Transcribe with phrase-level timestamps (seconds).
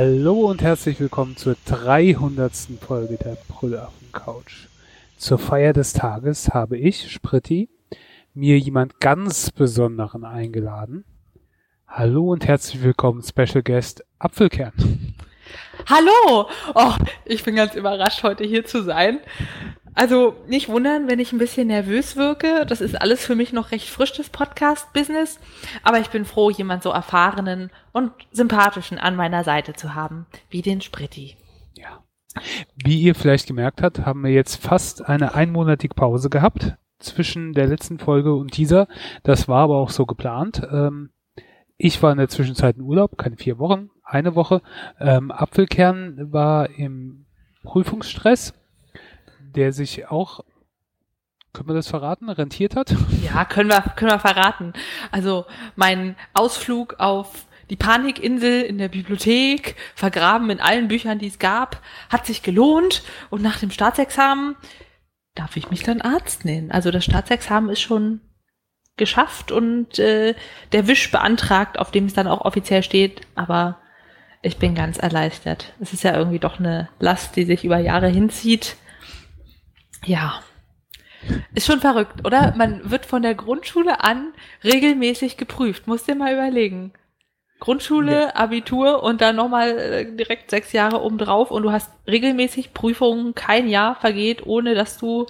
[0.00, 2.52] Hallo und herzlich willkommen zur 300.
[2.80, 4.68] Folge der Brüllaffen Couch.
[5.16, 7.68] Zur Feier des Tages habe ich, Spritti,
[8.32, 11.04] mir jemand ganz Besonderen eingeladen.
[11.88, 15.16] Hallo und herzlich willkommen, Special Guest Apfelkern.
[15.86, 16.48] Hallo!
[16.76, 16.92] Oh,
[17.24, 19.18] ich bin ganz überrascht, heute hier zu sein.
[19.98, 22.64] Also nicht wundern, wenn ich ein bisschen nervös wirke.
[22.68, 25.40] Das ist alles für mich noch recht frisch, das Podcast-Business.
[25.82, 30.62] Aber ich bin froh, jemand so erfahrenen und sympathischen an meiner Seite zu haben, wie
[30.62, 31.36] den Spritti.
[31.74, 32.04] Ja.
[32.76, 37.66] Wie ihr vielleicht gemerkt habt, haben wir jetzt fast eine einmonatige Pause gehabt zwischen der
[37.66, 38.86] letzten Folge und dieser.
[39.24, 40.62] Das war aber auch so geplant.
[40.70, 41.10] Ähm,
[41.76, 44.62] ich war in der Zwischenzeit in Urlaub, keine vier Wochen, eine Woche.
[45.00, 47.26] Ähm, Apfelkern war im
[47.64, 48.54] Prüfungsstress
[49.58, 50.44] der sich auch,
[51.52, 52.94] können wir das verraten, rentiert hat?
[53.24, 54.72] Ja, können wir, können wir verraten.
[55.10, 61.40] Also mein Ausflug auf die Panikinsel in der Bibliothek, vergraben in allen Büchern, die es
[61.40, 64.54] gab, hat sich gelohnt und nach dem Staatsexamen
[65.34, 66.70] darf ich mich dann Arzt nennen.
[66.70, 68.20] Also das Staatsexamen ist schon
[68.96, 70.36] geschafft und äh,
[70.70, 73.78] der Wisch beantragt, auf dem es dann auch offiziell steht, aber
[74.40, 75.74] ich bin ganz erleichtert.
[75.80, 78.76] Es ist ja irgendwie doch eine Last, die sich über Jahre hinzieht.
[80.04, 80.42] Ja.
[81.54, 82.54] Ist schon verrückt, oder?
[82.56, 84.32] Man wird von der Grundschule an
[84.64, 85.86] regelmäßig geprüft.
[85.86, 86.92] Muss dir mal überlegen.
[87.60, 88.36] Grundschule, ja.
[88.36, 93.68] Abitur und dann nochmal äh, direkt sechs Jahre obendrauf und du hast regelmäßig Prüfungen, kein
[93.68, 95.26] Jahr vergeht, ohne dass du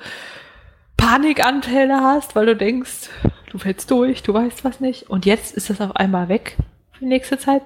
[0.98, 3.08] Panikanteile hast, weil du denkst,
[3.50, 5.08] du fällst durch, du weißt was nicht.
[5.08, 6.56] Und jetzt ist das auf einmal weg
[6.92, 7.62] für die nächste Zeit.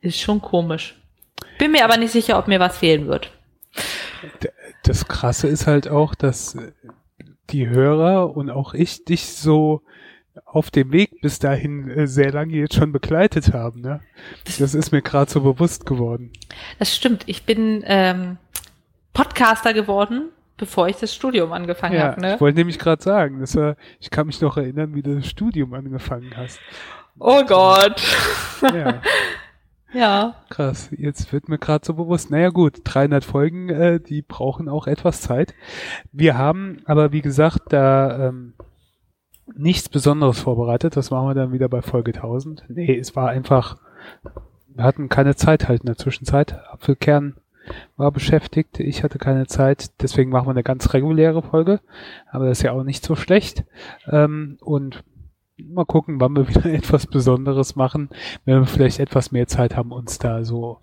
[0.00, 0.94] Ist schon komisch.
[1.58, 3.32] Bin mir aber nicht sicher, ob mir was fehlen wird
[4.84, 6.56] das Krasse ist halt auch, dass
[7.50, 9.82] die Hörer und auch ich dich so
[10.44, 13.80] auf dem Weg bis dahin äh, sehr lange jetzt schon begleitet haben.
[13.80, 14.00] Ne?
[14.46, 16.32] Das ist mir gerade so bewusst geworden.
[16.78, 17.24] Das stimmt.
[17.26, 18.36] Ich bin ähm,
[19.12, 22.20] Podcaster geworden, bevor ich das Studium angefangen ja, habe.
[22.20, 22.34] Ne?
[22.34, 25.26] Ich wollte nämlich gerade sagen, das war, ich kann mich noch erinnern, wie du das
[25.26, 26.58] Studium angefangen hast.
[27.18, 28.02] Oh Gott.
[28.62, 29.00] Ja.
[29.94, 30.34] Ja.
[30.50, 32.30] Krass, jetzt wird mir gerade so bewusst.
[32.30, 35.54] Naja gut, 300 Folgen, äh, die brauchen auch etwas Zeit.
[36.12, 38.54] Wir haben aber, wie gesagt, da ähm,
[39.54, 40.96] nichts Besonderes vorbereitet.
[40.96, 42.64] Das machen wir dann wieder bei Folge 1000.
[42.68, 43.78] Nee, es war einfach,
[44.68, 46.58] wir hatten keine Zeit halt in der Zwischenzeit.
[46.70, 47.36] Apfelkern
[47.96, 51.80] war beschäftigt, ich hatte keine Zeit, deswegen machen wir eine ganz reguläre Folge.
[52.30, 53.64] Aber das ist ja auch nicht so schlecht.
[54.10, 55.04] Ähm, und
[55.56, 58.10] mal gucken, wann wir wieder etwas Besonderes machen,
[58.44, 60.78] wenn wir vielleicht etwas mehr Zeit haben, uns da so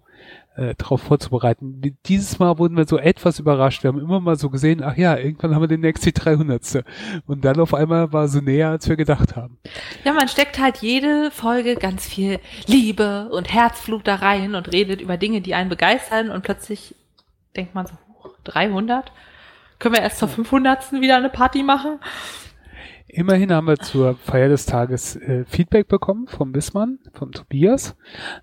[0.56, 1.98] äh, drauf vorzubereiten.
[2.06, 3.84] Dieses Mal wurden wir so etwas überrascht.
[3.84, 6.84] Wir haben immer mal so gesehen, ach ja, irgendwann haben wir den nächsten 300.
[7.26, 9.58] Und dann auf einmal war so näher, als wir gedacht haben.
[10.04, 15.02] Ja, man steckt halt jede Folge ganz viel Liebe und Herzflut da rein und redet
[15.02, 16.96] über Dinge, die einen begeistern und plötzlich
[17.56, 17.94] denkt man so,
[18.44, 19.12] 300?
[19.80, 20.92] Können wir erst zur 500.
[20.94, 22.00] wieder eine Party machen?
[23.14, 27.98] Immerhin haben wir zur Feier des Tages äh, Feedback bekommen vom Wissmann, von Tobias,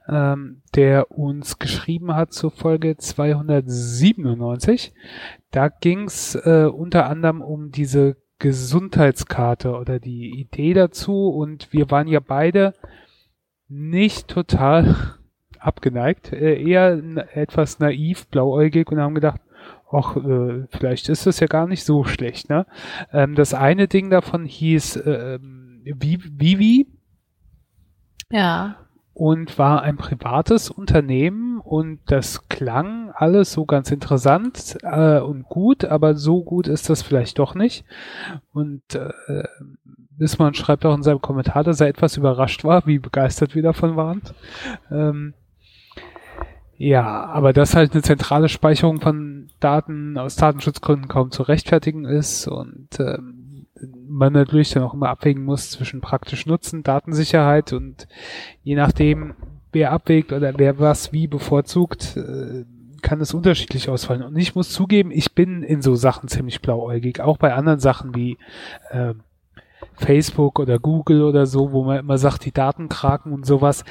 [0.07, 4.93] ähm, der uns geschrieben hat zur Folge 297.
[5.53, 12.07] Da ging's äh, unter anderem um diese Gesundheitskarte oder die Idee dazu und wir waren
[12.07, 12.75] ja beide
[13.69, 15.17] nicht total
[15.59, 17.03] abgeneigt, äh, eher
[17.33, 19.41] etwas naiv, blauäugig und haben gedacht,
[19.91, 22.67] ach, äh, vielleicht ist das ja gar nicht so schlecht, ne?
[23.13, 25.39] Ähm, das eine Ding davon hieß äh,
[25.85, 26.87] Vivi.
[28.31, 28.77] Ja.
[29.15, 35.85] Und war ein privates Unternehmen und das klang alles so ganz interessant äh, und gut,
[35.85, 37.85] aber so gut ist das vielleicht doch nicht.
[38.53, 39.43] Und äh,
[40.19, 43.97] Bismarck schreibt auch in seinem Kommentar, dass er etwas überrascht war, wie begeistert wir davon
[43.97, 44.23] waren.
[44.91, 45.35] Ähm,
[46.79, 52.47] ja, aber dass halt eine zentrale Speicherung von Daten aus Datenschutzgründen kaum zu rechtfertigen ist
[52.47, 53.67] und ähm,
[54.09, 58.07] man natürlich dann auch immer abwägen muss zwischen praktisch Nutzen, Datensicherheit und
[58.63, 59.35] je nachdem,
[59.73, 62.65] wer abwägt oder wer was wie bevorzugt, äh,
[63.03, 64.23] kann es unterschiedlich ausfallen.
[64.23, 68.15] Und ich muss zugeben, ich bin in so Sachen ziemlich blauäugig, auch bei anderen Sachen
[68.15, 68.39] wie
[68.91, 69.15] äh,
[69.99, 73.85] Facebook oder Google oder so, wo man immer sagt, die Daten kraken und sowas.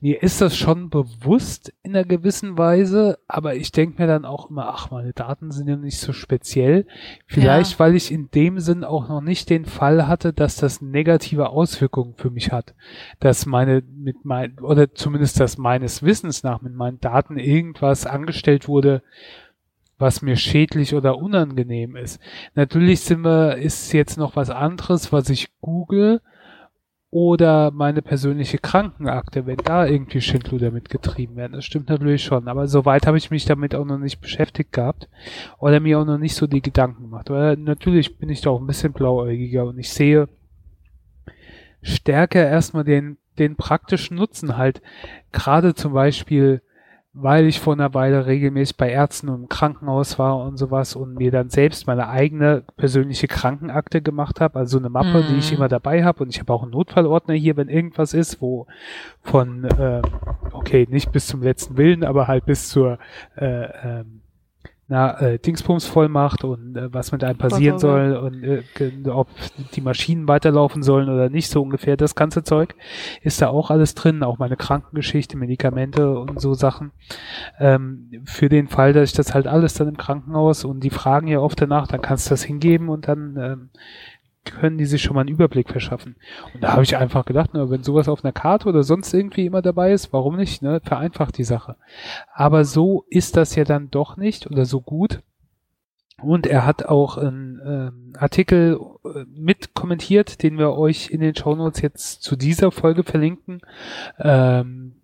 [0.00, 4.50] Mir ist das schon bewusst in einer gewissen Weise, aber ich denke mir dann auch
[4.50, 6.86] immer, ach, meine Daten sind ja nicht so speziell.
[7.26, 7.78] Vielleicht, ja.
[7.78, 12.14] weil ich in dem Sinn auch noch nicht den Fall hatte, dass das negative Auswirkungen
[12.14, 12.74] für mich hat.
[13.18, 18.68] Dass meine, mit mein, oder zumindest dass meines Wissens nach mit meinen Daten irgendwas angestellt
[18.68, 19.02] wurde,
[20.00, 22.20] was mir schädlich oder unangenehm ist.
[22.54, 26.20] Natürlich sind wir, ist jetzt noch was anderes, was ich google
[27.10, 31.54] oder meine persönliche Krankenakte, wenn da irgendwie Schindluder mitgetrieben werden.
[31.54, 35.08] Das stimmt natürlich schon, aber soweit habe ich mich damit auch noch nicht beschäftigt gehabt
[35.58, 37.28] oder mir auch noch nicht so die Gedanken gemacht.
[37.28, 40.28] Aber natürlich bin ich da auch ein bisschen blauäugiger und ich sehe
[41.82, 44.80] stärker erstmal den, den praktischen Nutzen halt.
[45.32, 46.62] Gerade zum Beispiel
[47.12, 51.14] weil ich vor einer Weile regelmäßig bei Ärzten und im Krankenhaus war und sowas und
[51.14, 55.26] mir dann selbst meine eigene persönliche Krankenakte gemacht habe, also eine Mappe, mm.
[55.28, 55.58] die ich mhm.
[55.58, 58.68] immer dabei habe und ich habe auch einen Notfallordner hier, wenn irgendwas ist, wo
[59.22, 60.02] von, äh,
[60.52, 62.98] okay, nicht bis zum letzten Willen, aber halt bis zur
[63.36, 63.64] äh,
[64.00, 64.19] ähm,
[64.90, 68.64] na, äh, Dingsbums voll macht und äh, was mit einem passieren soll und äh,
[69.08, 69.28] ob
[69.76, 72.74] die Maschinen weiterlaufen sollen oder nicht, so ungefähr das ganze Zeug
[73.22, 76.90] ist da auch alles drin, auch meine Krankengeschichte, Medikamente und so Sachen.
[77.60, 81.28] Ähm, für den Fall, dass ich das halt alles dann im Krankenhaus und die fragen
[81.28, 83.70] ja oft danach, dann kannst du das hingeben und dann ähm,
[84.44, 86.16] können die sich schon mal einen Überblick verschaffen.
[86.54, 89.46] Und da habe ich einfach gedacht, na, wenn sowas auf einer Karte oder sonst irgendwie
[89.46, 90.62] immer dabei ist, warum nicht?
[90.62, 90.80] Ne?
[90.82, 91.76] Vereinfacht die Sache.
[92.32, 95.20] Aber so ist das ja dann doch nicht oder so gut.
[96.22, 101.34] Und er hat auch einen ähm, Artikel äh, mit kommentiert, den wir euch in den
[101.34, 103.60] Shownotes jetzt zu dieser Folge verlinken,
[104.18, 104.96] ähm,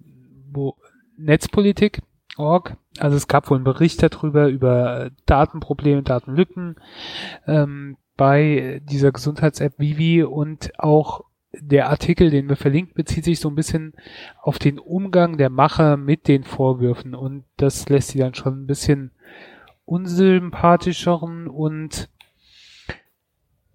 [0.52, 0.76] wo
[1.16, 2.76] Netzpolitik.org.
[2.98, 6.76] Also es gab wohl einen Bericht darüber, über Datenprobleme, Datenlücken.
[7.46, 13.48] Ähm, bei dieser Gesundheits-App Vivi und auch der Artikel, den wir verlinkt, bezieht sich so
[13.48, 13.94] ein bisschen
[14.42, 18.66] auf den Umgang der Macher mit den Vorwürfen und das lässt sie dann schon ein
[18.66, 19.10] bisschen
[19.84, 22.08] unsympathischeren und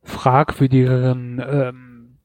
[0.03, 2.17] fragwürdigeren ähm,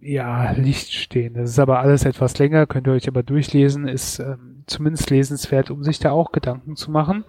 [0.00, 1.34] ja, Licht stehen.
[1.34, 5.70] Das ist aber alles etwas länger, könnt ihr euch aber durchlesen, ist ähm, zumindest lesenswert,
[5.70, 7.24] um sich da auch Gedanken zu machen.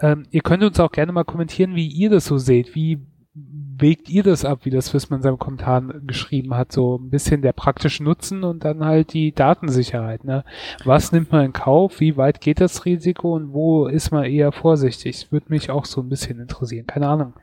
[0.00, 2.74] Ähm, ihr könnt uns auch gerne mal kommentieren, wie ihr das so seht.
[2.74, 3.00] Wie
[3.34, 6.72] wägt ihr das ab, wie das Wissmann in seinem Kommentar geschrieben hat?
[6.72, 10.24] So ein bisschen der praktische Nutzen und dann halt die Datensicherheit.
[10.24, 10.44] Ne?
[10.84, 12.00] Was nimmt man in Kauf?
[12.00, 15.30] Wie weit geht das Risiko und wo ist man eher vorsichtig?
[15.30, 16.86] Würde mich auch so ein bisschen interessieren.
[16.86, 17.34] Keine Ahnung.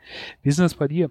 [0.42, 1.10] Wie ist denn das bei dir?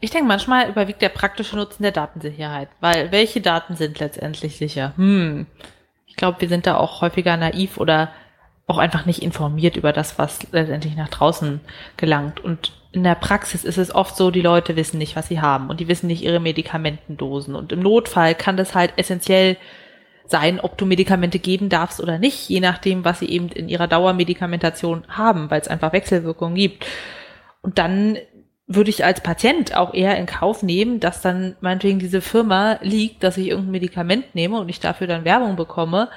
[0.00, 4.92] Ich denke, manchmal überwiegt der praktische Nutzen der Datensicherheit, weil welche Daten sind letztendlich sicher?
[4.96, 5.46] Hm.
[6.06, 8.10] Ich glaube, wir sind da auch häufiger naiv oder
[8.70, 11.60] auch einfach nicht informiert über das, was letztendlich nach draußen
[11.96, 12.38] gelangt.
[12.38, 15.68] Und in der Praxis ist es oft so, die Leute wissen nicht, was sie haben
[15.68, 17.56] und die wissen nicht ihre Medikamentendosen.
[17.56, 19.56] Und im Notfall kann das halt essentiell
[20.26, 23.88] sein, ob du Medikamente geben darfst oder nicht, je nachdem, was sie eben in ihrer
[23.88, 26.86] Dauermedikamentation haben, weil es einfach Wechselwirkungen gibt.
[27.62, 28.16] Und dann
[28.68, 33.24] würde ich als Patient auch eher in Kauf nehmen, dass dann meinetwegen diese Firma liegt,
[33.24, 36.08] dass ich irgendein Medikament nehme und ich dafür dann Werbung bekomme,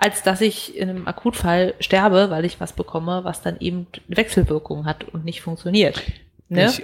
[0.00, 4.86] als dass ich in einem Akutfall sterbe, weil ich was bekomme, was dann eben Wechselwirkungen
[4.86, 6.02] hat und nicht funktioniert.
[6.48, 6.66] Ne?
[6.66, 6.82] Ich,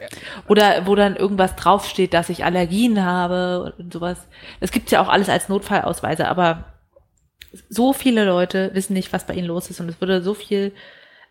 [0.49, 4.19] Oder wo dann irgendwas draufsteht, dass ich Allergien habe und sowas.
[4.61, 6.67] Das gibt's ja auch alles als Notfallausweise, aber
[7.71, 10.73] so viele Leute wissen nicht, was bei ihnen los ist und es würde so viel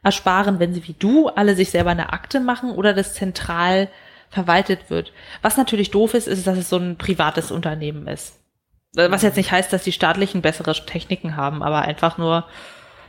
[0.01, 3.89] ersparen, wenn sie wie du alle sich selber eine Akte machen oder das zentral
[4.31, 5.13] verwaltet wird.
[5.43, 8.39] Was natürlich doof ist, ist, dass es so ein privates Unternehmen ist.
[8.95, 12.45] Was jetzt nicht heißt, dass die staatlichen bessere Techniken haben, aber einfach nur,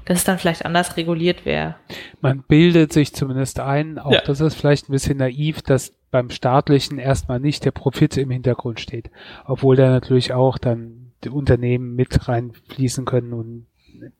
[0.05, 1.77] dass es dann vielleicht anders reguliert wäre.
[2.21, 4.21] Man bildet sich zumindest ein, auch ja.
[4.25, 8.81] das ist vielleicht ein bisschen naiv, dass beim staatlichen erstmal nicht der Profit im Hintergrund
[8.81, 9.11] steht,
[9.45, 13.67] obwohl da natürlich auch dann die Unternehmen mit reinfließen können und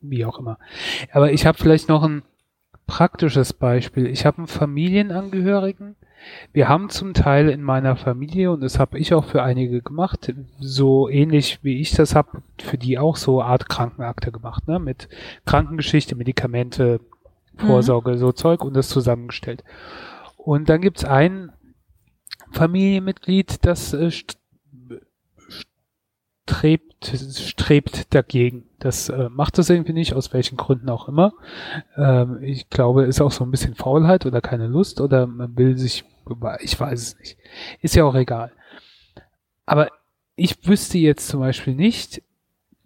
[0.01, 0.59] wie auch immer.
[1.11, 2.23] Aber ich habe vielleicht noch ein
[2.87, 4.07] praktisches Beispiel.
[4.07, 5.95] Ich habe einen Familienangehörigen,
[6.53, 10.33] wir haben zum Teil in meiner Familie, und das habe ich auch für einige gemacht,
[10.59, 14.79] so ähnlich wie ich das habe, für die auch so Art Krankenakte gemacht, ne?
[14.79, 15.09] Mit
[15.45, 16.99] Krankengeschichte, Medikamente,
[17.57, 18.17] Vorsorge, mhm.
[18.17, 19.63] so Zeug und das zusammengestellt.
[20.37, 21.51] Und dann gibt's ein
[22.51, 24.11] Familienmitglied, das äh,
[26.47, 28.63] strebt, strebt dagegen.
[28.79, 31.33] Das äh, macht das irgendwie nicht, aus welchen Gründen auch immer.
[31.95, 35.77] Ähm, ich glaube, ist auch so ein bisschen Faulheit oder keine Lust oder man will
[35.77, 36.05] sich,
[36.59, 37.37] ich weiß es nicht.
[37.81, 38.51] Ist ja auch egal.
[39.65, 39.89] Aber
[40.35, 42.21] ich wüsste jetzt zum Beispiel nicht,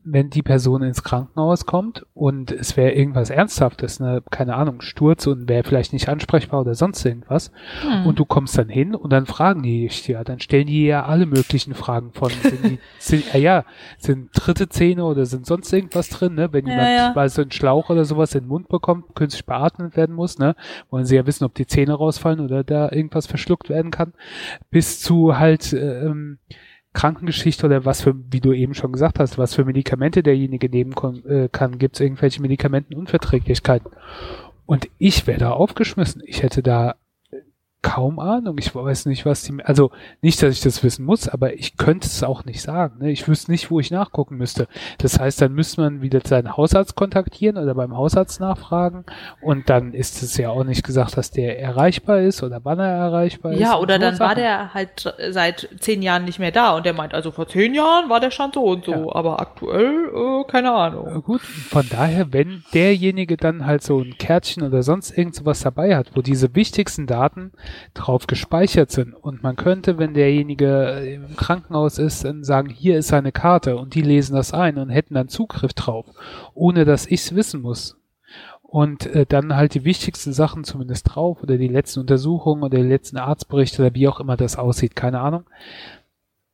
[0.04, 5.28] wenn die Person ins Krankenhaus kommt und es wäre irgendwas Ernsthaftes, ne, keine Ahnung, Sturz
[5.28, 8.08] und wäre vielleicht nicht ansprechbar oder sonst irgendwas, hm.
[8.08, 11.06] und du kommst dann hin und dann fragen die dich ja, dann stellen die ja
[11.06, 13.66] alle möglichen Fragen von, sind die, sind, äh, ja,
[13.98, 17.14] sind dritte Zähne oder sind sonst irgendwas drin, ne, wenn ja, jemand ja.
[17.14, 20.56] mal so einen Schlauch oder sowas in den Mund bekommt, künstlich beatmet werden muss, ne,
[20.90, 24.14] wollen sie ja wissen, ob die Zähne rausfallen oder da irgendwas verschluckt werden kann,
[24.70, 26.40] bis zu halt, äh, ähm,
[26.94, 30.94] Krankengeschichte oder was für, wie du eben schon gesagt hast, was für Medikamente derjenige nehmen
[31.26, 33.92] äh, kann, gibt es irgendwelche Medikamentenunverträglichkeiten.
[34.66, 36.22] Und ich wäre da aufgeschmissen.
[36.26, 36.96] Ich hätte da
[37.82, 38.58] kaum Ahnung.
[38.60, 42.06] Ich weiß nicht, was die, also nicht, dass ich das wissen muss, aber ich könnte
[42.08, 43.00] es auch nicht sagen.
[43.00, 43.12] Ne?
[43.12, 44.68] Ich wüsste nicht, wo ich nachgucken müsste.
[45.00, 49.06] Das heißt, dann müsste man wieder seinen Hausarzt kontaktieren oder beim Hausarzt nachfragen
[49.42, 52.88] und dann ist es ja auch nicht gesagt, dass der erreichbar ist oder wann er
[52.88, 53.60] erreichbar ist.
[53.60, 57.14] Ja, oder dann war der halt seit zehn Jahren nicht mehr da und der meint,
[57.16, 59.16] also vor zehn Jahren war der schon so und so, Ja.
[59.16, 61.24] aber aktuell, äh, keine Ahnung.
[61.24, 65.96] Gut, von daher, wenn derjenige dann halt so ein Kärtchen oder sonst irgend sowas dabei
[65.98, 67.52] hat, wo diese wichtigsten Daten
[67.94, 72.98] drauf gespeichert sind und man könnte, wenn derjenige äh, im Krankenhaus ist, dann sagen, hier
[72.98, 76.06] ist seine Karte und die lesen das ein und hätten dann Zugriff drauf,
[76.54, 77.98] ohne dass ich es wissen muss.
[78.62, 82.88] Und äh, dann halt die wichtigsten Sachen zumindest drauf oder die letzten Untersuchungen oder die
[82.88, 85.44] letzten Arztberichte oder wie auch immer das aussieht, keine Ahnung.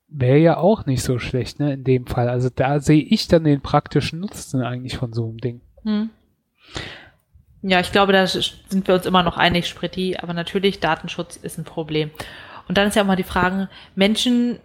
[0.08, 2.28] Wäre ja auch nicht so schlecht, ne, in dem Fall.
[2.28, 5.62] Also da sehe ich dann den praktischen Nutzen eigentlich von so einem Ding.
[5.84, 6.10] Hm.
[7.62, 11.58] Ja, ich glaube, da sind wir uns immer noch einig, Spritti, aber natürlich, Datenschutz ist
[11.58, 12.12] ein Problem.
[12.68, 14.60] Und dann ist ja auch mal die Frage, Menschen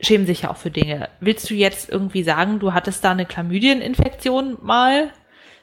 [0.00, 1.08] schämen sich ja auch für Dinge.
[1.20, 5.10] Willst du jetzt irgendwie sagen, du hattest da eine Chlamydieninfektion mal?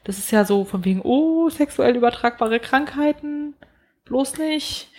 [0.04, 3.54] Das ist ja so von wegen, oh, sexuell übertragbare Krankheiten,
[4.06, 4.90] bloß nicht.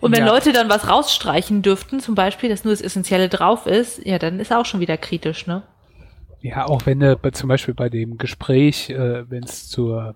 [0.00, 0.32] Und wenn Ja.
[0.32, 4.40] Leute dann was rausstreichen dürften, zum Beispiel, dass nur das Essentielle drauf ist, ja, dann
[4.40, 5.62] ist auch schon wieder kritisch, ne?
[6.40, 10.14] Ja, auch wenn du bei, zum Beispiel bei dem Gespräch, äh, wenn es zur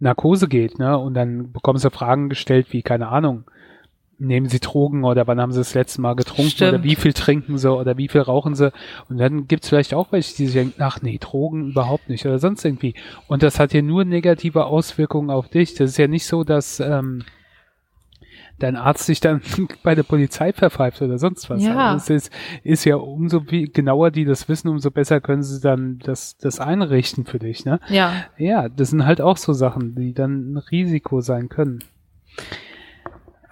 [0.00, 3.44] Narkose geht, ne, und dann bekommen sie Fragen gestellt wie, keine Ahnung,
[4.18, 6.74] nehmen sie Drogen oder wann haben sie das letzte Mal getrunken Stimmt.
[6.74, 8.72] oder wie viel trinken sie oder wie viel rauchen sie
[9.08, 12.38] und dann gibt's vielleicht auch welche, die sich denken, ach nee, Drogen überhaupt nicht oder
[12.38, 12.94] sonst irgendwie
[13.28, 15.74] und das hat ja nur negative Auswirkungen auf dich.
[15.74, 17.24] Das ist ja nicht so, dass ähm,
[18.58, 19.40] dein Arzt sich dann
[19.82, 21.62] bei der Polizei verpfeift oder sonst was.
[21.62, 21.92] Ja.
[21.92, 22.32] Also es ist,
[22.62, 26.60] ist ja umso wie, genauer die das wissen, umso besser können sie dann das, das
[26.60, 27.80] einrichten für dich, ne?
[27.88, 28.12] Ja.
[28.36, 31.80] Ja, das sind halt auch so Sachen, die dann ein Risiko sein können.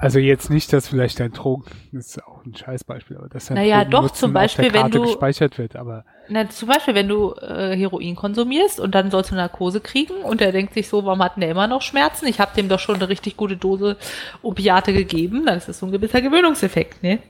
[0.02, 3.56] Also jetzt nicht, dass vielleicht dein Drogen, das ist auch ein Scheißbeispiel, aber dass dein
[3.56, 6.68] Naja, doch, Drogennutzen zum auf der Beispiel, wenn Karte du- gespeichert wird, aber Na, zum
[6.68, 10.75] Beispiel, wenn du äh, Heroin konsumierst und dann sollst du Narkose kriegen und der denkt
[10.75, 12.26] sich so, warum hat denn der immer noch Schmerzen?
[12.26, 13.97] Ich habe dem doch schon eine richtig gute Dose
[14.42, 15.47] Opiate gegeben.
[15.47, 17.21] Dann ist das so ein gewisser Gewöhnungseffekt, ne?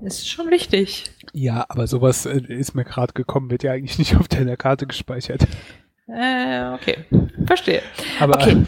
[0.00, 1.04] Das ist schon wichtig.
[1.32, 4.86] ja, aber sowas äh, ist mir gerade gekommen, wird ja eigentlich nicht auf deiner Karte
[4.86, 5.46] gespeichert.
[6.08, 7.04] Äh, okay.
[7.46, 7.82] Verstehe.
[8.20, 8.64] Aber Okay.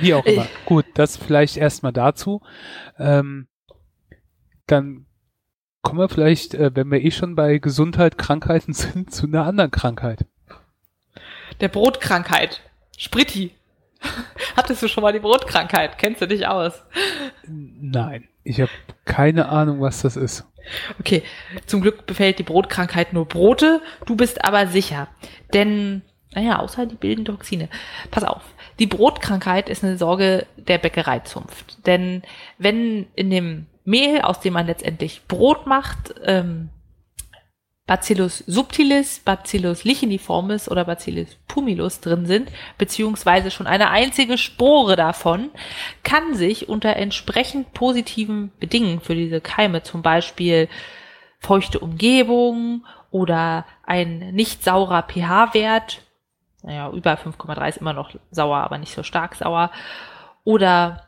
[0.00, 0.46] wie auch immer.
[0.66, 2.42] Gut, das vielleicht erstmal dazu.
[2.98, 3.46] Ähm,
[4.66, 5.06] dann
[5.82, 9.70] kommen wir vielleicht, äh, wenn wir eh schon bei Gesundheit, Krankheiten sind, zu einer anderen
[9.70, 10.24] Krankheit.
[11.60, 12.62] Der Brotkrankheit.
[12.98, 13.52] Spritti.
[14.56, 15.98] Hattest du schon mal die Brotkrankheit?
[15.98, 16.82] Kennst du dich aus?
[17.46, 18.70] Nein, ich habe
[19.04, 20.44] keine Ahnung, was das ist.
[20.98, 21.22] Okay,
[21.66, 25.08] zum Glück befällt die Brotkrankheit nur Brote, du bist aber sicher.
[25.54, 26.02] Denn,
[26.34, 27.68] naja, außer die bilden Toxine.
[28.10, 28.42] Pass auf,
[28.78, 31.86] die Brotkrankheit ist eine Sorge der Bäckereizunft.
[31.86, 32.22] Denn
[32.58, 36.70] wenn in dem Mehl, aus dem man letztendlich Brot macht, ähm,
[37.86, 45.50] Bacillus subtilis, Bacillus licheniformis oder Bacillus pumilus drin sind, beziehungsweise schon eine einzige Spore davon,
[46.04, 50.68] kann sich unter entsprechend positiven Bedingungen für diese Keime, zum Beispiel
[51.40, 56.02] feuchte Umgebung oder ein nicht saurer pH-Wert,
[56.62, 59.70] naja, über 5,3 ist immer noch sauer, aber nicht so stark sauer,
[60.44, 61.06] oder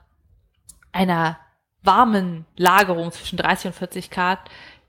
[0.93, 1.39] einer
[1.83, 4.39] warmen Lagerung zwischen 30 und 40 Grad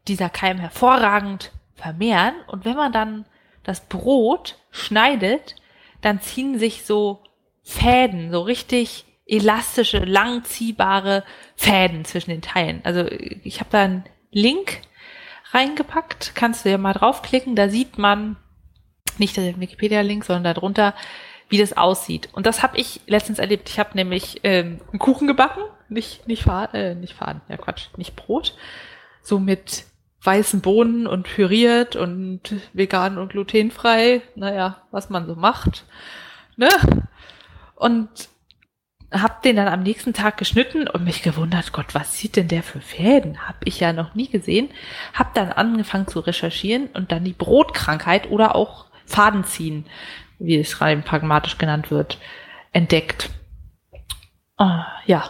[0.07, 2.35] dieser Keim hervorragend vermehren.
[2.47, 3.25] Und wenn man dann
[3.63, 5.55] das Brot schneidet,
[6.01, 7.23] dann ziehen sich so
[7.63, 11.23] Fäden, so richtig elastische, langziehbare
[11.55, 12.81] Fäden zwischen den Teilen.
[12.83, 14.81] Also ich habe da einen Link
[15.51, 18.37] reingepackt, kannst du ja mal draufklicken, da sieht man
[19.19, 20.93] nicht der Wikipedia-Link, sondern darunter,
[21.49, 22.29] wie das aussieht.
[22.33, 23.69] Und das habe ich letztens erlebt.
[23.69, 27.87] Ich habe nämlich ähm, einen Kuchen gebacken, nicht nicht Faden, äh, nicht Faden, ja Quatsch,
[27.97, 28.55] nicht Brot,
[29.21, 29.85] so mit
[30.23, 32.41] weißen Bohnen und püriert und
[32.73, 34.21] vegan und glutenfrei.
[34.35, 35.85] Naja, was man so macht,
[36.57, 36.69] ne?
[37.75, 38.09] Und
[39.11, 42.63] hab den dann am nächsten Tag geschnitten und mich gewundert, Gott, was sieht denn der
[42.63, 43.47] für Fäden?
[43.47, 44.69] Hab ich ja noch nie gesehen.
[45.13, 49.85] Hab dann angefangen zu recherchieren und dann die Brotkrankheit oder auch Fadenziehen,
[50.39, 52.19] wie es rein pragmatisch genannt wird,
[52.71, 53.29] entdeckt.
[54.57, 55.29] Ah, ja.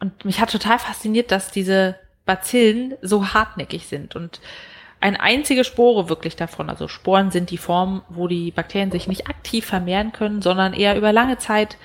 [0.00, 4.40] Und mich hat total fasziniert, dass diese Bazillen so hartnäckig sind und
[5.00, 9.28] eine einzige Spore wirklich davon, also Sporen sind die Form, wo die Bakterien sich nicht
[9.28, 11.76] aktiv vermehren können, sondern eher über lange Zeit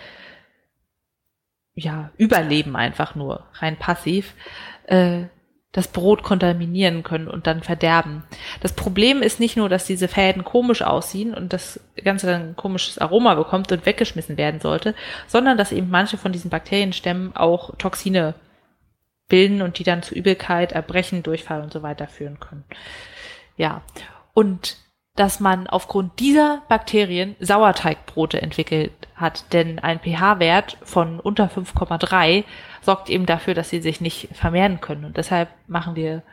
[1.80, 4.34] ja, überleben einfach nur, rein passiv.
[4.86, 5.24] Äh,
[5.72, 8.24] das Brot kontaminieren können und dann verderben.
[8.60, 12.56] Das Problem ist nicht nur, dass diese Fäden komisch aussehen und das Ganze dann ein
[12.56, 14.96] komisches Aroma bekommt und weggeschmissen werden sollte,
[15.28, 18.34] sondern dass eben manche von diesen Bakterienstämmen auch Toxine
[19.28, 22.64] bilden und die dann zu Übelkeit, Erbrechen, Durchfall und so weiter führen können.
[23.56, 23.84] Ja.
[24.34, 24.78] Und
[25.16, 32.46] dass man aufgrund dieser Bakterien Sauerteigbrote entwickelt hat, denn ein pH-Wert von unter 5,3
[32.81, 35.05] sorgt eben dafür, dass sie sich nicht vermehren können.
[35.05, 36.24] Und deshalb machen wir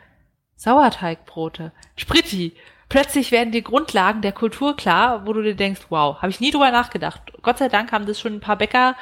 [0.55, 1.71] Sauerteigbrote.
[1.95, 2.55] Spritti.
[2.89, 6.51] Plötzlich werden die Grundlagen der Kultur klar, wo du dir denkst, wow, habe ich nie
[6.51, 7.21] drüber nachgedacht.
[7.41, 8.95] Gott sei Dank haben das schon ein paar Bäcker,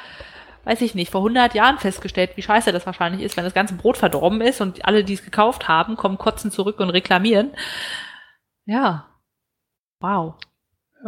[0.64, 3.74] weiß ich nicht, vor 100 Jahren festgestellt, wie scheiße das wahrscheinlich ist, wenn das ganze
[3.74, 7.52] Brot verdorben ist und alle, die es gekauft haben, kommen kotzen zurück und reklamieren.
[8.64, 9.08] Ja.
[10.00, 10.34] Wow.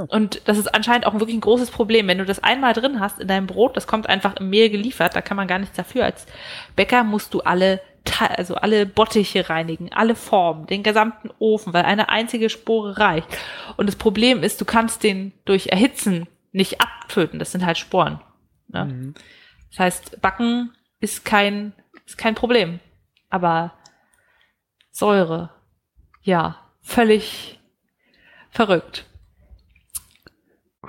[0.07, 2.07] Und das ist anscheinend auch wirklich ein großes Problem.
[2.07, 5.17] Wenn du das einmal drin hast in deinem Brot, das kommt einfach im Mehl geliefert,
[5.17, 6.05] da kann man gar nichts dafür.
[6.05, 6.26] Als
[6.76, 7.81] Bäcker musst du alle,
[8.37, 13.26] also alle Bottiche reinigen, alle Formen, den gesamten Ofen, weil eine einzige Spore reicht.
[13.76, 17.38] Und das Problem ist, du kannst den durch Erhitzen nicht abtöten.
[17.38, 18.21] Das sind halt Sporen.
[18.69, 18.85] Ne?
[18.85, 19.14] Mhm.
[19.71, 21.73] Das heißt, Backen ist kein,
[22.07, 22.81] ist kein Problem.
[23.31, 23.75] Aber
[24.90, 25.50] Säure,
[26.23, 27.61] ja, völlig
[28.50, 29.08] verrückt.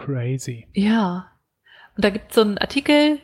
[0.05, 0.67] Crazy.
[0.73, 1.31] Ja.
[1.95, 3.19] Und da gibt es so einen Artikel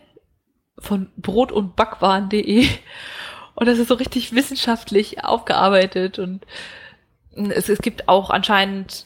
[0.79, 2.67] von brot- und backwaren.de
[3.55, 6.45] und das ist so richtig wissenschaftlich aufgearbeitet und
[7.31, 9.05] es, es gibt auch anscheinend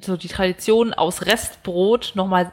[0.00, 2.52] so die Tradition aus Restbrot nochmal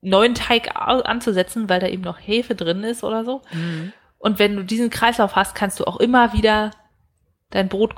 [0.00, 3.42] neuen Teig anzusetzen, weil da eben noch Hefe drin ist oder so.
[3.52, 3.92] Mhm.
[4.18, 6.70] Und wenn du diesen Kreislauf hast, kannst du auch immer wieder
[7.50, 7.94] dein Brot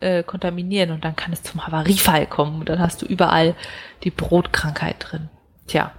[0.00, 3.54] äh, kontaminieren und dann kann es zum Havariefall kommen und dann hast du überall
[4.02, 5.28] die Brotkrankheit drin.
[5.66, 5.92] Tja.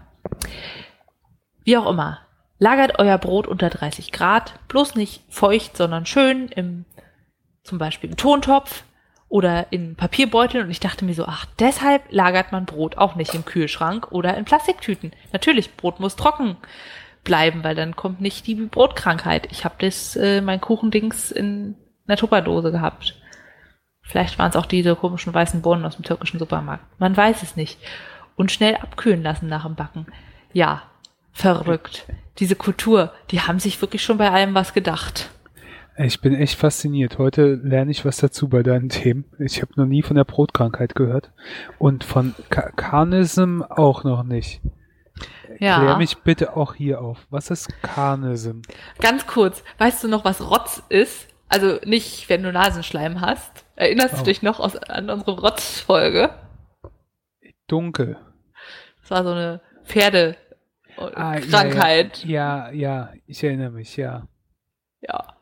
[1.64, 2.20] Wie auch immer.
[2.58, 6.86] Lagert euer Brot unter 30 Grad, bloß nicht feucht, sondern schön im,
[7.64, 8.84] zum Beispiel im Tontopf
[9.30, 13.34] oder in Papierbeuteln und ich dachte mir so, ach, deshalb lagert man Brot auch nicht
[13.34, 15.14] im Kühlschrank oder in Plastiktüten.
[15.32, 16.58] Natürlich, Brot muss trocken
[17.24, 19.48] bleiben, weil dann kommt nicht die Brotkrankheit.
[19.52, 21.76] Ich habe das, äh, mein Kuchendings in
[22.10, 23.16] einer Tupperdose gehabt.
[24.02, 26.84] Vielleicht waren es auch diese komischen weißen Bohnen aus dem türkischen Supermarkt.
[27.00, 27.80] Man weiß es nicht.
[28.36, 30.08] Und schnell abkühlen lassen nach dem Backen.
[30.52, 30.84] Ja,
[31.32, 32.08] verrückt.
[32.40, 35.30] Diese Kultur, die haben sich wirklich schon bei allem was gedacht.
[35.98, 37.18] Ich bin echt fasziniert.
[37.18, 39.26] Heute lerne ich was dazu bei deinen Themen.
[39.38, 41.32] Ich habe noch nie von der Brotkrankheit gehört
[41.78, 44.62] und von Ka Karnism auch noch nicht.
[45.60, 45.80] Ja.
[45.80, 47.28] Klär mich bitte auch hier auf.
[47.30, 48.62] Was ist Karnism?
[49.02, 49.62] Ganz kurz.
[49.78, 51.28] Weißt du noch, was Rotz ist?
[51.50, 53.66] Also nicht, wenn du Nasenschleim hast.
[53.76, 54.18] Erinnerst oh.
[54.20, 56.30] du dich noch aus, an unsere Rotzfolge?
[57.68, 58.18] Dunkel.
[59.02, 62.22] Das war so eine Pferdekrankheit.
[62.24, 64.28] Ah, ja, ja, ja, ich erinnere mich, ja.
[65.02, 65.36] Ja.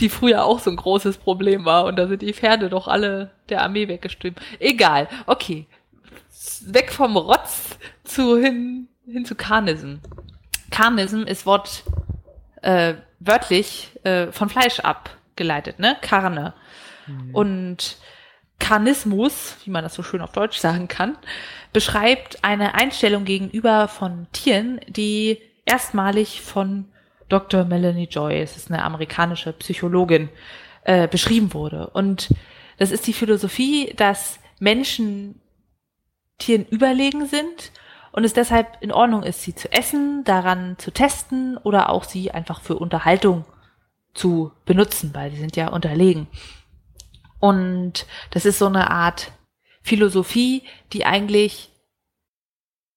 [0.00, 3.32] Die früher auch so ein großes Problem war und da sind die Pferde doch alle
[3.50, 4.40] der Armee weggestimmt.
[4.58, 5.66] Egal, okay.
[6.64, 9.96] Weg vom Rotz zu hin, hin zu Karnism.
[10.70, 11.82] Karnism ist Wort
[12.62, 15.96] äh, wörtlich äh, von Fleisch abgeleitet, ne?
[16.00, 16.54] Karne.
[17.06, 17.34] Mhm.
[17.34, 17.98] Und
[18.58, 21.16] Karnismus, wie man das so schön auf Deutsch sagen kann,
[21.72, 26.86] beschreibt eine Einstellung gegenüber von Tieren, die erstmalig von
[27.28, 27.64] Dr.
[27.64, 30.30] Melanie Joy, es ist eine amerikanische Psychologin,
[30.84, 31.88] äh, beschrieben wurde.
[31.88, 32.30] Und
[32.78, 35.40] das ist die Philosophie, dass Menschen
[36.38, 37.72] Tieren überlegen sind
[38.18, 42.32] und es deshalb in Ordnung ist, sie zu essen, daran zu testen oder auch sie
[42.32, 43.44] einfach für Unterhaltung
[44.12, 46.26] zu benutzen, weil sie sind ja unterlegen.
[47.38, 49.30] Und das ist so eine Art
[49.82, 51.70] Philosophie, die eigentlich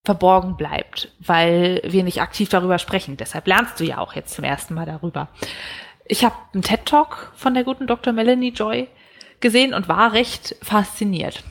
[0.03, 3.15] verborgen bleibt, weil wir nicht aktiv darüber sprechen.
[3.15, 5.27] Deshalb lernst du ja auch jetzt zum ersten Mal darüber.
[6.05, 8.11] Ich habe einen TED Talk von der guten Dr.
[8.11, 8.87] Melanie Joy
[9.39, 11.43] gesehen und war recht fasziniert.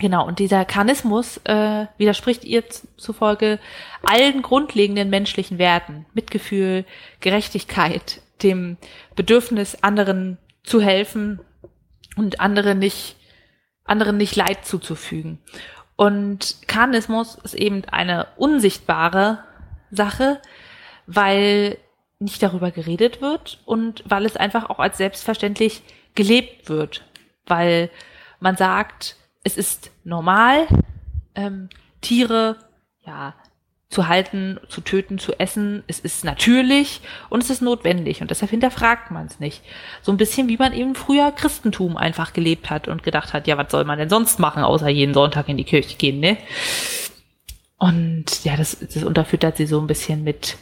[0.00, 2.64] Genau, und dieser Karnismus äh, widerspricht ihr
[2.96, 3.60] zufolge
[4.02, 6.04] allen grundlegenden menschlichen Werten.
[6.14, 6.84] Mitgefühl,
[7.20, 8.76] Gerechtigkeit, dem
[9.14, 11.40] Bedürfnis, anderen zu helfen
[12.16, 13.16] und andere nicht,
[13.84, 15.38] anderen nicht Leid zuzufügen.
[15.96, 19.44] Und Karnismus ist eben eine unsichtbare
[19.92, 20.40] Sache,
[21.06, 21.78] weil
[22.18, 25.82] nicht darüber geredet wird und weil es einfach auch als selbstverständlich
[26.14, 27.04] gelebt wird.
[27.46, 27.90] Weil
[28.40, 30.66] man sagt, es ist normal,
[31.34, 31.68] ähm,
[32.00, 32.56] Tiere
[33.06, 33.34] ja
[33.90, 35.84] zu halten, zu töten, zu essen.
[35.86, 39.62] Es ist natürlich und es ist notwendig und deshalb hinterfragt man es nicht.
[40.02, 43.56] So ein bisschen wie man eben früher Christentum einfach gelebt hat und gedacht hat, ja,
[43.56, 46.36] was soll man denn sonst machen, außer jeden Sonntag in die Kirche gehen, ne?
[47.78, 50.56] Und ja, das, das unterfüttert sie so ein bisschen mit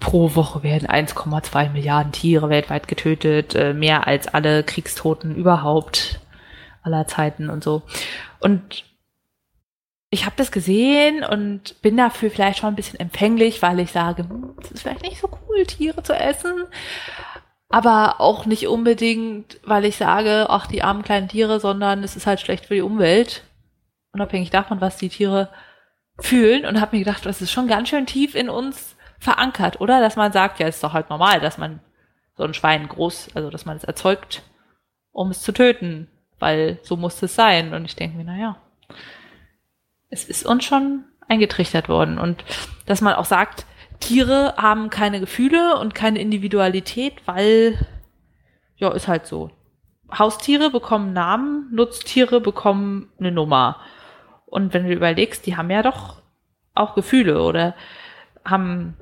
[0.00, 6.20] pro Woche werden 1,2 Milliarden Tiere weltweit getötet, äh, mehr als alle Kriegstoten überhaupt
[6.84, 7.82] aller Zeiten und so.
[8.40, 8.84] Und
[10.10, 14.22] ich habe das gesehen und bin dafür vielleicht schon ein bisschen empfänglich, weil ich sage,
[14.22, 16.66] hm, es ist vielleicht nicht so cool, Tiere zu essen.
[17.68, 22.28] Aber auch nicht unbedingt, weil ich sage, ach, die armen kleinen Tiere, sondern es ist
[22.28, 23.42] halt schlecht für die Umwelt.
[24.12, 25.48] Unabhängig davon, was die Tiere
[26.20, 26.64] fühlen.
[26.64, 30.00] Und habe mir gedacht, das ist schon ganz schön tief in uns verankert, oder?
[30.00, 31.80] Dass man sagt, ja, ist doch halt normal, dass man
[32.36, 34.42] so ein Schwein groß, also dass man es erzeugt,
[35.10, 36.08] um es zu töten,
[36.44, 37.72] weil so muss es sein.
[37.72, 38.56] Und ich denke mir, naja,
[40.10, 42.18] es ist uns schon eingetrichtert worden.
[42.18, 42.44] Und
[42.84, 43.64] dass man auch sagt,
[43.98, 47.78] Tiere haben keine Gefühle und keine Individualität, weil,
[48.76, 49.50] ja, ist halt so.
[50.16, 53.80] Haustiere bekommen Namen, Nutztiere bekommen eine Nummer.
[54.44, 56.20] Und wenn du überlegst, die haben ja doch
[56.74, 57.74] auch Gefühle oder
[58.44, 58.98] haben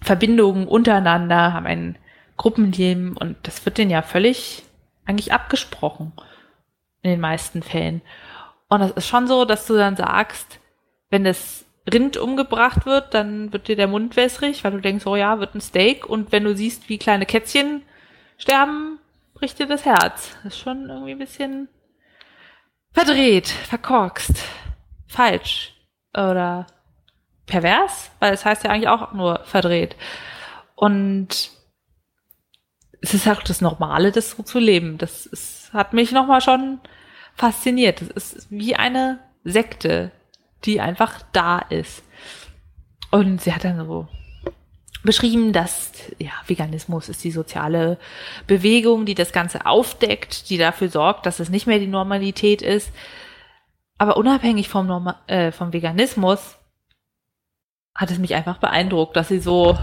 [0.00, 1.98] Verbindungen untereinander, haben ein
[2.38, 4.62] Gruppenleben und das wird denen ja völlig
[5.04, 6.14] eigentlich abgesprochen
[7.02, 8.02] in den meisten Fällen.
[8.68, 10.60] Und das ist schon so, dass du dann sagst,
[11.10, 15.16] wenn das Rind umgebracht wird, dann wird dir der Mund wässrig, weil du denkst, oh
[15.16, 16.06] ja, wird ein Steak.
[16.06, 17.82] Und wenn du siehst, wie kleine Kätzchen
[18.36, 18.98] sterben,
[19.34, 20.36] bricht dir das Herz.
[20.44, 21.68] Das ist schon irgendwie ein bisschen
[22.92, 24.44] verdreht, verkorkst,
[25.06, 25.74] falsch
[26.14, 26.66] oder
[27.46, 29.96] pervers, weil es heißt ja eigentlich auch nur verdreht.
[30.74, 31.50] Und
[33.00, 34.98] es ist halt das Normale, das so zu leben.
[34.98, 36.80] Das ist, hat mich nochmal schon
[37.34, 38.00] fasziniert.
[38.14, 40.10] Das ist wie eine Sekte,
[40.64, 42.02] die einfach da ist.
[43.10, 44.08] Und sie hat dann so
[45.04, 47.98] beschrieben, dass ja, Veganismus ist die soziale
[48.46, 52.90] Bewegung, die das Ganze aufdeckt, die dafür sorgt, dass es nicht mehr die Normalität ist.
[53.96, 56.56] Aber unabhängig vom, Norma äh, vom Veganismus
[57.94, 59.78] hat es mich einfach beeindruckt, dass sie so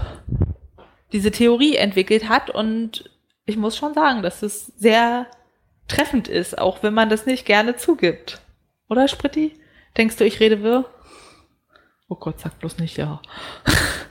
[1.12, 3.10] diese Theorie entwickelt hat und
[3.44, 5.26] ich muss schon sagen, dass es sehr
[5.88, 8.40] treffend ist, auch wenn man das nicht gerne zugibt.
[8.88, 9.58] Oder, Spritti?
[9.96, 10.84] Denkst du, ich rede wirr?
[12.08, 13.22] Oh Gott, sag bloß nicht ja.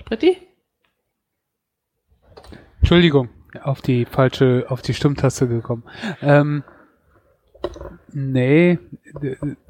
[0.00, 0.38] Spritti?
[2.78, 3.28] Entschuldigung,
[3.62, 5.84] auf die falsche, auf die Stimmtaste gekommen.
[6.20, 6.64] Ähm,
[8.12, 8.78] nee,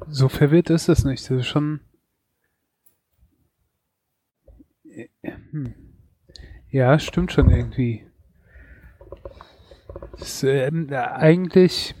[0.07, 1.23] so verwirrt ist es nicht.
[1.23, 1.79] Das ist schon.
[4.83, 4.84] Hm.
[6.71, 8.05] Ja, stimmt schon irgendwie.
[10.17, 11.95] Das, ähm, eigentlich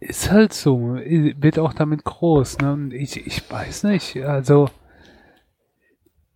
[0.00, 2.58] ist halt so, wird auch damit groß.
[2.58, 2.72] Ne?
[2.72, 4.68] Und ich, ich weiß nicht, also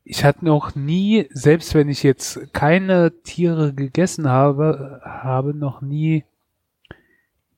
[0.04, 6.24] ich hatte noch nie, selbst wenn ich jetzt keine Tiere gegessen habe, habe noch nie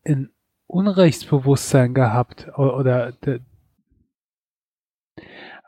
[0.05, 0.31] ein
[0.67, 3.13] Unrechtsbewusstsein gehabt oder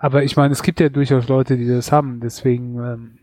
[0.05, 3.19] aber ich meine, es gibt ja durchaus Leute, die das haben, deswegen ähm,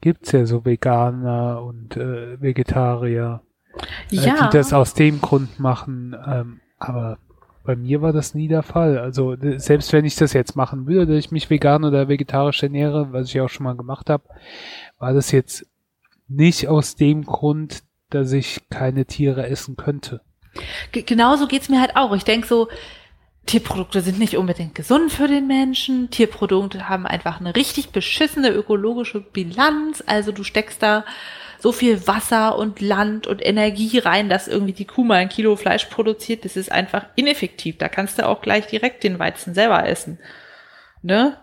[0.00, 3.42] gibt's ja so Veganer und äh, Vegetarier
[4.10, 4.34] ja.
[4.34, 6.16] Äh, die das aus dem Grund machen.
[6.26, 7.18] Ähm, aber
[7.62, 8.98] bei mir war das nie der Fall.
[8.98, 13.12] Also selbst wenn ich das jetzt machen würde, dass ich mich vegan oder vegetarisch ernähre,
[13.12, 14.24] was ich auch schon mal gemacht habe,
[14.98, 15.64] war das jetzt
[16.26, 20.22] nicht aus dem Grund, dass ich keine Tiere essen könnte.
[20.90, 22.16] G genauso geht's mir halt auch.
[22.16, 22.66] Ich denk so,
[23.46, 26.10] Tierprodukte sind nicht unbedingt gesund für den Menschen.
[26.10, 30.02] Tierprodukte haben einfach eine richtig beschissene ökologische Bilanz.
[30.06, 31.04] Also du steckst da
[31.60, 35.56] so viel Wasser und Land und Energie rein, dass irgendwie die Kuh mal ein Kilo
[35.56, 37.78] Fleisch produziert, das ist einfach ineffektiv.
[37.78, 40.18] Da kannst du auch gleich direkt den Weizen selber essen.
[41.02, 41.36] Ne?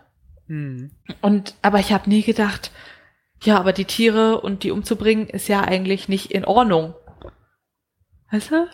[0.48, 0.92] Hm.
[1.22, 2.72] Und, aber ich habe nie gedacht,
[3.44, 6.96] ja, aber die Tiere und die umzubringen ist ja eigentlich nicht in Ordnung.
[8.32, 8.68] Weißt du?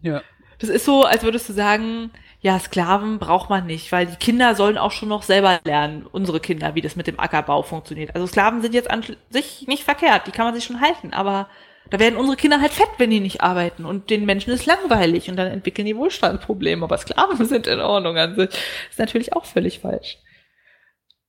[0.00, 0.22] Ja.
[0.62, 4.54] Das ist so, als würdest du sagen, ja, Sklaven braucht man nicht, weil die Kinder
[4.54, 8.14] sollen auch schon noch selber lernen, unsere Kinder, wie das mit dem Ackerbau funktioniert.
[8.14, 11.48] Also Sklaven sind jetzt an sich nicht verkehrt, die kann man sich schon halten, aber
[11.90, 15.28] da werden unsere Kinder halt fett, wenn die nicht arbeiten und den Menschen ist langweilig
[15.28, 18.50] und dann entwickeln die Wohlstandsprobleme, aber Sklaven sind in Ordnung an sich.
[18.88, 20.18] ist natürlich auch völlig falsch.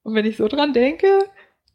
[0.04, 1.08] Und wenn ich so dran denke,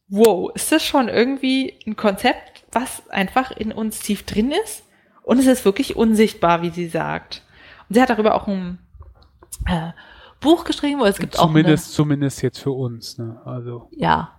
[0.07, 4.85] wow, ist das schon irgendwie ein Konzept, was einfach in uns tief drin ist?
[5.23, 7.43] Und es ist wirklich unsichtbar, wie sie sagt.
[7.89, 8.77] Und sie hat darüber auch ein
[9.65, 9.91] äh,
[10.39, 11.89] Buch geschrieben, wo es gibt zumindest, auch.
[11.89, 13.41] Eine, zumindest jetzt für uns, ne?
[13.45, 13.89] Also.
[13.91, 14.31] Ja.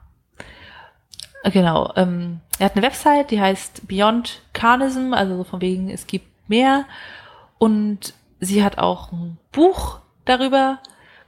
[1.44, 1.92] Genau.
[1.96, 6.84] Ähm, er hat eine Website, die heißt Beyond Carnism, also von wegen, es gibt mehr.
[7.58, 10.78] Und sie hat auch ein Buch darüber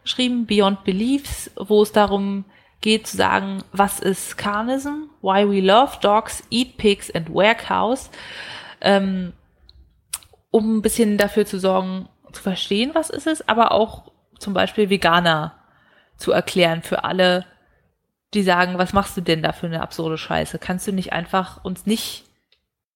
[0.03, 2.45] geschrieben, Beyond Beliefs, wo es darum
[2.81, 8.11] geht zu sagen, was ist Carnism, why we love dogs, eat pigs and wear cows.
[8.83, 9.33] ähm,
[10.53, 14.91] um ein bisschen dafür zu sorgen, zu verstehen, was ist es, aber auch zum Beispiel
[14.91, 15.55] Veganer
[16.17, 17.45] zu erklären für alle,
[18.35, 20.59] die sagen, was machst du denn da für eine absurde Scheiße?
[20.59, 22.25] Kannst du nicht einfach uns nicht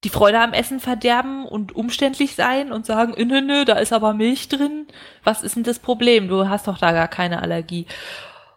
[0.04, 3.92] die Freude am Essen verderben und umständlich sein und sagen, äh, nö, nö, da ist
[3.92, 4.86] aber Milch drin.
[5.24, 6.28] Was ist denn das Problem?
[6.28, 7.86] Du hast doch da gar keine Allergie.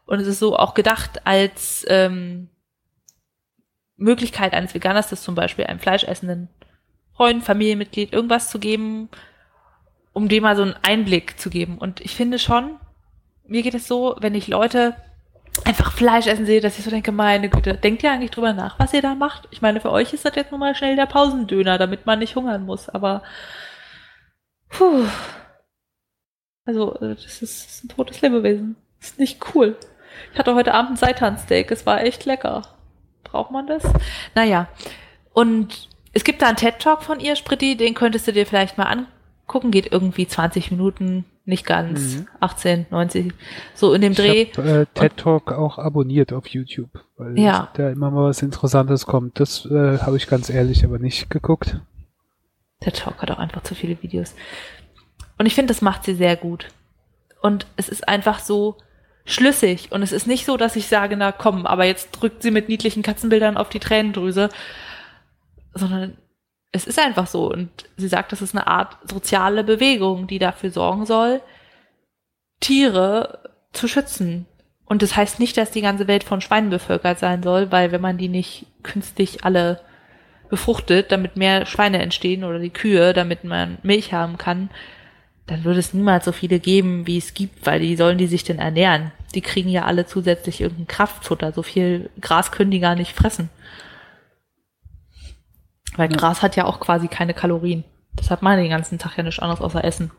[0.06, 2.50] Und es ist so auch gedacht als ähm,
[3.96, 6.50] Möglichkeit eines Veganers, das zum Beispiel einem fleischessenden
[7.20, 9.10] Freund, Familienmitglied irgendwas zu geben,
[10.14, 11.78] um dem mal so einen Einblick zu geben.
[11.78, 12.78] Und ich finde schon,
[13.46, 14.96] mir geht es so, wenn ich Leute
[15.66, 18.80] einfach Fleisch essen sehe, dass ich so denke, meine Güte, denkt ihr eigentlich drüber nach,
[18.80, 19.50] was ihr da macht?
[19.52, 22.38] Ich meine, für euch ist das jetzt nur mal schnell der Pausendöner, damit man nicht
[22.38, 23.22] hungern muss, aber
[24.70, 25.04] puh.
[26.64, 28.78] Also, das ist, das ist ein totes Lebewesen.
[29.02, 29.76] Das ist nicht cool.
[30.32, 32.62] Ich hatte heute Abend ein Seitansteak, es war echt lecker.
[33.26, 33.84] Braucht man das?
[34.36, 34.70] Naja.
[35.34, 38.86] Und es gibt da einen TED-Talk von ihr, Spritti, den könntest du dir vielleicht mal
[38.86, 39.72] angucken.
[39.72, 42.28] Geht irgendwie 20 Minuten, nicht ganz, mhm.
[42.40, 43.34] 18, 90,
[43.74, 44.44] so in dem Dreh.
[44.44, 47.70] Ich hab, äh, TED Talk auch abonniert auf YouTube, weil ja.
[47.74, 49.40] da immer mal was Interessantes kommt.
[49.40, 51.80] Das äh, habe ich ganz ehrlich aber nicht geguckt.
[52.82, 54.36] TED Talk hat auch einfach zu viele Videos.
[55.38, 56.68] Und ich finde, das macht sie sehr gut.
[57.42, 58.78] Und es ist einfach so
[59.26, 59.92] schlüssig.
[59.92, 62.70] Und es ist nicht so, dass ich sage, na komm, aber jetzt drückt sie mit
[62.70, 64.50] niedlichen Katzenbildern auf die Tränendrüse,
[65.74, 66.18] sondern
[66.72, 67.52] es ist einfach so.
[67.52, 71.42] Und sie sagt, das ist eine Art soziale Bewegung, die dafür sorgen soll,
[72.60, 73.40] Tiere
[73.74, 74.46] zu schützen.
[74.86, 78.02] Und das heißt nicht, dass die ganze Welt von Schweinen bevölkert sein soll, weil wenn
[78.02, 79.82] man die nicht künstlich alle
[80.50, 84.70] befruchtet, damit mehr Schweine entstehen oder die Kühe, damit man Milch haben kann,
[85.46, 88.44] dann würde es niemals so viele geben, wie es gibt, weil die sollen die sich
[88.44, 89.12] denn ernähren?
[89.36, 91.52] Die kriegen ja alle zusätzlich irgendein Kraftfutter.
[91.52, 93.50] So viel Gras können die gar nicht fressen.
[95.96, 96.10] Weil.
[96.10, 97.84] Gras hat ja auch quasi keine Kalorien.
[98.16, 100.12] Das hat man den ganzen Tag ja nichts anderes außer Essen.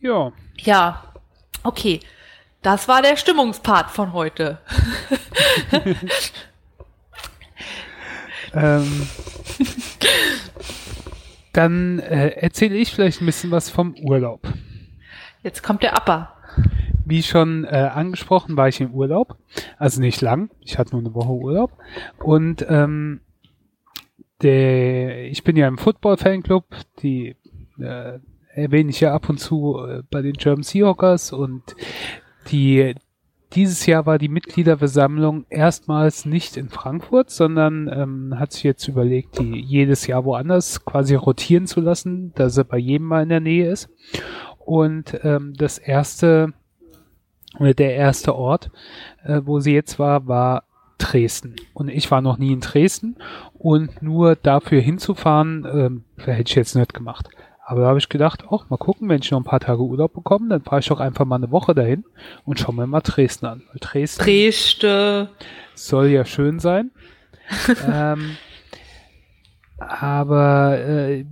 [0.00, 0.32] Ja.
[0.58, 1.02] Ja.
[1.62, 2.00] Okay.
[2.62, 4.58] Das war der Stimmungspart von heute.
[8.54, 9.08] ähm,
[11.52, 14.40] dann äh, erzähle ich vielleicht ein bisschen was vom Urlaub.
[15.42, 16.35] Jetzt kommt der Upper.
[17.08, 19.38] Wie schon äh, angesprochen, war ich im Urlaub.
[19.78, 20.50] Also nicht lang.
[20.60, 21.70] Ich hatte nur eine Woche Urlaub.
[22.18, 23.20] Und ähm,
[24.42, 26.64] der, ich bin ja im Football-Fanclub.
[27.02, 27.36] Die
[27.78, 28.18] äh,
[28.54, 31.32] erwähne ich ja ab und zu äh, bei den German Seahawkers.
[31.32, 31.62] Und
[32.50, 32.96] die
[33.52, 39.38] dieses Jahr war die Mitgliederversammlung erstmals nicht in Frankfurt, sondern ähm, hat sich jetzt überlegt,
[39.38, 43.40] die jedes Jahr woanders quasi rotieren zu lassen, dass er bei jedem mal in der
[43.40, 43.88] Nähe ist.
[44.58, 46.52] Und ähm, das erste
[47.58, 48.70] der erste Ort,
[49.24, 50.64] äh, wo sie jetzt war, war
[50.98, 51.56] Dresden.
[51.74, 53.16] Und ich war noch nie in Dresden
[53.54, 57.28] und nur dafür hinzufahren, ähm, hätte ich jetzt nicht gemacht.
[57.68, 60.14] Aber da habe ich gedacht, auch mal gucken, wenn ich noch ein paar Tage Urlaub
[60.14, 62.04] bekomme, dann fahre ich doch einfach mal eine Woche dahin
[62.44, 63.62] und schaue mir mal Dresden an.
[63.68, 65.28] Weil Dresden Dresden.
[65.74, 66.92] soll ja schön sein.
[67.92, 68.36] ähm,
[69.78, 71.26] aber äh,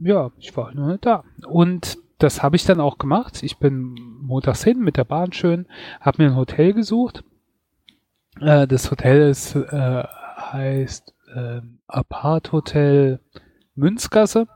[0.00, 1.24] ja, ich war nur nicht da.
[1.46, 3.42] Und das habe ich dann auch gemacht.
[3.42, 5.66] Ich bin montags hin mit der Bahn schön,
[6.00, 7.24] habe mir ein Hotel gesucht.
[8.40, 13.20] Äh, das Hotel ist, äh, heißt äh, Apart Hotel
[13.74, 14.48] Münzgasse.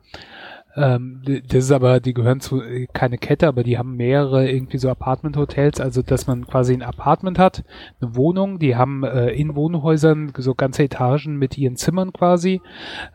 [0.80, 2.62] Ähm, das ist aber, die gehören zu
[2.94, 7.38] keine Kette, aber die haben mehrere irgendwie so Apartment-Hotels, also dass man quasi ein Apartment
[7.38, 7.64] hat,
[8.00, 12.62] eine Wohnung, die haben äh, in Wohnhäusern so ganze Etagen mit ihren Zimmern quasi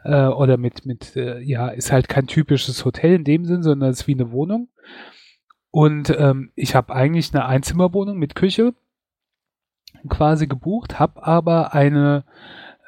[0.04, 3.90] äh, oder mit mit äh, ja ist halt kein typisches Hotel in dem Sinn, sondern
[3.90, 4.70] es ist wie eine Wohnung.
[5.72, 8.74] Und ähm, ich habe eigentlich eine Einzimmerwohnung mit Küche
[10.08, 12.26] quasi gebucht, habe aber eine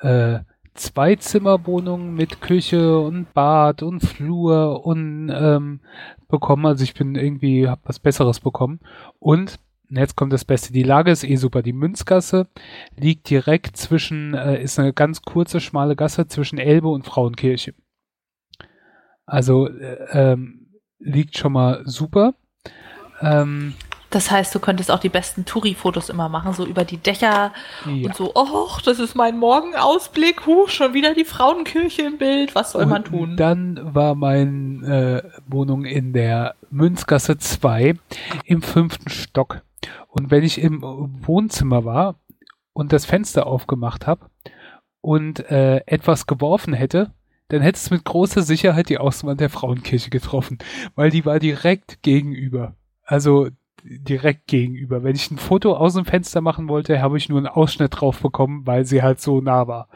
[0.02, 0.40] äh,
[0.78, 5.82] Zweizimmerwohnung mit Küche und Bad und Flur und ähm,
[6.28, 6.66] bekommen.
[6.66, 8.80] Also ich bin irgendwie, hab was Besseres bekommen.
[9.20, 9.60] Und
[9.90, 10.72] jetzt kommt das Beste.
[10.74, 11.62] Die Lage ist eh super.
[11.62, 12.48] Die Münzgasse
[12.96, 17.74] liegt direkt zwischen, äh, ist eine ganz kurze, schmale Gasse zwischen Elbe und Frauenkirche.
[19.26, 22.36] Also äh, ähm, liegt schon mal super.
[23.22, 23.74] Ähm,
[24.10, 27.52] das heißt, du könntest auch die besten Touri-Fotos immer machen, so über die Dächer
[27.86, 28.06] ja.
[28.06, 32.72] und so, oh, das ist mein Morgenausblick, huh, schon wieder die Frauenkirche im Bild, was
[32.72, 33.38] soll und man tun?
[33.38, 37.96] Dann war meine äh, Wohnung in der Münzgasse 2
[38.46, 39.62] im fünften Stock.
[40.08, 42.16] Und wenn ich im Wohnzimmer war
[42.74, 44.30] und das Fenster aufgemacht habe
[45.02, 47.12] und äh, etwas geworfen hätte,
[47.50, 50.58] dann hätte es mit großer Sicherheit die Außenwand der Frauenkirche getroffen,
[50.96, 52.76] weil die war direkt gegenüber.
[53.04, 53.50] Also
[53.90, 55.04] direkt gegenüber.
[55.04, 58.20] Wenn ich ein Foto aus dem Fenster machen wollte, habe ich nur einen Ausschnitt drauf
[58.20, 59.88] bekommen, weil sie halt so nah war.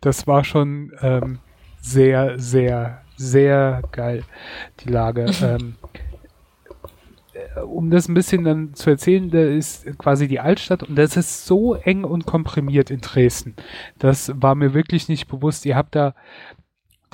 [0.00, 1.38] Das war schon ähm,
[1.80, 4.24] sehr, sehr, sehr geil,
[4.80, 5.26] die Lage.
[5.42, 5.76] ähm,
[7.32, 11.16] äh, um das ein bisschen dann zu erzählen, da ist quasi die Altstadt und das
[11.16, 13.54] ist so eng und komprimiert in Dresden.
[13.98, 15.66] Das war mir wirklich nicht bewusst.
[15.66, 16.14] Ihr habt da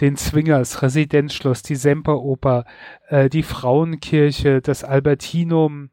[0.01, 2.65] den Zwingers, Residenzschloss, die Semperoper,
[3.09, 5.91] äh, die Frauenkirche, das Albertinum,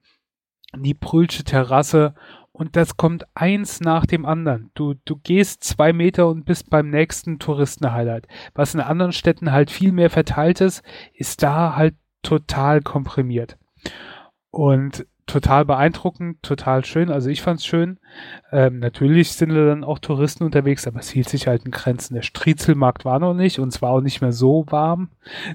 [0.75, 2.13] die Brühlsche Terrasse
[2.51, 4.69] und das kommt eins nach dem anderen.
[4.73, 8.27] Du, du gehst zwei Meter und bist beim nächsten Touristenhighlight.
[8.53, 13.57] Was in anderen Städten halt viel mehr verteilt ist, ist da halt total komprimiert.
[14.51, 17.09] Und total beeindruckend, total schön.
[17.11, 17.99] Also ich fand's schön.
[18.51, 22.15] Ähm, natürlich sind da dann auch Touristen unterwegs, aber es hielt sich halt in Grenzen.
[22.15, 25.09] Der Striezelmarkt war noch nicht und es war auch nicht mehr so warm,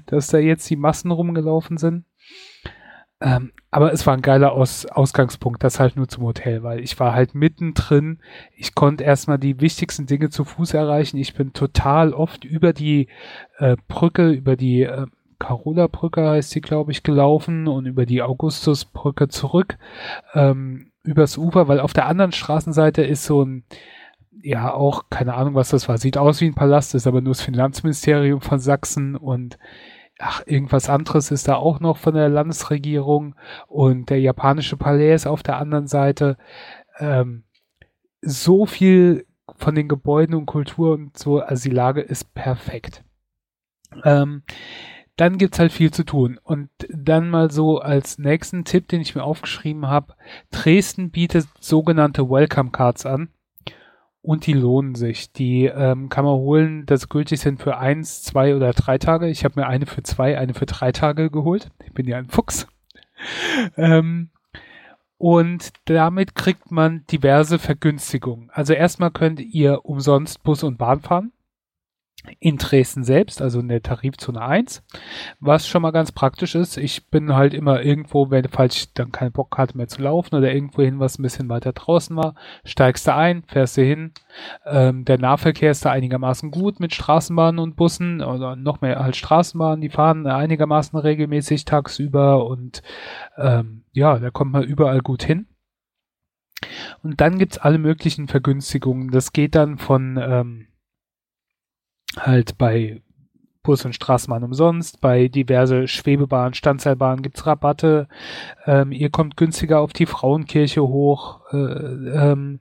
[0.05, 2.05] dass da jetzt die Massen rumgelaufen sind.
[3.25, 6.99] Ähm, aber es war ein geiler Aus Ausgangspunkt, das halt nur zum Hotel, weil ich
[6.99, 8.19] war halt mittendrin.
[8.55, 11.17] Ich konnte erstmal die wichtigsten Dinge zu Fuß erreichen.
[11.17, 13.07] Ich bin total oft über die
[13.57, 15.07] äh, Brücke, über die äh,
[15.39, 19.77] Carola-Brücke heißt sie, glaube ich, gelaufen und über die Augustusbrücke zurück
[20.35, 23.63] ähm, übers Ufer, weil auf der anderen Straßenseite ist so ein,
[24.41, 25.97] ja, auch keine Ahnung, was das war.
[25.97, 29.57] Sieht aus wie ein Palast, ist aber nur das Finanzministerium von Sachsen und
[30.19, 33.35] ach, irgendwas anderes ist da auch noch von der Landesregierung
[33.67, 36.37] und der japanische Palais auf der anderen Seite.
[36.99, 37.43] Ähm,
[38.21, 39.25] so viel
[39.57, 43.03] von den Gebäuden und Kultur und so, also die Lage ist perfekt.
[44.03, 44.43] Ähm,
[45.17, 46.39] dann gibt's halt viel zu tun.
[46.43, 50.15] Und dann mal so als nächsten Tipp, den ich mir aufgeschrieben habe,
[50.51, 53.29] Dresden bietet sogenannte Welcome Cards an.
[54.25, 55.31] Und die lohnen sich.
[55.33, 59.27] Die ähm, kann man holen, das gültig sind für eins, zwei oder drei Tage.
[59.27, 61.69] Ich habe mir eine für zwei, eine für drei Tage geholt.
[61.85, 62.67] Ich bin ja ein Fuchs.
[63.77, 64.31] ähm,
[65.19, 68.49] und damit kriegt man diverse Vergünstigungen.
[68.51, 71.31] Also erstmal könnt ihr umsonst Bus und Bahn fahren
[72.39, 74.83] in Dresden selbst, also in der Tarifzone 1,
[75.39, 76.77] was schon mal ganz praktisch ist.
[76.77, 80.35] Ich bin halt immer irgendwo, wenn, falls ich dann keinen Bock hatte mehr zu laufen
[80.35, 84.13] oder irgendwo hin, was ein bisschen weiter draußen war, steigst du ein, fährst du hin.
[84.65, 89.15] Ähm, der Nahverkehr ist da einigermaßen gut mit Straßenbahnen und Bussen oder noch mehr halt
[89.15, 92.81] Straßenbahnen, die fahren einigermaßen regelmäßig tagsüber und
[93.37, 95.47] ähm, ja, da kommt man überall gut hin.
[97.03, 99.11] Und dann gibt's alle möglichen Vergünstigungen.
[99.11, 100.67] Das geht dann von ähm,
[102.17, 103.01] halt bei
[103.65, 108.07] Bus und Straßenbahn umsonst, bei diverse Schwebebahnen, Standseilbahnen gibt's Rabatte,
[108.65, 112.59] ähm, ihr kommt günstiger auf die Frauenkirche hoch, äh, ähm,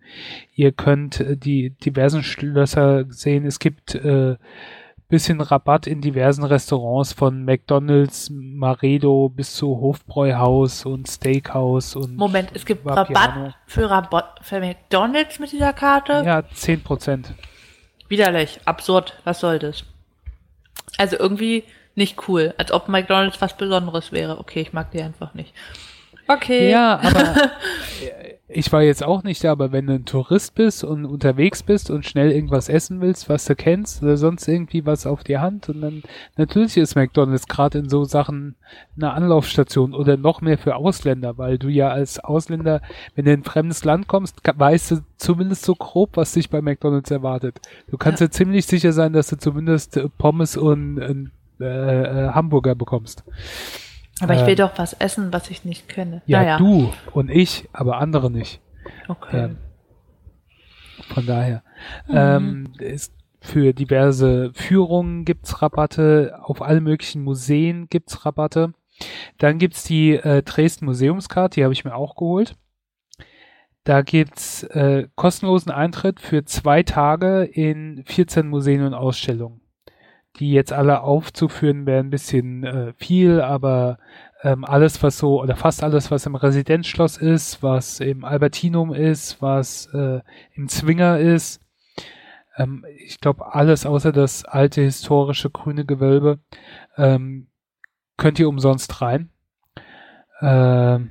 [0.54, 4.36] ihr könnt äh, die diversen Schlösser sehen, es gibt äh,
[5.08, 12.50] bisschen Rabatt in diversen Restaurants von McDonalds, Maredo bis zu Hofbräuhaus und Steakhouse und Moment,
[12.54, 13.42] es gibt Vapiano.
[13.42, 16.22] Rabatt für, Rabatt für McDonalds mit dieser Karte?
[16.24, 17.34] Ja, 10 Prozent.
[18.08, 19.84] Widerlich, absurd, was soll das?
[20.98, 21.64] Also irgendwie
[21.94, 24.38] nicht cool, als ob McDonalds was Besonderes wäre.
[24.38, 25.54] Okay, ich mag die einfach nicht.
[26.26, 26.70] Okay.
[26.70, 27.34] Ja, aber
[28.46, 31.90] ich war jetzt auch nicht da, aber wenn du ein Tourist bist und unterwegs bist
[31.90, 35.70] und schnell irgendwas essen willst, was du kennst oder sonst irgendwie was auf die Hand
[35.70, 36.02] und dann
[36.36, 38.54] natürlich ist McDonald's gerade in so Sachen
[38.96, 42.82] eine Anlaufstation oder noch mehr für Ausländer, weil du ja als Ausländer,
[43.14, 46.60] wenn du in ein fremdes Land kommst, weißt du zumindest so grob, was dich bei
[46.60, 47.60] McDonald's erwartet.
[47.90, 51.30] Du kannst ja, ja ziemlich sicher sein, dass du zumindest Pommes und
[51.60, 53.24] äh, äh, Hamburger bekommst.
[54.20, 56.22] Aber ich will ähm, doch was essen, was ich nicht kenne.
[56.26, 56.58] Ja, naja.
[56.58, 58.60] du und ich, aber andere nicht.
[59.08, 59.44] Okay.
[59.44, 59.56] Ähm,
[61.08, 61.62] von daher.
[62.06, 62.14] Mhm.
[62.14, 68.72] Ähm, ist für diverse Führungen gibt's Rabatte, auf alle möglichen Museen gibt's Rabatte.
[69.38, 72.56] Dann gibt's die äh, Dresden Museumskarte, die habe ich mir auch geholt.
[73.82, 79.60] Da gibt's äh, kostenlosen Eintritt für zwei Tage in 14 Museen und Ausstellungen
[80.36, 83.98] die jetzt alle aufzuführen, wäre ein bisschen äh, viel, aber
[84.42, 89.40] ähm, alles, was so, oder fast alles, was im Residenzschloss ist, was im Albertinum ist,
[89.40, 90.20] was äh,
[90.54, 91.60] im Zwinger ist,
[92.56, 96.40] ähm, ich glaube alles außer das alte historische grüne Gewölbe,
[96.96, 97.48] ähm,
[98.16, 99.30] könnt ihr umsonst rein.
[100.40, 101.10] Ähm,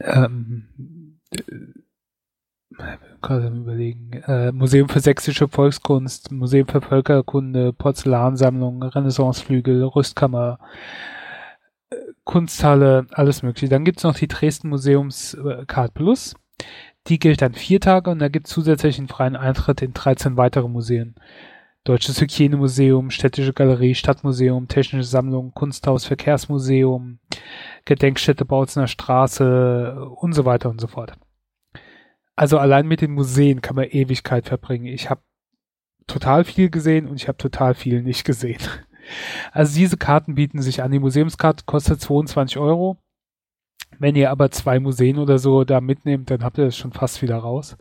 [0.00, 1.18] ähm,
[3.20, 10.58] gerade überlegen, äh, Museum für sächsische Volkskunst, Museum für Völkerkunde, Porzellansammlung, Renaissanceflügel, Rüstkammer,
[11.90, 13.70] äh, Kunsthalle, alles mögliche.
[13.70, 16.34] Dann gibt's noch die Dresden Museums äh, Card Plus.
[17.08, 20.68] Die gilt dann vier Tage und da gibt's zusätzlich einen freien Eintritt in 13 weitere
[20.68, 21.14] Museen.
[21.84, 27.18] Deutsches Hygienemuseum, Städtische Galerie, Stadtmuseum, Technische Sammlung, Kunsthaus, Verkehrsmuseum,
[27.84, 31.14] Gedenkstätte Bautzener Straße und so weiter und so fort.
[32.36, 34.86] Also allein mit den Museen kann man Ewigkeit verbringen.
[34.86, 35.22] Ich habe
[36.06, 38.60] total viel gesehen und ich habe total viel nicht gesehen.
[39.50, 40.92] Also diese Karten bieten sich an.
[40.92, 42.98] Die Museumskarte kostet 22 Euro.
[43.98, 47.20] Wenn ihr aber zwei Museen oder so da mitnehmt, dann habt ihr das schon fast
[47.20, 47.76] wieder raus.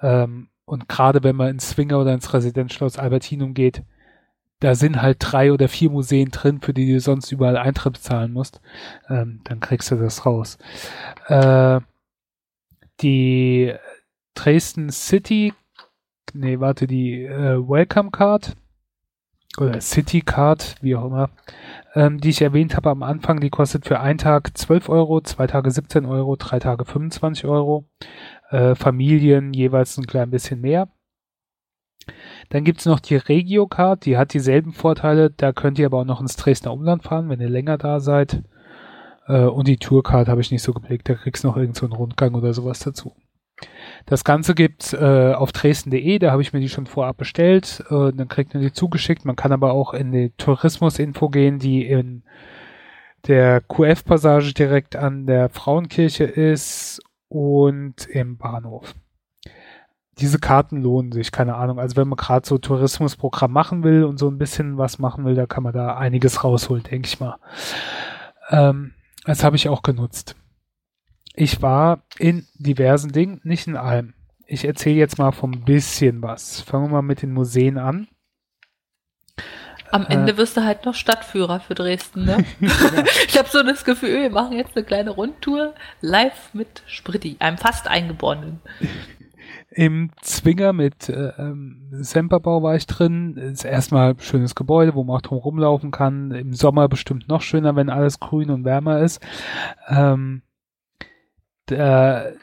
[0.00, 3.82] Ähm, und gerade wenn man ins Swinger oder ins Residenzschloss Albertinum geht,
[4.60, 8.32] da sind halt drei oder vier Museen drin, für die du sonst überall Eintritt bezahlen
[8.32, 8.60] musst.
[9.10, 10.56] Ähm, dann kriegst du das raus.
[11.28, 11.80] Äh,
[13.00, 13.74] die
[14.34, 15.52] Dresden City,
[16.32, 18.56] nee, warte, die äh, Welcome Card
[19.58, 21.30] oder City Card, wie auch immer,
[21.94, 25.46] ähm, die ich erwähnt habe am Anfang, die kostet für einen Tag 12 Euro, zwei
[25.46, 27.88] Tage 17 Euro, drei Tage 25 Euro.
[28.50, 30.88] Äh, Familien jeweils ein klein bisschen mehr.
[32.50, 36.20] Dann gibt's noch die Regio-Card, die hat dieselben Vorteile, da könnt ihr aber auch noch
[36.20, 38.42] ins Dresdner Umland fahren, wenn ihr länger da seid.
[39.26, 41.96] Äh, und die Tourcard habe ich nicht so geblickt, da kriegst du noch irgendeinen so
[41.96, 43.14] Rundgang oder sowas dazu.
[44.06, 48.12] Das Ganze gibt's äh, auf dresden.de, da habe ich mir die schon vorab bestellt, äh,
[48.12, 49.24] dann kriegt man die zugeschickt.
[49.24, 52.24] Man kann aber auch in die Tourismusinfo gehen, die in
[53.26, 58.94] der QF-Passage direkt an der Frauenkirche ist und im Bahnhof.
[60.18, 61.80] Diese Karten lohnen sich, keine Ahnung.
[61.80, 65.34] Also wenn man gerade so Tourismusprogramm machen will und so ein bisschen was machen will,
[65.34, 67.36] da kann man da einiges rausholen, denke ich mal.
[68.50, 68.92] Ähm,
[69.24, 70.36] das habe ich auch genutzt.
[71.34, 74.14] Ich war in diversen Dingen, nicht in allem.
[74.46, 76.60] Ich erzähle jetzt mal vom bisschen was.
[76.60, 78.08] Fangen wir mal mit den Museen an.
[79.90, 82.44] Am Ende äh, wirst du halt noch Stadtführer für Dresden, ne?
[83.28, 87.58] ich habe so das Gefühl, wir machen jetzt eine kleine Rundtour live mit Spritti, einem
[87.58, 88.60] fast Eingeborenen.
[89.74, 93.36] Im Zwinger mit äh, ähm, Semperbau war ich drin.
[93.36, 96.30] Ist erstmal schönes Gebäude, wo man auch drum rumlaufen kann.
[96.30, 99.20] Im Sommer bestimmt noch schöner, wenn alles grün und wärmer ist.
[99.88, 100.42] Ähm,
[101.66, 102.34] da äh,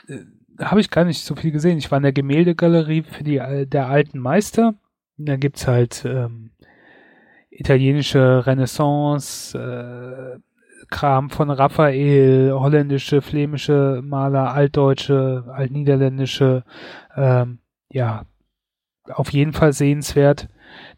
[0.60, 1.78] habe ich gar nicht so viel gesehen.
[1.78, 4.76] Ich war in der Gemäldegalerie für die der alten Meister.
[5.18, 6.52] Da gibt's halt ähm,
[7.50, 10.40] italienische Renaissance, äh,
[10.92, 16.64] Kram von Raphael, holländische, flämische Maler, altdeutsche, altniederländische,
[17.16, 17.60] ähm,
[17.92, 18.26] ja,
[19.10, 20.48] auf jeden Fall sehenswert.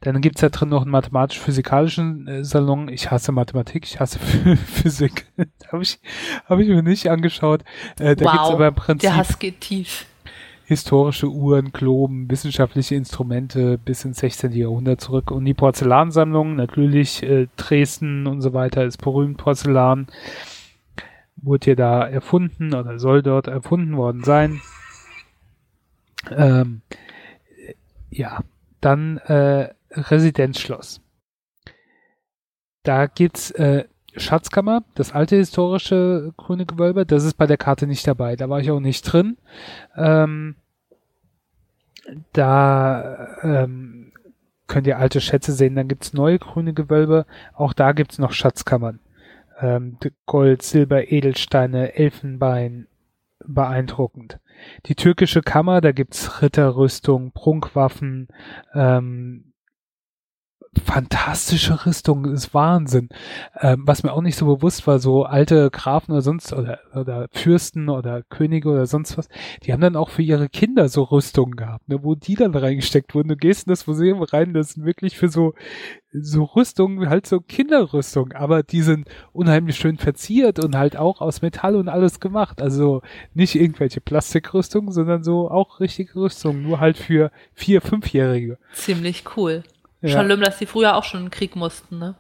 [0.02, 2.90] Dann gibt's da drin noch einen mathematisch-physikalischen äh, Salon.
[2.90, 4.20] Ich hasse Mathematik, ich hasse
[4.68, 5.26] Physik.
[5.72, 6.00] habe ich,
[6.46, 7.64] hab ich mir nicht angeschaut.
[8.00, 9.10] Äh, da wow, gibt's aber im Prinzip.
[9.10, 10.06] Der Hass geht tief
[10.66, 14.54] historische Uhren, Globen, wissenschaftliche Instrumente bis ins 16.
[14.54, 15.32] Jahrhundert zurück.
[15.32, 20.08] Und die Porzellansammlung, natürlich äh, Dresden und so weiter ist berühmt Porzellan.
[21.36, 24.62] Wurde hier da erfunden oder soll dort erfunden worden sein.
[26.32, 26.82] Ähm,
[28.10, 28.40] ja,
[28.80, 31.02] dann äh, Residenzschloss.
[32.84, 33.86] Da gibt's äh,
[34.16, 38.36] Schatzkammer, das alte historische grüne Gewölbe, das ist bei der Karte nicht dabei.
[38.36, 39.38] Da war ich auch nicht drin.
[39.96, 40.56] Ähm,
[42.34, 44.12] da ähm,
[44.68, 45.76] könnt ihr alte Schätze sehen.
[45.76, 47.26] Dann gibt's neue grüne Gewölbe.
[47.54, 49.00] Auch da gibt's noch Schatzkammern.
[49.60, 52.88] Ähm, Gold, Silber, Edelsteine, Elfenbein.
[53.46, 54.40] Beeindruckend.
[54.86, 58.30] Die türkische Kammer, da gibt's Ritterrüstung, Prunkwaffen,
[58.74, 59.53] ähm,
[60.84, 63.10] fantastische Rüstung, ist Wahnsinn.
[63.60, 67.28] Ähm, was mir auch nicht so bewusst war, so alte Grafen oder sonst oder, oder
[67.32, 69.28] Fürsten oder Könige oder sonst was,
[69.64, 73.14] die haben dann auch für ihre Kinder so Rüstungen gehabt, ne, wo die dann reingesteckt
[73.16, 73.30] wurden.
[73.30, 75.54] Du gehst in das Museum rein, das sind wirklich für so
[76.14, 81.42] so Rüstungen, halt so Kinderrüstung, aber die sind unheimlich schön verziert und halt auch aus
[81.42, 82.62] Metall und alles gemacht.
[82.62, 83.02] Also
[83.34, 88.58] nicht irgendwelche Plastikrüstungen, sondern so auch richtige Rüstungen, nur halt für vier, fünfjährige.
[88.74, 89.64] Ziemlich cool.
[90.04, 90.24] Ja.
[90.24, 92.16] Schlimm, dass die früher auch schon in den Krieg mussten, ne?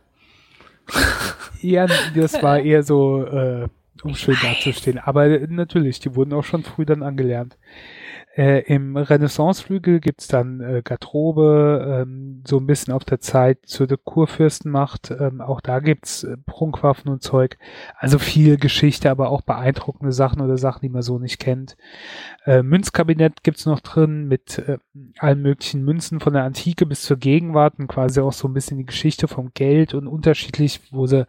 [1.62, 3.68] ja, das war eher so, äh,
[4.04, 5.00] um schön dazustehen.
[5.00, 7.58] Aber natürlich, die wurden auch schon früh dann angelernt.
[8.36, 13.86] Äh, Im Renaissanceflügel gibt's dann äh, Garderobe, ähm, so ein bisschen auf der Zeit zu
[13.86, 15.12] der Kurfürstenmacht.
[15.12, 17.60] Ähm, auch da gibt's äh, Prunkwaffen und Zeug.
[17.96, 21.78] Also viel Geschichte, aber auch beeindruckende Sachen oder Sachen, die man so nicht kennt.
[22.46, 24.80] Äh, Münzkabinett gibt's noch drin mit äh,
[25.20, 28.80] allen möglichen Münzen von der Antike bis zur Gegenwart und quasi auch so ein bisschen
[28.80, 31.28] die Geschichte vom Geld und unterschiedlich, wo sie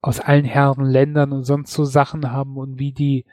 [0.00, 3.24] aus allen Herren Ländern und sonst so Sachen haben und wie die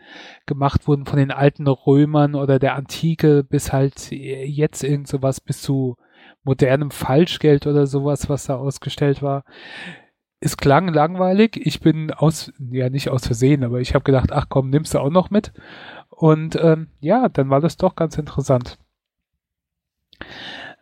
[0.45, 5.61] gemacht wurden von den alten Römern oder der Antike bis halt jetzt irgend sowas bis
[5.61, 5.97] zu
[6.43, 9.43] modernem Falschgeld oder sowas, was da ausgestellt war.
[10.39, 11.57] Es klang langweilig.
[11.65, 14.99] Ich bin aus, ja nicht aus Versehen, aber ich habe gedacht, ach komm, nimmst du
[14.99, 15.53] auch noch mit.
[16.09, 18.77] Und ähm, ja, dann war das doch ganz interessant.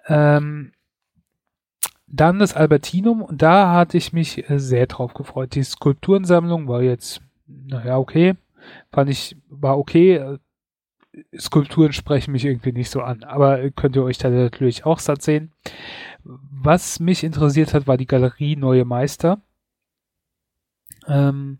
[0.07, 0.73] Ähm,
[2.13, 5.55] dann das Albertinum und da hatte ich mich äh, sehr drauf gefreut.
[5.55, 7.21] Die Skulpturensammlung war jetzt
[7.67, 8.35] naja, okay.
[8.91, 10.37] Fand ich, war okay.
[11.37, 15.21] Skulpturen sprechen mich irgendwie nicht so an, aber könnt ihr euch da natürlich auch satt
[15.21, 15.51] sehen.
[16.23, 19.41] Was mich interessiert hat, war die Galerie Neue Meister.
[21.07, 21.59] Ähm,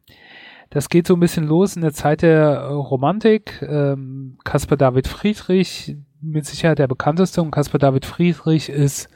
[0.70, 3.62] das geht so ein bisschen los in der Zeit der Romantik.
[3.62, 9.10] Ähm, Caspar David Friedrich, mit Sicherheit der bekannteste, und Caspar David Friedrich ist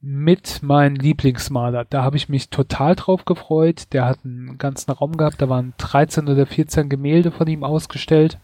[0.00, 1.84] mit mein Lieblingsmaler.
[1.84, 3.92] Da habe ich mich total drauf gefreut.
[3.92, 8.38] Der hat einen ganzen Raum gehabt, da waren 13 oder 14 Gemälde von ihm ausgestellt.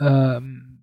[0.00, 0.78] Ähm,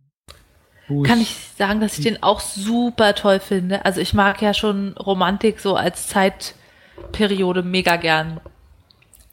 [0.87, 3.85] Kann ich, ich sagen, dass ich den auch super toll finde.
[3.85, 8.39] Also ich mag ja schon Romantik so als Zeitperiode mega gern.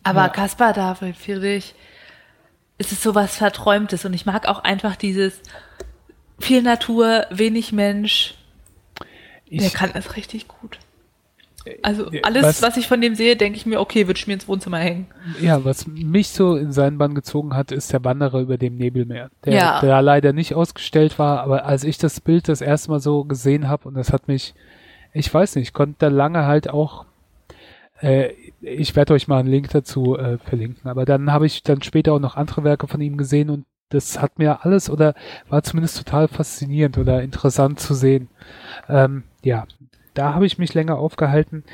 [0.02, 0.28] Aber ja.
[0.28, 1.74] Kaspar David Friedrich
[2.78, 5.42] ist es sowas Verträumtes und ich mag auch einfach dieses
[6.38, 8.36] viel Natur, wenig Mensch.
[9.50, 10.78] Ich, Der kann es richtig gut.
[11.82, 14.32] Also alles, was, was ich von dem sehe, denke ich mir, okay, würde ich mir
[14.32, 15.08] ins Wohnzimmer hängen.
[15.40, 19.30] Ja, was mich so in seinen Bann gezogen hat, ist der Wanderer über dem Nebelmeer,
[19.44, 19.80] der, ja.
[19.80, 23.68] der leider nicht ausgestellt war, aber als ich das Bild das erste Mal so gesehen
[23.68, 24.54] habe und das hat mich,
[25.12, 27.04] ich weiß nicht, konnte da lange halt auch,
[28.00, 28.30] äh,
[28.62, 32.14] ich werde euch mal einen Link dazu äh, verlinken, aber dann habe ich dann später
[32.14, 35.14] auch noch andere Werke von ihm gesehen und das hat mir alles oder
[35.48, 38.28] war zumindest total faszinierend oder interessant zu sehen.
[38.88, 39.66] Ähm, ja,
[40.14, 41.64] da habe ich mich länger aufgehalten.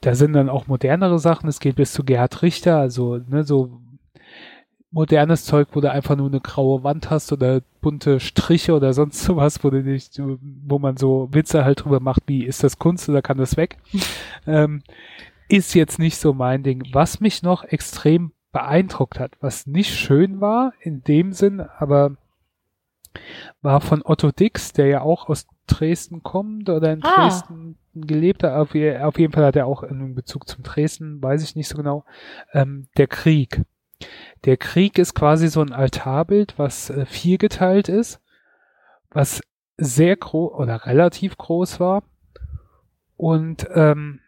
[0.00, 1.48] Da sind dann auch modernere Sachen.
[1.48, 3.80] Es geht bis zu Gerhard Richter, also ne, so
[4.90, 9.22] modernes Zeug, wo du einfach nur eine graue Wand hast oder bunte Striche oder sonst
[9.24, 13.08] sowas, wo du nicht, wo man so Witze halt drüber macht, wie ist das Kunst
[13.08, 13.78] oder kann das weg?
[14.46, 14.82] ähm,
[15.48, 16.88] ist jetzt nicht so mein Ding.
[16.92, 22.16] Was mich noch extrem beeindruckt hat, was nicht schön war in dem Sinn, aber
[23.60, 27.14] war von Otto Dix, der ja auch aus Dresden kommt oder in ah.
[27.14, 28.52] Dresden gelebt hat.
[28.52, 31.76] Auf, auf, jeden Fall hat er auch einen Bezug zum Dresden, weiß ich nicht so
[31.76, 32.04] genau.
[32.52, 33.62] Ähm, der Krieg.
[34.44, 38.20] Der Krieg ist quasi so ein Altarbild, was äh, viergeteilt ist,
[39.10, 39.40] was
[39.76, 42.02] sehr groß oder relativ groß war.
[43.16, 44.20] Und ähm,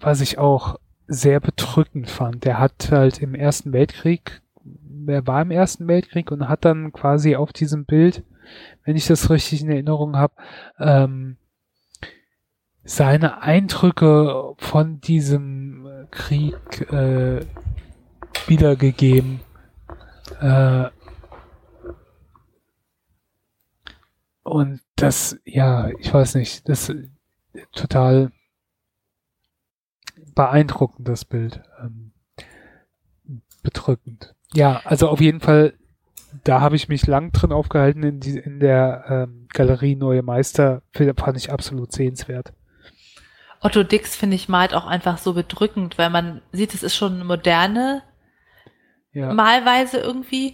[0.00, 0.78] was ich auch
[1.08, 2.44] sehr bedrückend fand.
[2.44, 4.42] Der hat halt im Ersten Weltkrieg,
[5.06, 8.24] er war im Ersten Weltkrieg und hat dann quasi auf diesem Bild,
[8.84, 10.34] wenn ich das richtig in Erinnerung habe,
[10.78, 11.36] ähm,
[12.84, 17.40] seine Eindrücke von diesem Krieg äh,
[18.46, 19.40] wiedergegeben.
[20.40, 20.90] Äh,
[24.42, 26.92] und das, ja, ich weiß nicht, das
[27.72, 28.30] total
[30.34, 31.62] beeindruckend, das Bild.
[31.80, 32.12] Ähm,
[33.62, 34.34] bedrückend.
[34.54, 35.74] Ja, also auf jeden Fall,
[36.46, 40.82] da habe ich mich lang drin aufgehalten in, die, in der ähm, Galerie Neue Meister.
[40.92, 42.52] Fand ich absolut sehenswert.
[43.60, 47.14] Otto Dix, finde ich, malt auch einfach so bedrückend, weil man sieht, es ist schon
[47.14, 48.02] eine moderne
[49.12, 49.32] ja.
[49.32, 50.52] Malweise irgendwie.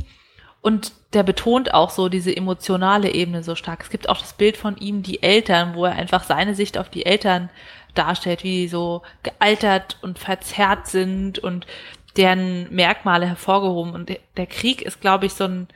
[0.62, 3.82] Und der betont auch so diese emotionale Ebene so stark.
[3.82, 6.88] Es gibt auch das Bild von ihm, die Eltern, wo er einfach seine Sicht auf
[6.88, 7.50] die Eltern
[7.94, 11.66] darstellt, wie die so gealtert und verzerrt sind und
[12.16, 13.92] deren Merkmale hervorgehoben.
[13.92, 15.68] Und der Krieg ist, glaube ich, so ein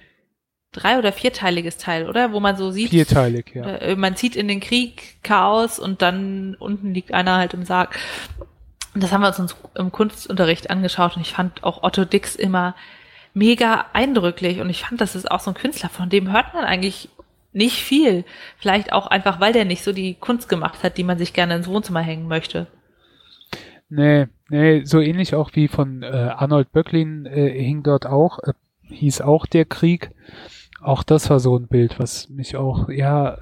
[0.77, 2.33] drei- oder vierteiliges Teil, oder?
[2.33, 2.91] Wo man so sieht.
[2.91, 3.65] Vierteilig, ja.
[3.65, 7.99] Äh, man zieht in den Krieg Chaos und dann unten liegt einer halt im Sarg.
[8.95, 12.75] Und das haben wir uns im Kunstunterricht angeschaut und ich fand auch Otto Dix immer
[13.35, 16.65] mega eindrücklich und ich fand, das ist auch so ein Künstler, von dem hört man
[16.65, 17.11] eigentlich
[17.53, 18.25] nicht viel.
[18.59, 21.57] Vielleicht auch einfach, weil der nicht so die Kunst gemacht hat, die man sich gerne
[21.57, 22.67] ins Wohnzimmer hängen möchte.
[23.89, 28.53] Nee, nee, so ähnlich auch wie von äh, Arnold Böcklin äh, hing dort auch, äh,
[28.83, 30.11] hieß auch der Krieg.
[30.81, 33.39] Auch das war so ein Bild, was mich auch, ja,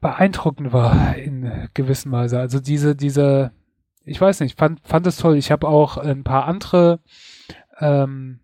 [0.00, 2.38] beeindruckend war in gewisser Weise.
[2.40, 3.52] Also diese, diese,
[4.04, 5.36] ich weiß nicht, fand, fand es toll.
[5.36, 7.00] Ich habe auch ein paar andere
[7.78, 8.40] ähm,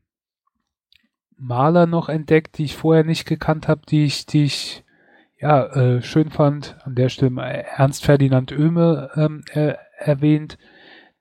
[1.36, 4.84] Maler noch entdeckt, die ich vorher nicht gekannt habe, die ich, die ich
[5.40, 6.76] ja äh, schön fand.
[6.84, 10.58] An der Stelle Ernst Ferdinand Oehme ähm, er, erwähnt.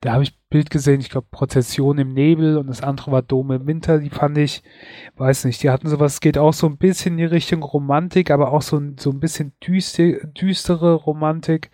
[0.04, 3.50] Da habe ich Bild gesehen, ich glaube Prozession im Nebel und das andere war Dom
[3.52, 4.62] im Winter, die fand ich,
[5.16, 8.52] weiß nicht, die hatten sowas, geht auch so ein bisschen in die Richtung Romantik, aber
[8.52, 11.70] auch so, so ein bisschen düster, düstere Romantik,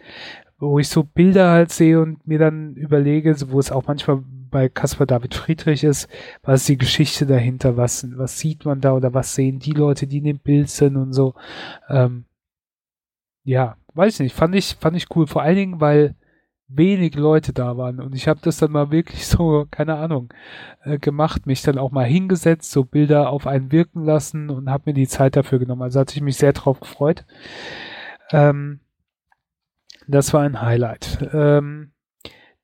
[0.61, 4.68] wo ich so Bilder halt sehe und mir dann überlege, wo es auch manchmal bei
[4.68, 6.09] Caspar David Friedrich ist,
[6.45, 10.07] was ist die Geschichte dahinter, was, was sieht man da oder was sehen die Leute,
[10.07, 11.35] die in dem Bild sind und so.
[11.89, 12.26] Ähm,
[13.43, 16.14] ja, weiß nicht, fand ich, fand ich cool, vor allen Dingen, weil
[16.72, 20.32] wenig Leute da waren und ich habe das dann mal wirklich so, keine Ahnung,
[20.84, 24.84] äh, gemacht, mich dann auch mal hingesetzt, so Bilder auf einen wirken lassen und habe
[24.86, 25.82] mir die Zeit dafür genommen.
[25.82, 27.24] Also hatte ich mich sehr drauf gefreut.
[28.30, 28.80] Ähm,
[30.06, 31.28] das war ein Highlight.
[31.32, 31.92] Ähm,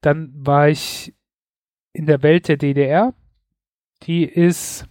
[0.00, 1.14] dann war ich
[1.92, 3.14] in der Welt der DDR.
[4.02, 4.86] Die ist,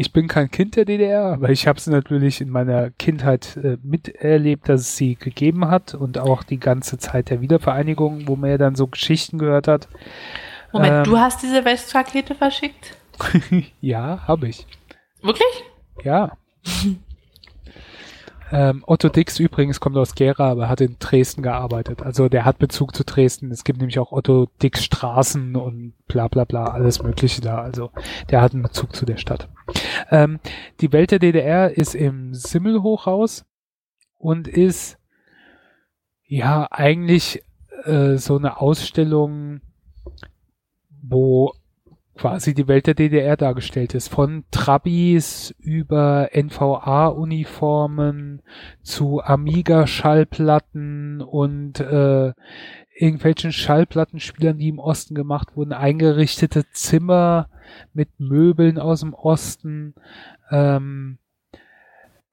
[0.00, 3.76] ich bin kein Kind der DDR, aber ich habe es natürlich in meiner Kindheit äh,
[3.82, 8.48] miterlebt, dass es sie gegeben hat und auch die ganze Zeit der Wiedervereinigung, wo man
[8.48, 9.88] ja dann so Geschichten gehört hat.
[10.72, 11.04] Moment, Ähm.
[11.04, 12.96] du hast diese Westrakete verschickt?
[13.82, 14.66] ja, habe ich.
[15.20, 15.64] Wirklich?
[16.02, 16.32] Ja.
[18.52, 22.02] ähm, Otto Dix übrigens kommt aus Gera, aber hat in Dresden gearbeitet.
[22.02, 23.50] Also der hat Bezug zu Dresden.
[23.50, 27.60] Es gibt nämlich auch Otto Dix Straßen und bla bla bla, alles Mögliche da.
[27.60, 27.90] Also
[28.30, 29.48] der hat einen Bezug zu der Stadt.
[30.10, 30.40] Ähm,
[30.80, 33.44] die Welt der DDR ist im Simmelhochhaus
[34.16, 34.98] und ist
[36.24, 37.42] ja eigentlich
[37.84, 39.60] äh, so eine Ausstellung,
[41.02, 41.54] wo
[42.20, 44.08] quasi die Welt der DDR dargestellt ist.
[44.08, 48.42] Von Trabis über NVA-Uniformen
[48.82, 52.34] zu Amiga-Schallplatten und äh,
[52.94, 57.48] irgendwelchen Schallplattenspielern, die im Osten gemacht wurden, eingerichtete Zimmer
[57.94, 59.94] mit Möbeln aus dem Osten,
[60.50, 61.16] ähm,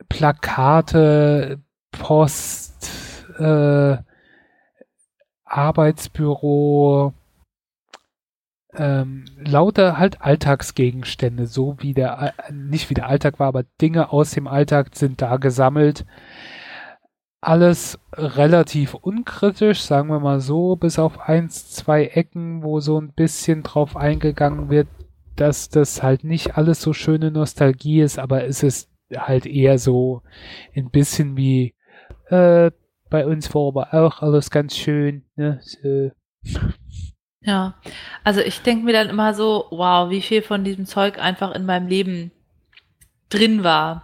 [0.09, 1.61] Plakate,
[1.91, 3.95] Post, äh,
[5.45, 7.13] Arbeitsbüro,
[8.77, 14.11] ähm, lauter halt Alltagsgegenstände, so wie der, Al- nicht wie der Alltag war, aber Dinge
[14.11, 16.05] aus dem Alltag sind da gesammelt.
[17.41, 23.13] Alles relativ unkritisch, sagen wir mal so, bis auf eins, zwei Ecken, wo so ein
[23.13, 24.87] bisschen drauf eingegangen wird,
[25.35, 30.23] dass das halt nicht alles so schöne Nostalgie ist, aber es ist halt eher so
[30.75, 31.75] ein bisschen wie
[32.29, 32.71] äh,
[33.09, 35.23] bei uns war aber auch alles ganz schön.
[35.35, 35.59] Ne?
[35.61, 36.11] So.
[37.47, 37.75] Ja.
[38.25, 41.65] Also ich denke mir dann immer so, wow, wie viel von diesem Zeug einfach in
[41.65, 42.31] meinem Leben
[43.29, 44.03] drin war.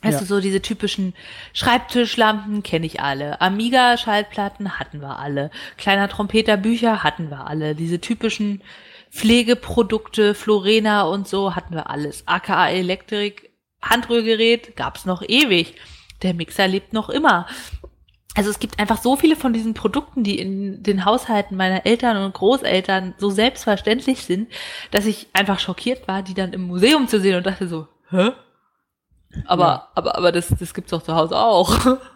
[0.00, 0.24] Also Ja.
[0.26, 1.12] so diese typischen
[1.54, 3.40] Schreibtischlampen kenne ich alle.
[3.40, 5.50] Amiga-Schallplatten hatten wir alle.
[5.76, 7.74] Kleiner Trompeter-Bücher hatten wir alle.
[7.74, 8.62] Diese typischen
[9.10, 12.28] Pflegeprodukte, Florena und so hatten wir alles.
[12.28, 13.50] AKA Elektrik,
[13.82, 15.74] Handrührgerät gab's noch ewig.
[16.22, 17.48] Der Mixer lebt noch immer.
[18.38, 22.22] Also es gibt einfach so viele von diesen Produkten, die in den Haushalten meiner Eltern
[22.24, 24.48] und Großeltern so selbstverständlich sind,
[24.92, 28.30] dass ich einfach schockiert war, die dann im Museum zu sehen und dachte so, hä?
[29.44, 29.88] Aber, Ja.
[29.96, 31.98] aber, aber das, das gibt's doch zu Hause auch.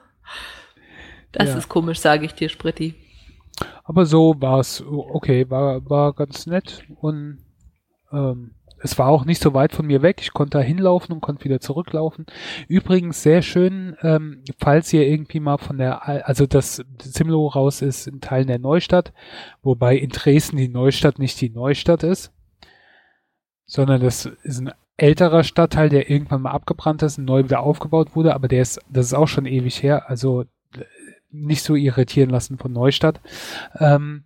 [1.32, 1.56] Das Ja.
[1.58, 2.94] ist komisch, sage ich dir, Spritti.
[3.84, 7.38] Aber so war es okay, war, war ganz nett und
[8.12, 10.18] ähm, es war auch nicht so weit von mir weg.
[10.20, 12.26] Ich konnte da hinlaufen und konnte wieder zurücklaufen.
[12.68, 17.82] Übrigens sehr schön, ähm, falls ihr irgendwie mal von der, Al- also das Simlo raus
[17.82, 19.12] ist in Teilen der Neustadt,
[19.62, 22.32] wobei in Dresden die Neustadt nicht die Neustadt ist,
[23.66, 28.14] sondern das ist ein älterer Stadtteil, der irgendwann mal abgebrannt ist und neu wieder aufgebaut
[28.14, 30.46] wurde, aber der ist, das ist auch schon ewig her, also äh,
[31.30, 33.20] nicht so irritieren lassen von Neustadt.
[33.78, 34.24] Ähm,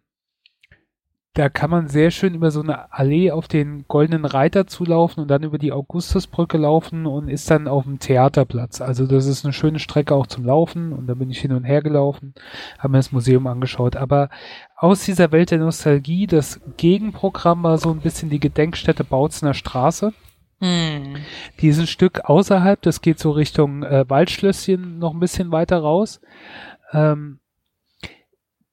[1.37, 5.28] da kann man sehr schön über so eine Allee auf den Goldenen Reiter zulaufen und
[5.28, 8.80] dann über die Augustusbrücke laufen und ist dann auf dem Theaterplatz.
[8.80, 11.64] Also das ist eine schöne Strecke auch zum Laufen und da bin ich hin und
[11.64, 12.32] her gelaufen,
[12.78, 13.97] habe mir das Museum angeschaut.
[13.97, 14.30] Aber
[14.76, 20.14] aus dieser Welt der Nostalgie, das Gegenprogramm war so ein bisschen die Gedenkstätte Bautzener Straße.
[20.61, 21.16] Hm.
[21.61, 25.80] Die ist ein Stück außerhalb, das geht so Richtung äh, Waldschlösschen noch ein bisschen weiter
[25.80, 26.22] raus.
[26.93, 27.41] Ähm,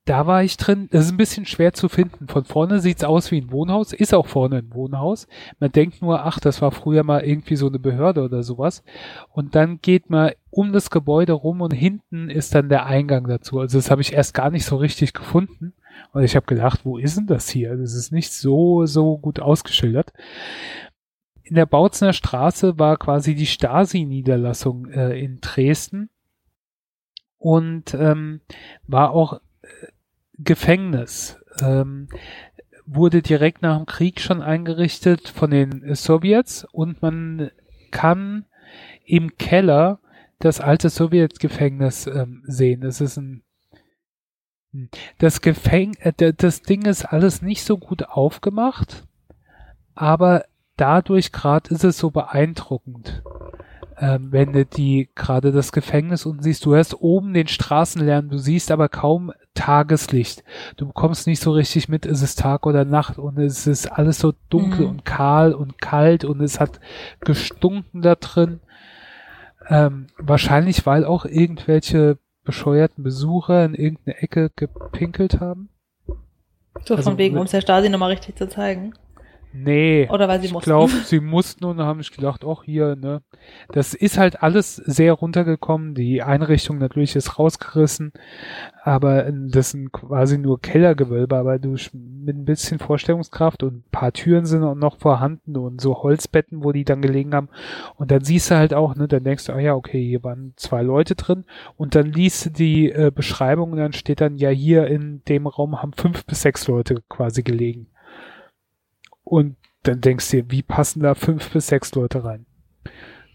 [0.05, 2.27] da war ich drin, das ist ein bisschen schwer zu finden.
[2.27, 5.27] Von vorne sieht's aus wie ein Wohnhaus, ist auch vorne ein Wohnhaus.
[5.59, 8.83] Man denkt nur, ach, das war früher mal irgendwie so eine Behörde oder sowas.
[9.29, 13.59] Und dann geht man um das Gebäude rum und hinten ist dann der Eingang dazu.
[13.59, 15.73] Also das habe ich erst gar nicht so richtig gefunden.
[16.11, 17.77] Und ich habe gedacht, wo ist denn das hier?
[17.77, 20.11] Das ist nicht so, so gut ausgeschildert
[21.43, 26.09] in der Bautzener Straße war quasi die Stasi-Niederlassung äh, in Dresden
[27.37, 28.41] und ähm,
[28.87, 29.41] war auch
[30.37, 31.37] Gefängnis.
[31.61, 32.07] Ähm,
[32.85, 37.51] wurde direkt nach dem Krieg schon eingerichtet von den äh, Sowjets und man
[37.91, 38.45] kann
[39.05, 39.99] im Keller
[40.39, 42.81] das alte Sowjetgefängnis ähm, sehen.
[42.81, 43.43] Das ist ein
[44.71, 44.89] hm.
[45.19, 49.05] das Gefäng äh, das Ding ist alles nicht so gut aufgemacht,
[49.95, 53.23] aber dadurch gerade ist es so beeindruckend,
[53.97, 56.65] ähm, wenn du die gerade das Gefängnis unten siehst.
[56.65, 60.43] Du hörst oben den Straßenlärm, du siehst aber kaum Tageslicht.
[60.77, 64.19] Du bekommst nicht so richtig mit, ist es Tag oder Nacht und es ist alles
[64.19, 64.89] so dunkel Mhm.
[64.91, 66.79] und kahl und kalt und es hat
[67.19, 68.59] gestunken da drin.
[69.69, 75.69] Ähm, wahrscheinlich, weil auch irgendwelche bescheuerten Besucher in irgendeine Ecke gepinkelt haben.
[76.85, 78.93] So Also von wegen, um es der Stasi nochmal richtig zu zeigen.
[79.55, 80.09] Nee.
[80.09, 80.69] Oder weil sie ich mussten.
[80.69, 83.21] glaube, sie mussten und haben sich gedacht, ach hier, ne.
[83.71, 85.93] Das ist halt alles sehr runtergekommen.
[85.93, 88.13] Die Einrichtung natürlich ist rausgerissen,
[88.83, 94.11] aber das sind quasi nur Kellergewölbe, aber du mit ein bisschen Vorstellungskraft und ein paar
[94.11, 97.49] Türen sind auch noch vorhanden und so Holzbetten, wo die dann gelegen haben.
[97.95, 100.53] Und dann siehst du halt auch, ne, dann denkst du, ah ja, okay, hier waren
[100.55, 101.45] zwei Leute drin
[101.77, 105.45] und dann liest du die äh, Beschreibung und dann steht dann, ja, hier in dem
[105.45, 107.87] Raum haben fünf bis sechs Leute quasi gelegen.
[109.33, 112.45] Und dann denkst du dir, wie passen da fünf bis sechs Leute rein?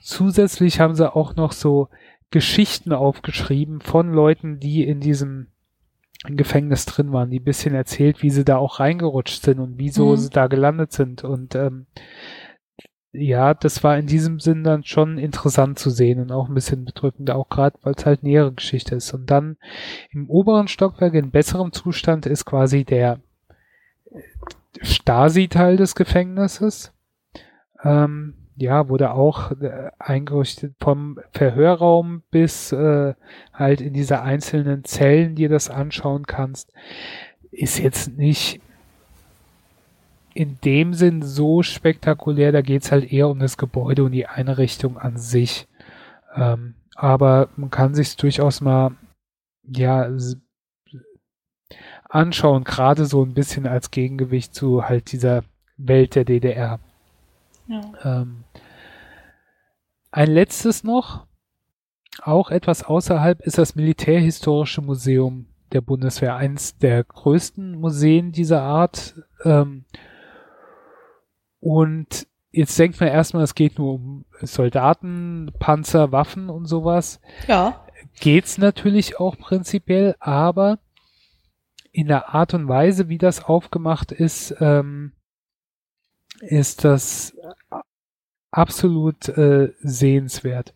[0.01, 1.89] Zusätzlich haben sie auch noch so
[2.31, 5.49] Geschichten aufgeschrieben von Leuten, die in diesem
[6.25, 10.13] Gefängnis drin waren, die ein bisschen erzählt, wie sie da auch reingerutscht sind und wieso
[10.13, 10.17] Mhm.
[10.17, 11.25] sie da gelandet sind.
[11.25, 11.87] Und ähm,
[13.11, 16.85] ja, das war in diesem Sinn dann schon interessant zu sehen und auch ein bisschen
[16.85, 19.13] bedrückend, auch gerade, weil es halt nähere Geschichte ist.
[19.15, 19.57] Und dann
[20.11, 23.19] im oberen Stockwerk in besserem Zustand ist quasi der
[24.83, 26.93] Stasi-Teil des Gefängnisses.
[27.83, 33.15] Ähm, ja, wurde auch äh, eingerichtet vom Verhörraum bis äh,
[33.53, 36.73] halt in diese einzelnen Zellen, die du das anschauen kannst.
[37.53, 38.61] Ist jetzt nicht
[40.35, 44.99] in dem Sinn so spektakulär, da geht's halt eher um das Gebäude und die Einrichtung
[44.99, 45.69] an sich.
[46.35, 48.93] Ähm, aber man kann sich durchaus mal
[49.63, 50.09] ja
[52.09, 55.45] anschauen, gerade so ein bisschen als Gegengewicht zu halt dieser
[55.77, 56.81] Welt der DDR.
[57.67, 57.83] Ja.
[58.03, 58.45] Ähm,
[60.11, 61.27] ein letztes noch,
[62.23, 69.15] auch etwas außerhalb, ist das Militärhistorische Museum der Bundeswehr, eins der größten Museen dieser Art.
[69.45, 69.85] Ähm,
[71.61, 77.21] und jetzt denkt man erstmal, es geht nur um Soldaten, Panzer, Waffen und sowas.
[77.47, 77.85] ja.
[78.21, 80.79] Geht's natürlich auch prinzipiell, aber
[81.93, 85.13] in der Art und Weise, wie das aufgemacht ist, ähm,
[86.41, 87.37] ist das
[88.51, 90.75] absolut äh, sehenswert.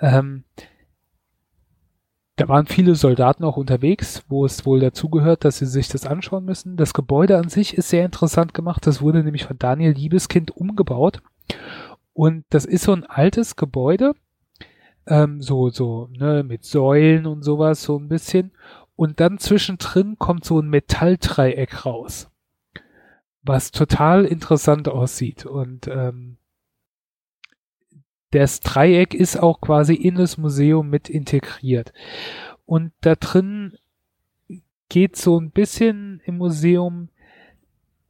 [0.00, 0.44] Ähm,
[2.36, 6.46] da waren viele Soldaten auch unterwegs, wo es wohl dazugehört, dass sie sich das anschauen
[6.46, 6.78] müssen.
[6.78, 8.86] Das Gebäude an sich ist sehr interessant gemacht.
[8.86, 11.20] Das wurde nämlich von Daniel Liebeskind umgebaut.
[12.14, 14.14] Und das ist so ein altes Gebäude,
[15.06, 18.52] ähm, so, so, ne, mit Säulen und sowas, so ein bisschen.
[19.00, 22.30] Und dann zwischendrin kommt so ein Metalldreieck raus,
[23.40, 25.46] was total interessant aussieht.
[25.46, 26.36] Und ähm,
[28.30, 31.94] das Dreieck ist auch quasi in das Museum mit integriert.
[32.66, 33.78] Und da drin
[34.90, 37.08] geht so ein bisschen im Museum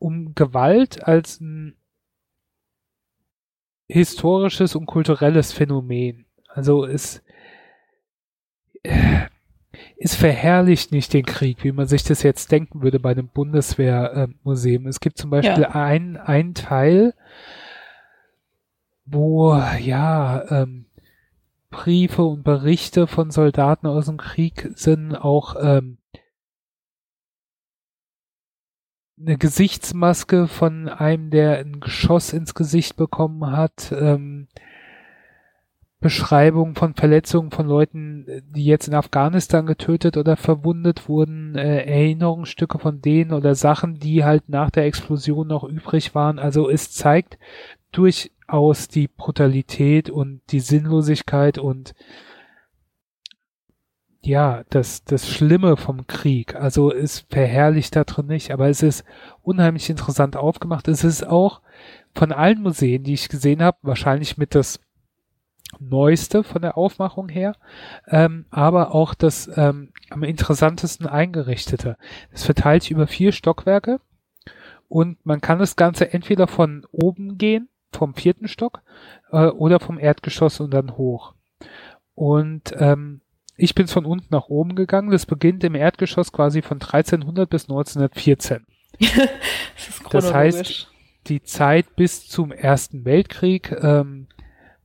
[0.01, 1.76] um Gewalt als ein
[3.86, 6.26] historisches und kulturelles Phänomen.
[6.49, 7.22] Also es,
[8.82, 9.28] äh,
[9.99, 14.87] es verherrlicht nicht den Krieg, wie man sich das jetzt denken würde bei einem Bundeswehrmuseum.
[14.87, 15.71] es gibt zum Beispiel Ja.
[15.71, 17.14] ein, ein Teil,
[19.05, 20.87] wo ja ähm,
[21.71, 25.99] Briefe und Berichte von Soldaten aus dem Krieg sind, auch ähm,
[29.21, 34.49] eine Gesichtsmaske von einem, der ein Geschoss ins Gesicht bekommen hat, ähm,
[36.01, 38.24] Beschreibung von Verletzungen von Leuten,
[38.55, 44.24] die jetzt in Afghanistan getötet oder verwundet wurden, äh, Erinnerungsstücke von denen oder Sachen, die
[44.24, 46.38] halt nach der Explosion noch übrig waren.
[46.38, 47.38] Also es zeigt
[47.92, 51.94] durchaus die Brutalität und die Sinnlosigkeit und
[54.22, 56.55] ja, das, das Schlimme vom Krieg.
[56.55, 59.05] Also es verherrlicht da drin nicht, aber es ist
[59.42, 60.88] unheimlich interessant aufgemacht.
[60.88, 61.61] Es ist auch
[62.14, 64.80] von allen Museen, die ich gesehen habe, wahrscheinlich mit das
[65.79, 67.57] Neueste von der Aufmachung her,
[68.09, 71.97] ähm, aber auch das ähm, am interessantesten eingerichtete.
[72.33, 74.01] Es verteilt sich über vier Stockwerke
[74.89, 78.83] und man kann das Ganze entweder von oben gehen, vom vierten Stock,
[79.31, 81.35] äh, oder vom Erdgeschoss und dann hoch.
[82.14, 83.21] Und ähm,
[83.57, 85.11] ich bin von unten nach oben gegangen.
[85.11, 88.66] Das beginnt im Erdgeschoss quasi von 1300 bis 1914.
[88.99, 90.87] das ist Das heißt.
[91.27, 94.27] Die Zeit bis zum Ersten Weltkrieg, ähm,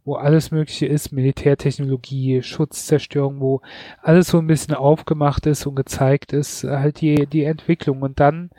[0.06, 3.62] wo alles Mögliche ist, Militärtechnologie, Schutzzerstörung, wo
[4.02, 8.04] alles so ein bisschen aufgemacht ist und gezeigt ist, halt die, die Entwicklung.
[8.04, 8.52] Und dann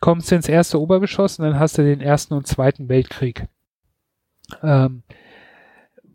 [0.00, 3.46] kommst du ins erste Obergeschoss und dann hast du den Ersten und Zweiten Weltkrieg.
[4.62, 5.02] Ähm,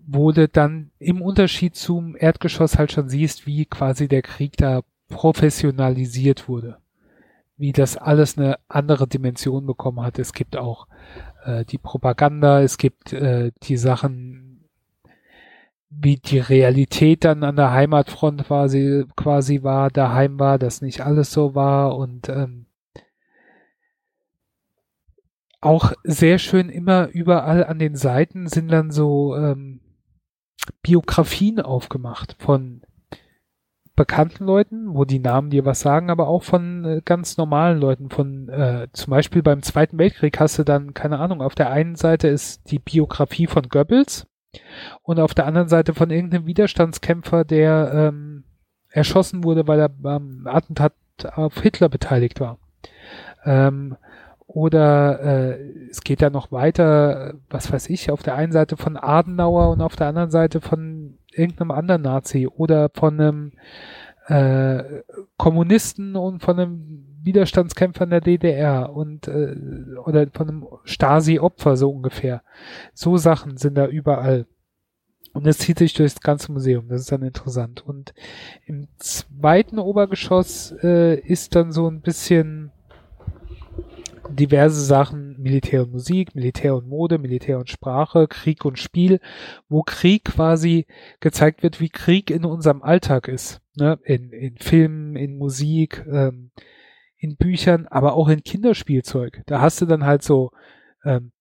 [0.05, 4.81] wo du dann im Unterschied zum Erdgeschoss halt schon siehst, wie quasi der Krieg da
[5.07, 6.77] professionalisiert wurde.
[7.57, 10.17] Wie das alles eine andere Dimension bekommen hat.
[10.17, 10.87] Es gibt auch
[11.45, 14.48] äh, die Propaganda, es gibt äh, die Sachen,
[15.89, 21.31] wie die Realität dann an der Heimatfront quasi, quasi war, daheim war, dass nicht alles
[21.31, 22.67] so war und ähm,
[25.61, 29.81] auch sehr schön immer überall an den Seiten sind dann so ähm,
[30.81, 32.81] Biografien aufgemacht von
[33.95, 38.09] bekannten Leuten, wo die Namen dir was sagen, aber auch von äh, ganz normalen Leuten.
[38.09, 41.95] Von äh, zum Beispiel beim Zweiten Weltkrieg hast du dann, keine Ahnung, auf der einen
[41.95, 44.28] Seite ist die Biografie von Goebbels
[45.03, 48.43] und auf der anderen Seite von irgendeinem Widerstandskämpfer, der ähm,
[48.89, 50.93] erschossen wurde, weil er beim Attentat
[51.35, 52.57] auf Hitler beteiligt war.
[53.45, 53.97] Ähm,
[54.47, 58.97] oder äh, es geht dann noch weiter, was weiß ich, auf der einen Seite von
[58.97, 63.51] Adenauer und auf der anderen Seite von irgendeinem anderen Nazi oder von einem
[64.27, 65.03] äh,
[65.37, 69.55] Kommunisten und von einem Widerstandskämpfer in der DDR und äh,
[70.05, 72.43] oder von einem Stasi-Opfer so ungefähr.
[72.93, 74.45] So Sachen sind da überall.
[75.33, 76.87] Und es zieht sich durch das ganze Museum.
[76.87, 77.85] Das ist dann interessant.
[77.85, 78.13] Und
[78.65, 82.71] im zweiten Obergeschoss äh, ist dann so ein bisschen
[84.29, 89.19] diverse Sachen, Militär und Musik, Militär und Mode, Militär und Sprache, Krieg und Spiel,
[89.67, 90.85] wo Krieg quasi
[91.19, 93.61] gezeigt wird, wie Krieg in unserem Alltag ist.
[93.75, 93.99] Ne?
[94.03, 96.51] In, in Filmen, in Musik, ähm,
[97.19, 99.43] in Büchern, aber auch in Kinderspielzeug.
[99.45, 100.51] Da hast du dann halt so
[101.03, 101.31] ähm,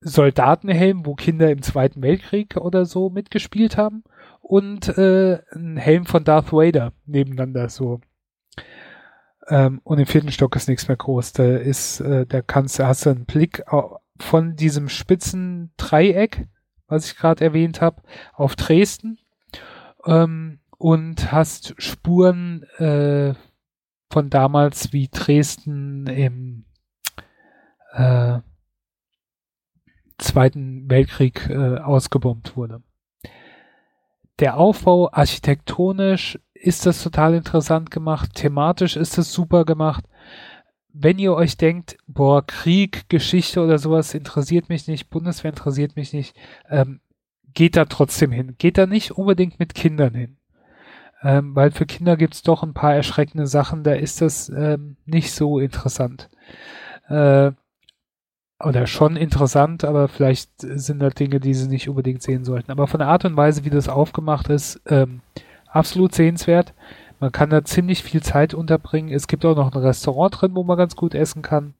[0.00, 4.02] Soldatenhelm, wo Kinder im Zweiten Weltkrieg oder so mitgespielt haben
[4.40, 8.00] und äh, ein Helm von Darth Vader nebeneinander so
[9.48, 11.32] ähm, und im vierten Stock ist nichts mehr groß.
[11.34, 13.62] Da ist, äh, da kannst du, hast du einen Blick
[14.18, 16.46] von diesem spitzen Dreieck,
[16.86, 18.02] was ich gerade erwähnt habe,
[18.32, 19.18] auf Dresden
[20.06, 23.34] ähm, und hast Spuren äh,
[24.12, 26.66] von damals, wie Dresden im
[27.92, 28.40] äh,
[30.18, 32.82] Zweiten Weltkrieg äh, ausgebombt wurde.
[34.38, 38.34] Der Aufbau architektonisch ist das total interessant gemacht.
[38.34, 40.04] Thematisch ist das super gemacht.
[40.92, 46.12] Wenn ihr euch denkt, boah, Krieg, Geschichte oder sowas interessiert mich nicht, Bundeswehr interessiert mich
[46.12, 46.36] nicht,
[46.68, 47.00] ähm,
[47.54, 48.56] geht da trotzdem hin.
[48.58, 50.36] Geht da nicht unbedingt mit Kindern hin.
[51.22, 55.32] Ähm, weil für Kinder gibt's doch ein paar erschreckende Sachen, da ist das ähm, nicht
[55.32, 56.28] so interessant.
[57.08, 57.52] Äh,
[58.64, 62.70] oder schon interessant, aber vielleicht sind da Dinge, die sie nicht unbedingt sehen sollten.
[62.70, 65.20] Aber von der Art und Weise, wie das aufgemacht ist, ähm,
[65.66, 66.74] absolut sehenswert.
[67.18, 69.12] Man kann da ziemlich viel Zeit unterbringen.
[69.12, 71.74] Es gibt auch noch ein Restaurant drin, wo man ganz gut essen kann.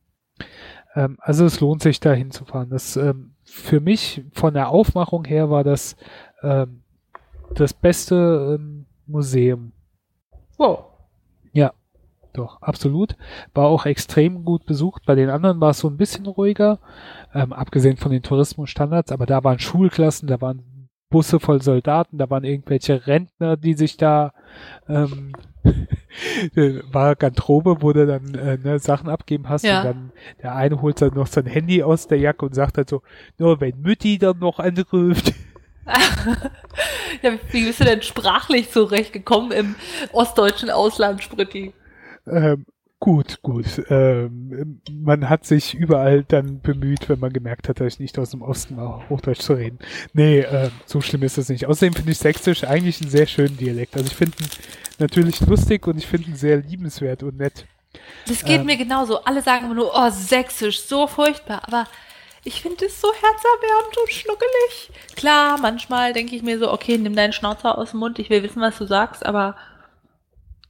[0.95, 2.71] Ähm, also es lohnt sich da hinzufahren.
[2.71, 5.97] Das ähm, für mich von der Aufmachung her war das
[6.43, 6.83] ähm,
[7.55, 9.73] das beste ähm, Museum.
[10.57, 10.85] Wow.
[11.53, 11.73] Ja,
[12.33, 13.17] doch, absolut.
[13.55, 15.03] War auch extrem gut besucht.
[15.07, 16.79] Bei den anderen war es so ein bisschen ruhiger,
[17.35, 22.31] ähm, abgesehen von den Tourismusstandards, aber da waren Schulklassen, da waren Busse voll Soldaten, da
[22.31, 24.33] waren irgendwelche Rentner, die sich da
[24.89, 25.33] ähm,
[26.91, 29.81] war Gantrobe, wo du dann äh, ne, Sachen abgeben hast ja.
[29.81, 32.89] und dann der eine holt dann noch sein Handy aus der Jacke und sagt halt
[32.89, 33.03] so,
[33.39, 35.35] nur wenn Mütti dann noch anruft.
[37.23, 39.75] ja, wie bist du denn sprachlich zurechtgekommen im
[40.13, 41.73] ostdeutschen Ausland, Spritti?
[42.27, 42.65] Ähm,
[43.03, 43.67] Gut, gut.
[43.89, 48.31] Ähm, man hat sich überall dann bemüht, wenn man gemerkt hat, dass ich nicht aus
[48.31, 49.81] dem Osten war, Hochdeutsch zu reden.
[50.13, 51.67] Nee, äh, so schlimm ist das nicht.
[51.67, 53.97] Außerdem finde ich Sächsisch eigentlich einen sehr schönen Dialekt.
[53.97, 54.49] Also ich finde ihn
[55.01, 57.67] natürlich lustig und ich finde ihn sehr liebenswert und nett.
[58.29, 59.25] Das geht ähm, mir genauso.
[59.25, 61.63] Alle sagen immer nur, oh, Sächsisch, so furchtbar.
[61.67, 61.89] Aber
[62.45, 64.91] ich finde es so herzerwärmend und schnuckelig.
[65.17, 68.43] Klar, manchmal denke ich mir so, okay, nimm deinen Schnauzer aus dem Mund, ich will
[68.43, 69.57] wissen, was du sagst, aber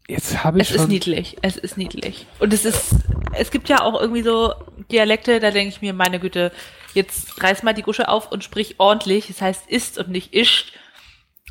[0.09, 0.77] Jetzt habe ich es schon.
[0.77, 1.37] Es ist niedlich.
[1.43, 2.27] Es ist niedlich.
[2.39, 2.97] Und es ist,
[3.33, 4.53] es gibt ja auch irgendwie so
[4.91, 6.53] Dialekte, da denke ich mir, meine Güte,
[6.93, 9.29] jetzt reiß mal die Gusche auf und sprich ordentlich.
[9.29, 10.73] Das heißt ist und nicht ischt.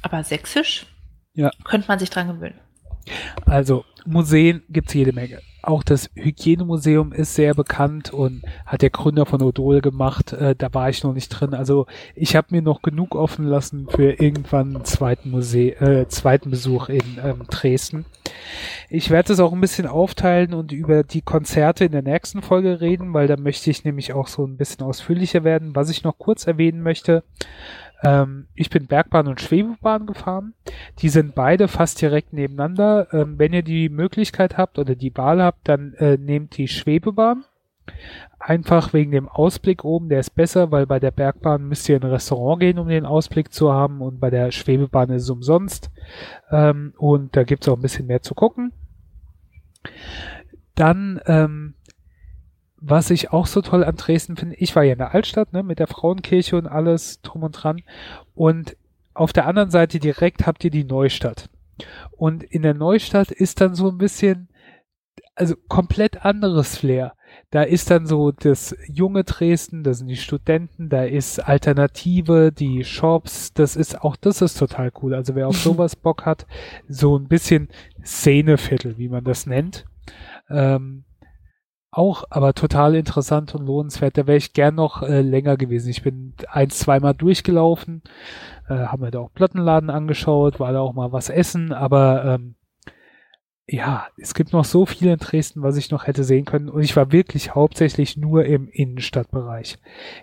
[0.02, 0.86] Aber sächsisch?
[1.34, 1.52] Ja.
[1.64, 2.60] Könnte man sich dran gewöhnen.
[3.46, 9.26] Also, Museen gibt's jede Menge auch das Hygienemuseum ist sehr bekannt und hat der Gründer
[9.26, 10.34] von Odol gemacht.
[10.34, 11.54] Äh, da war ich noch nicht drin.
[11.54, 11.86] Also
[12.16, 16.90] ich habe mir noch genug offen lassen für irgendwann einen zweiten Museum, äh, zweiten Besuch
[16.90, 18.06] in ähm, Dresden.
[18.90, 22.82] Ich werde es auch ein bisschen aufteilen und über die Konzerte in der nächsten Folge
[22.82, 25.76] reden, weil da möchte ich nämlich auch so ein bisschen ausführlicher werden.
[25.76, 27.24] Was ich noch kurz erwähnen möchte,
[28.04, 30.54] ähm, ich bin Bergbahn und Schwebebahn gefahren.
[31.00, 33.08] Die sind beide fast direkt nebeneinander.
[33.14, 37.46] Ähm, wenn ihr die Möglichkeit habt oder die Wahl habt, dann äh, nehmt die Schwebebahn.
[38.40, 42.04] Einfach wegen dem Ausblick oben, der ist besser, weil bei der Bergbahn müsst ihr in
[42.04, 45.92] ein Restaurant gehen, um den Ausblick zu haben und bei der Schwebebahn ist es umsonst.
[46.52, 48.74] Ähm, und da gibt's auch ein bisschen mehr zu gucken.
[50.74, 51.76] Dann ähm,
[52.82, 55.62] was ich auch so toll an Dresden finde, ich war ja in der Altstadt, ne,
[55.62, 57.84] mit der Frauenkirche und alles drum und dran.
[58.34, 58.76] Und
[59.14, 61.48] auf der anderen Seite direkt habt ihr die Neustadt.
[62.12, 64.50] Und in der Neustadt ist dann so ein bisschen,
[65.36, 67.14] also komplett anderes Flair.
[67.52, 72.84] da ist dann so das junge Dresden, da sind die Studenten, da ist Alternative, die
[72.84, 75.14] Shops, das ist auch, das ist total cool.
[75.14, 76.48] Also wer auf sowas Bock hat,
[76.88, 77.70] so ein bisschen
[78.04, 79.86] Szeneviertel, wie man das nennt.
[80.50, 81.04] Ähm,
[81.92, 84.18] auch aber total interessant und lohnenswert.
[84.18, 85.90] Da wäre ich gern noch äh, länger gewesen.
[85.90, 88.02] Ich bin ein, zweimal durchgelaufen,
[88.70, 92.56] äh, haben mir da auch Plattenladen angeschaut, war da auch mal was essen, aber ähm,
[93.74, 96.68] ja, es gibt noch so viel in Dresden, was ich noch hätte sehen können.
[96.68, 99.78] Und ich war wirklich hauptsächlich nur im Innenstadtbereich.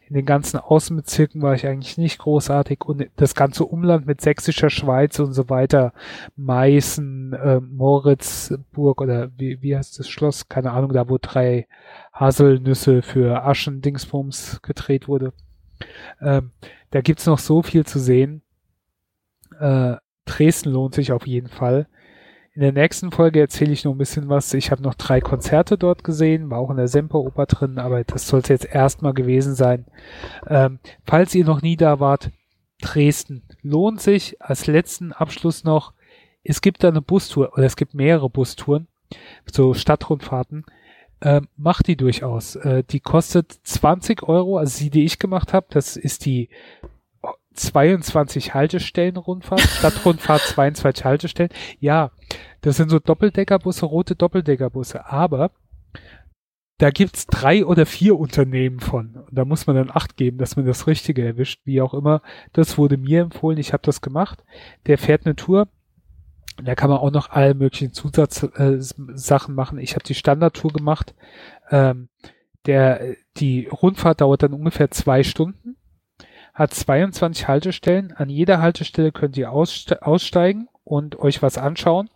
[0.07, 2.84] In den ganzen Außenbezirken war ich eigentlich nicht großartig.
[2.84, 5.94] Und das ganze Umland mit sächsischer Schweiz und so weiter,
[6.36, 10.51] Meißen, äh, Moritzburg oder wie, wie heißt das Schloss?
[10.51, 11.66] Keine Ahnung, da wo drei
[12.12, 15.32] Haselnüsse für Aschendingsbums gedreht wurde.
[16.20, 16.51] Ähm,
[16.90, 18.42] da gibt's noch so viel zu sehen.
[19.59, 19.96] Äh,
[20.26, 21.86] Dresden lohnt sich auf jeden Fall.
[22.59, 24.52] In der nächsten Folge erzähle ich noch ein bisschen was.
[24.52, 28.26] Ich habe noch drei Konzerte dort gesehen, war auch in der Semperoper drin, aber das
[28.26, 29.84] sollte jetzt erstmal gewesen sein.
[30.48, 32.32] Ähm, falls ihr noch nie da wart,
[32.82, 34.42] Dresden lohnt sich.
[34.42, 35.92] Als letzten Abschluss noch,
[36.42, 38.88] es gibt da eine Bustour oder es gibt mehrere Bustouren,
[39.48, 40.64] so Stadtrundfahrten.
[41.20, 42.56] Ähm, macht die durchaus.
[42.56, 46.48] Äh, die kostet 20 Euro, also die, die ich gemacht habe, das ist die
[47.59, 51.50] 22 Haltestellen Rundfahrt, Stadtrundfahrt 22 Haltestellen.
[51.80, 52.12] Ja,
[52.61, 55.50] das sind so Doppeldeckerbusse, rote Doppeldeckerbusse, aber
[56.78, 59.16] da gibt's drei oder vier Unternehmen von.
[59.16, 62.22] Und da muss man dann Acht geben, dass man das Richtige erwischt, wie auch immer.
[62.52, 64.44] Das wurde mir empfohlen, ich habe das gemacht.
[64.86, 65.68] Der fährt eine Tour.
[66.62, 69.78] Da kann man auch noch alle möglichen Zusatzsachen äh, machen.
[69.78, 71.14] Ich habe die Standardtour gemacht.
[71.70, 72.09] Ähm,
[72.66, 75.78] der, die Rundfahrt dauert dann ungefähr zwei Stunden
[76.59, 78.12] hat 22 Haltestellen.
[78.12, 82.11] An jeder Haltestelle könnt ihr aussteigen und euch was anschauen.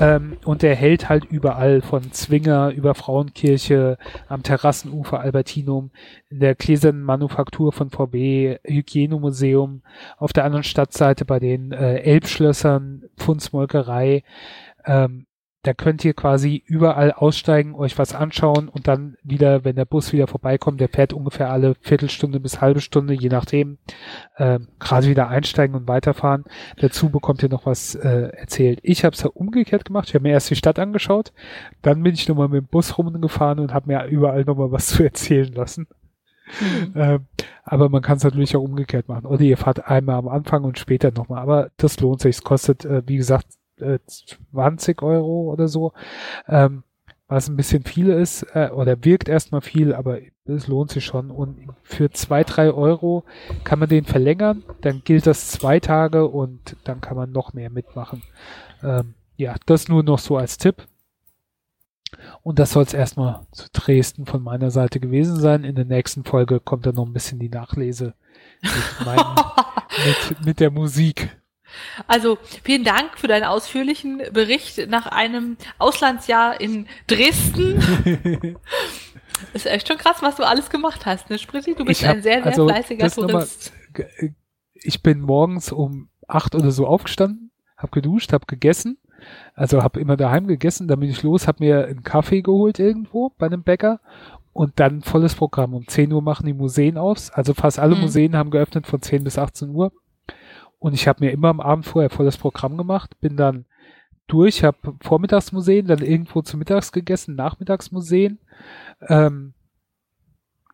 [0.00, 5.90] Ähm, und er hält halt überall von Zwinger über Frauenkirche, am Terrassenufer Albertinum,
[6.30, 9.82] in der gläsernen Manufaktur von VB, Hygienemuseum,
[10.16, 14.22] auf der anderen Stadtseite bei den äh, Elbschlössern, Pfundsmolkerei.
[14.84, 15.26] Ähm,
[15.62, 20.12] da könnt ihr quasi überall aussteigen, euch was anschauen und dann wieder, wenn der Bus
[20.12, 23.78] wieder vorbeikommt, der fährt ungefähr alle Viertelstunde bis halbe Stunde, je nachdem,
[24.36, 26.44] äh, gerade wieder einsteigen und weiterfahren.
[26.78, 28.80] Dazu bekommt ihr noch was äh, erzählt.
[28.82, 30.08] Ich habe es ja umgekehrt gemacht.
[30.08, 31.32] Ich habe mir erst die Stadt angeschaut,
[31.80, 35.04] dann bin ich nochmal mit dem Bus rumgefahren und habe mir überall nochmal was zu
[35.04, 35.86] erzählen lassen.
[36.60, 36.92] Mhm.
[36.96, 37.26] Ähm,
[37.64, 39.26] aber man kann es natürlich auch umgekehrt machen.
[39.26, 41.40] Oder ihr fahrt einmal am Anfang und später nochmal.
[41.40, 42.36] Aber das lohnt sich.
[42.36, 43.46] Es kostet, äh, wie gesagt,
[43.78, 45.92] 20 Euro oder so,
[46.48, 46.84] ähm,
[47.28, 51.30] was ein bisschen viel ist, äh, oder wirkt erstmal viel, aber es lohnt sich schon.
[51.30, 53.24] Und für zwei, drei Euro
[53.64, 57.70] kann man den verlängern, dann gilt das zwei Tage und dann kann man noch mehr
[57.70, 58.22] mitmachen.
[58.82, 60.86] Ähm, ja, das nur noch so als Tipp.
[62.42, 65.64] Und das soll es erstmal zu Dresden von meiner Seite gewesen sein.
[65.64, 68.14] In der nächsten Folge kommt dann noch ein bisschen die Nachlese
[68.60, 69.36] mit, meinen,
[70.06, 71.41] mit, mit der Musik.
[72.06, 77.82] Also vielen Dank für deinen ausführlichen Bericht nach einem Auslandsjahr in Dresden.
[79.54, 81.74] ist echt schon krass, was du alles gemacht hast, ne, Spritti?
[81.74, 83.72] Du bist hab, ein sehr, sehr also fleißiger Tourist.
[83.96, 84.08] Mal,
[84.74, 88.98] ich bin morgens um acht oder so aufgestanden, hab geduscht, hab gegessen.
[89.54, 93.30] Also hab immer daheim gegessen, dann bin ich los, hab mir einen Kaffee geholt irgendwo
[93.38, 94.00] bei einem Bäcker
[94.52, 95.74] und dann volles Programm.
[95.74, 97.30] Um 10 Uhr machen die Museen aus.
[97.30, 98.02] Also fast alle mhm.
[98.02, 99.92] Museen haben geöffnet von 10 bis 18 Uhr.
[100.82, 103.66] Und ich habe mir immer am Abend vorher volles Programm gemacht, bin dann
[104.26, 108.40] durch, habe Vormittagsmuseen, dann irgendwo zu Mittags gegessen, Nachmittagsmuseen,
[109.08, 109.54] ähm,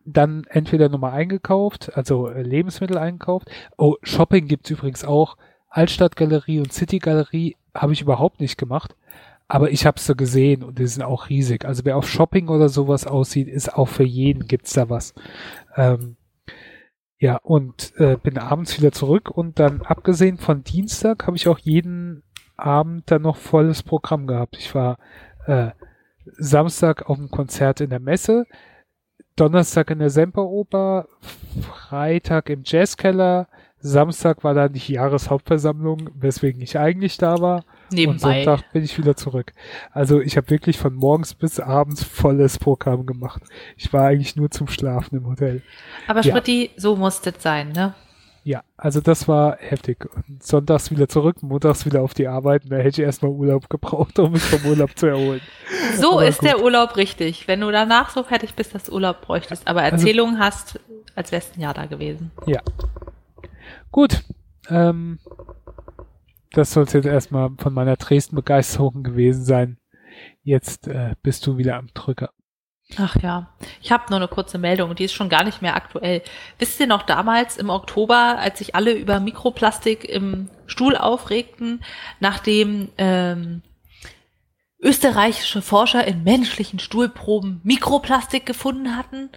[0.05, 3.51] dann entweder nochmal eingekauft, also äh, Lebensmittel eingekauft.
[3.77, 5.37] Oh, Shopping gibt's übrigens auch.
[5.69, 8.95] Altstadtgalerie und Citygalerie habe ich überhaupt nicht gemacht.
[9.47, 11.65] Aber ich habe so gesehen und die sind auch riesig.
[11.65, 15.13] Also wer auf Shopping oder sowas aussieht, ist auch für jeden gibt's da was.
[15.75, 16.15] Ähm,
[17.19, 21.59] ja, und äh, bin abends wieder zurück und dann abgesehen von Dienstag habe ich auch
[21.59, 22.23] jeden
[22.55, 24.57] Abend dann noch volles Programm gehabt.
[24.57, 24.97] Ich war
[25.45, 25.71] äh,
[26.25, 28.45] Samstag auf dem Konzert in der Messe,
[29.35, 31.07] Donnerstag in der Semperoper,
[31.61, 33.47] Freitag im Jazzkeller,
[33.81, 37.63] Samstag war dann die Jahreshauptversammlung, weswegen ich eigentlich da war.
[37.91, 38.11] Nebenbei.
[38.11, 39.53] Und Sonntag bin ich wieder zurück.
[39.91, 43.41] Also ich habe wirklich von morgens bis abends volles Programm gemacht.
[43.77, 45.61] Ich war eigentlich nur zum Schlafen im Hotel.
[46.07, 46.71] Aber Spritti, ja.
[46.75, 47.95] so musste es sein, ne?
[48.43, 50.07] Ja, also das war heftig.
[50.15, 52.63] Und sonntags wieder zurück, montags wieder auf die Arbeit.
[52.63, 55.41] Und da hätte ich erstmal Urlaub gebraucht, um mich vom Urlaub zu erholen.
[55.97, 56.47] So Aber ist gut.
[56.47, 57.47] der Urlaub richtig.
[57.47, 60.79] Wenn du danach so fertig bist, dass du Urlaub bräuchtest, aber also Erzählungen also, hast,
[61.15, 62.31] als wärst ein Jahr da gewesen.
[62.45, 62.61] Ja.
[63.91, 64.23] Gut.
[64.69, 65.19] Ähm,
[66.51, 69.77] das soll es jetzt erstmal von meiner Dresden-Begeisterung gewesen sein.
[70.43, 72.31] Jetzt äh, bist du wieder am Drücker.
[72.97, 75.75] Ach ja, ich habe nur eine kurze Meldung und die ist schon gar nicht mehr
[75.75, 76.23] aktuell.
[76.57, 81.83] Wisst ihr noch damals im Oktober, als sich alle über Mikroplastik im Stuhl aufregten,
[82.19, 83.61] nachdem ähm,
[84.79, 89.29] österreichische Forscher in menschlichen Stuhlproben Mikroplastik gefunden hatten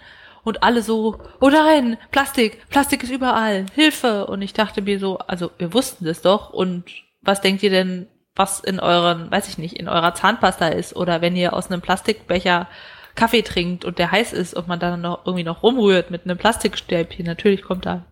[0.45, 4.27] und alle so, oh nein, Plastik, Plastik ist überall, Hilfe.
[4.27, 6.85] Und ich dachte mir so, also wir wussten das doch und
[7.21, 11.21] was denkt ihr denn, was in euren, weiß ich nicht, in eurer Zahnpasta ist oder
[11.21, 12.69] wenn ihr aus einem Plastikbecher
[13.15, 16.39] Kaffee trinkt und der heiß ist und man dann noch irgendwie noch rumrührt mit einem
[16.39, 18.05] Plastikstäbchen, natürlich kommt da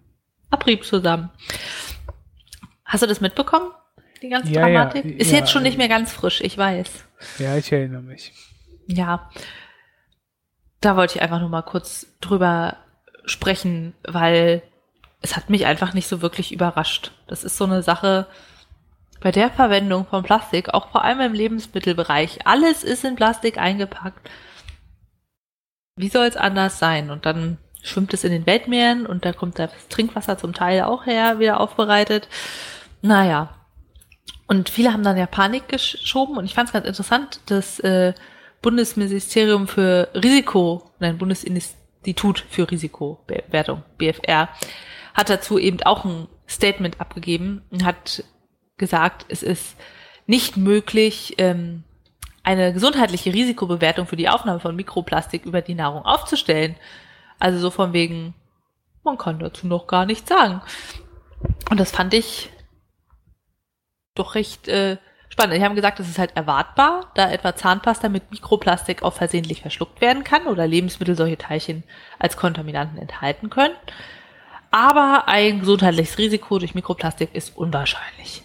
[0.50, 1.30] Abrieb zusammen.
[2.84, 3.70] Hast du das mitbekommen?
[4.20, 5.04] Die ganze Ja, Dramatik?
[5.04, 7.06] ja, ist ja, jetzt schon nicht äh, mehr ganz frisch, ich weiß.
[7.38, 8.32] Ja, ich erinnere mich.
[8.86, 9.30] Ja.
[10.80, 12.76] Da wollte ich einfach nur mal kurz drüber
[13.24, 14.62] sprechen, weil
[15.22, 17.12] es hat mich einfach nicht so wirklich überrascht.
[17.26, 18.26] Das ist so eine Sache
[19.20, 22.46] bei der Verwendung von Plastik, auch vor allem im Lebensmittelbereich.
[22.46, 24.30] Alles ist in Plastik eingepackt.
[25.96, 27.10] Wie soll es anders sein?
[27.10, 31.06] Und dann schwimmt es in den Weltmeeren und da kommt das Trinkwasser zum Teil auch
[31.06, 32.28] her, wieder aufbereitet.
[33.02, 33.50] Naja.
[34.46, 38.14] Und viele haben dann ja Panik geschoben und ich fand es ganz interessant, dass äh,
[38.62, 44.48] Bundesministerium für Risiko, nein, Bundesinstitut für Risikobewertung, BFR,
[45.14, 48.24] hat dazu eben auch ein Statement abgegeben und hat
[48.76, 49.76] gesagt, es ist
[50.26, 51.84] nicht möglich, ähm,
[52.42, 56.76] eine gesundheitliche Risikobewertung für die Aufnahme von Mikroplastik über die Nahrung aufzustellen.
[57.38, 58.34] Also so von wegen,
[59.02, 60.62] man kann dazu noch gar nichts sagen.
[61.70, 62.50] Und das fand ich
[64.14, 64.98] doch recht äh,
[65.40, 65.58] spannend.
[65.58, 70.00] Die haben gesagt, es ist halt erwartbar, da etwa Zahnpasta mit Mikroplastik auch versehentlich verschluckt
[70.02, 71.82] werden kann oder Lebensmittel solche Teilchen
[72.18, 73.74] als Kontaminanten enthalten können.
[74.70, 78.42] Aber ein gesundheitliches Risiko durch Mikroplastik ist unwahrscheinlich.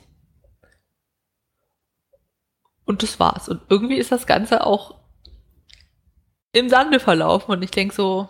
[2.86, 3.50] Und das war's.
[3.50, 4.96] Und irgendwie ist das Ganze auch
[6.54, 7.52] im Sande verlaufen.
[7.52, 8.30] Und ich denk so,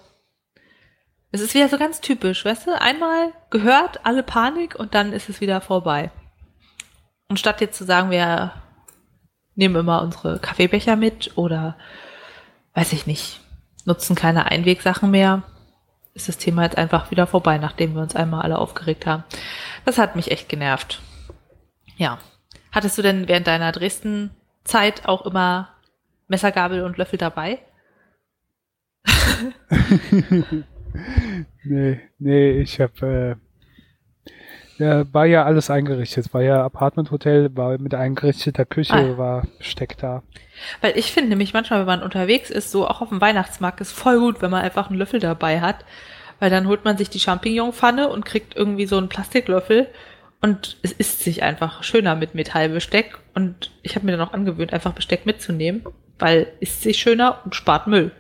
[1.32, 2.82] es ist wieder so ganz typisch, weißt du?
[2.82, 6.12] Einmal gehört, alle Panik und dann ist es wieder vorbei.
[7.28, 8.52] Und statt jetzt zu sagen, wir
[9.56, 11.78] nehmen immer unsere Kaffeebecher mit oder
[12.74, 13.42] weiß ich nicht,
[13.86, 15.44] nutzen keine Einwegsachen mehr,
[16.14, 19.24] ist das Thema jetzt einfach wieder vorbei, nachdem wir uns einmal alle aufgeregt haben.
[19.86, 21.02] Das hat mich echt genervt.
[21.98, 22.20] Ja.
[22.72, 25.70] Hattest du denn während deiner Dresden-Zeit auch immer
[26.28, 27.60] Messer, Gabel und Löffel dabei?
[31.64, 33.45] Nee, nee, ich habe äh,
[34.78, 39.18] ja, war ja alles eingerichtet, war ja Apartment-Hotel, war mit eingerichteter Küche, Ah.
[39.18, 40.24] war Besteck da.
[40.82, 43.92] Weil ich finde nämlich manchmal, wenn man unterwegs ist, so auch auf dem Weihnachtsmarkt, ist
[43.92, 45.86] voll gut, wenn man einfach einen Löffel dabei hat.
[46.40, 49.88] Weil dann holt man sich die Champignonpfanne und kriegt irgendwie so einen Plastiklöffel.
[50.42, 53.18] Und es isst sich einfach schöner mit Metallbesteck.
[53.34, 55.84] Und ich habe mir dann auch angewöhnt, einfach Besteck mitzunehmen,
[56.20, 58.12] weil isst sich schöner und spart Müll.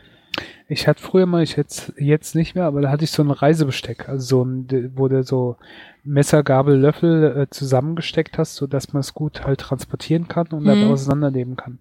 [0.67, 3.29] Ich hatte früher mal, ich jetzt jetzt nicht mehr, aber da hatte ich so ein
[3.29, 5.57] Reisebesteck, also so ein, wo du so
[6.03, 10.65] Messer, Gabel, Löffel äh, zusammengesteckt hast, so dass man es gut halt transportieren kann und
[10.65, 10.91] dann Mhm.
[10.91, 11.79] auseinandernehmen kann.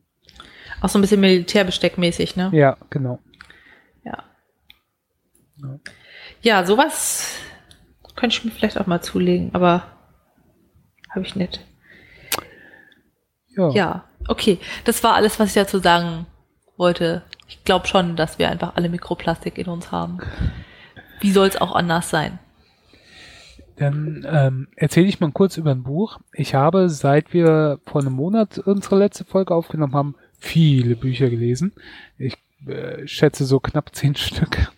[0.83, 2.51] Auch so ein bisschen Militärbesteckmäßig, ne?
[2.53, 3.21] Ja, genau.
[4.05, 4.25] Ja.
[5.63, 5.79] Ja.
[6.43, 7.37] Ja, sowas
[8.17, 9.85] könnte ich mir vielleicht auch mal zulegen, aber
[11.11, 11.61] habe ich nicht.
[13.57, 13.71] Ja.
[13.71, 14.59] Ja, okay.
[14.85, 16.27] Das war alles, was ich dazu sagen
[16.77, 17.23] wollte.
[17.49, 20.19] Ich glaube schon, dass wir einfach alle Mikroplastik in uns haben.
[21.21, 22.39] Wie soll es auch anders sein?
[23.77, 26.21] Dann ähm, erzähle ich mal kurz über ein Buch.
[26.33, 31.73] Ich habe, seit wir vor einem Monat unsere letzte Folge aufgenommen haben, viele Bücher gelesen.
[32.19, 34.71] Ich äh, schätze so knapp zehn Stück.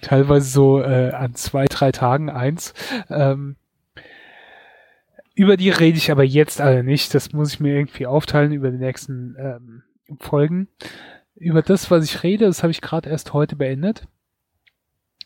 [0.00, 2.74] Teilweise so äh, an zwei, drei Tagen eins.
[3.08, 3.56] Ähm,
[5.34, 7.14] über die rede ich aber jetzt alle nicht.
[7.14, 9.82] Das muss ich mir irgendwie aufteilen über die nächsten ähm,
[10.18, 10.68] Folgen.
[11.40, 14.06] Über das, was ich rede, das habe ich gerade erst heute beendet.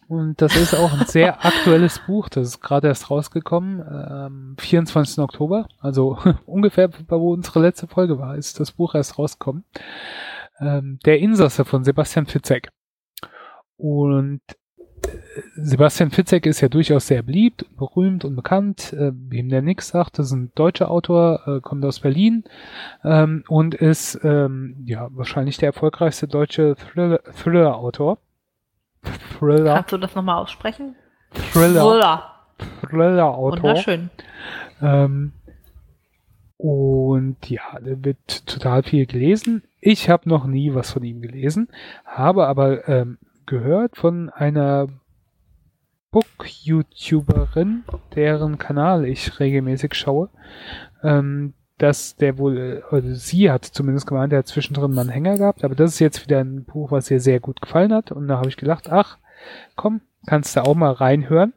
[0.07, 2.29] Und das ist auch ein sehr aktuelles Buch.
[2.29, 5.19] Das ist gerade erst rausgekommen, am 24.
[5.19, 5.67] Oktober.
[5.81, 6.17] Also
[6.47, 9.65] ungefähr, wo unsere letzte Folge war, ist das Buch erst rausgekommen.
[10.61, 12.69] Ähm, der Insasse von Sebastian Fitzek.
[13.77, 14.41] Und
[15.57, 18.93] Sebastian Fitzek ist ja durchaus sehr beliebt, berühmt und bekannt.
[18.93, 22.45] Äh, wem der nix sagt, das ist ein deutscher Autor, äh, kommt aus Berlin
[23.05, 28.19] ähm, und ist ähm, ja wahrscheinlich der erfolgreichste deutsche Thriller- Thriller-Autor.
[29.39, 30.97] Thriller, Kannst du das nochmal aussprechen?
[31.53, 32.31] Thriller, Thriller.
[32.89, 33.63] Thriller-Autor.
[33.63, 34.11] Wunderschön.
[34.81, 35.33] Ähm,
[36.57, 39.63] und ja, der wird total viel gelesen.
[39.81, 41.69] Ich habe noch nie was von ihm gelesen,
[42.07, 44.89] habe aber ähm, gehört von einer
[46.11, 47.85] Book-YouTuberin,
[48.15, 50.31] deren Kanal ich regelmäßig schaue,
[51.03, 55.39] ähm, dass der wohl, oder sie hat zumindest gemeint, der hat zwischendrin mal einen Hänger
[55.39, 58.13] gehabt, aber das ist jetzt wieder ein Buch, was ihr sehr gut gefallen hat.
[58.13, 59.19] Und da habe ich gedacht, ach,
[59.75, 61.53] komm, kannst du auch mal reinhören.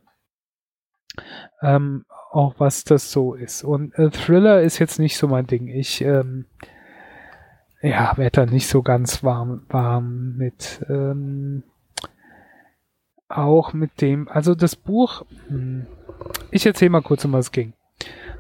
[1.62, 3.64] Ähm, auch was das so ist.
[3.64, 5.68] Und äh, Thriller ist jetzt nicht so mein Ding.
[5.68, 6.46] Ich ähm,
[7.82, 10.84] ja, werde da nicht so ganz warm, warm mit.
[10.90, 11.64] Ähm,
[13.30, 15.88] auch mit dem, also das Buch, hm,
[16.52, 17.74] ich erzähle mal kurz, um was es ging.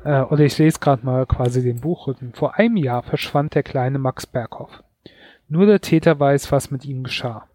[0.03, 2.33] Äh, oder ich lese gerade mal quasi den Buchrücken.
[2.33, 4.83] Vor einem Jahr verschwand der kleine Max Berghoff.
[5.49, 7.47] Nur der Täter weiß, was mit ihm geschah.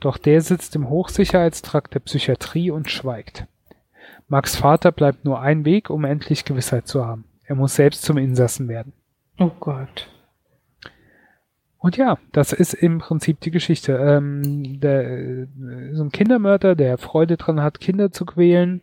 [0.00, 3.46] Doch der sitzt im Hochsicherheitstrakt der Psychiatrie und schweigt.
[4.28, 7.24] Max Vater bleibt nur ein Weg, um endlich Gewissheit zu haben.
[7.44, 8.92] Er muss selbst zum Insassen werden.
[9.38, 10.08] Oh Gott.
[11.84, 13.92] Und ja, das ist im Prinzip die Geschichte.
[13.92, 15.46] Ähm, der,
[15.92, 18.80] so ein Kindermörder, der Freude dran hat, Kinder zu quälen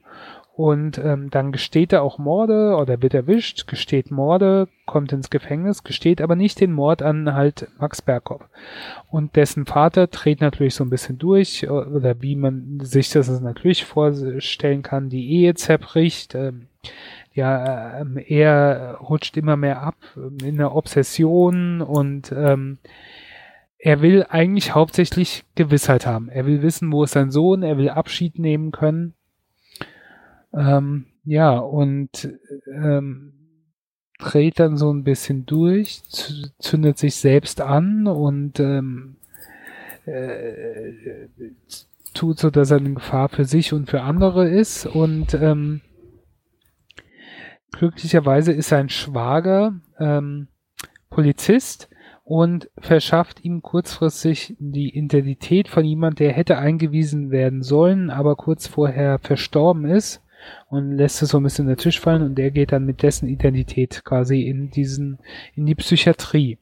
[0.53, 5.84] und ähm, dann gesteht er auch Morde oder wird erwischt, gesteht Morde, kommt ins Gefängnis,
[5.84, 8.48] gesteht aber nicht den Mord an halt Max Berghoff.
[9.10, 13.84] Und dessen Vater dreht natürlich so ein bisschen durch, oder wie man sich das natürlich
[13.84, 16.36] vorstellen kann, die Ehe zerbricht.
[16.36, 16.68] Ähm,
[17.34, 19.95] ja, ähm, er rutscht immer mehr ab
[20.44, 22.80] in der Obsession und ähm,
[23.78, 26.30] er will eigentlich hauptsächlich Gewissheit haben.
[26.30, 29.16] Er will wissen, wo ist sein Sohn, er will Abschied nehmen können.
[30.53, 32.38] Ähm, ja, und
[32.68, 33.34] ähm,
[34.20, 36.03] dreht dann so ein bisschen durch,
[36.60, 39.16] zündet sich selbst an und ähm,
[40.06, 40.91] äh,
[42.14, 45.82] tut so, dass er eine Gefahr für sich und für andere ist und ähm,
[47.72, 50.48] glücklicherweise ist sein Schwager ähm,
[51.10, 51.89] Polizist
[52.23, 58.68] und verschafft ihm kurzfristig die Identität von jemand, der hätte eingewiesen werden sollen, aber kurz
[58.68, 60.22] vorher verstorben ist
[60.69, 63.03] und lässt es so ein bisschen in den Tisch fallen und der geht dann mit
[63.03, 65.19] dessen Identität quasi in diesen,
[65.56, 66.57] in die Psychiatrie.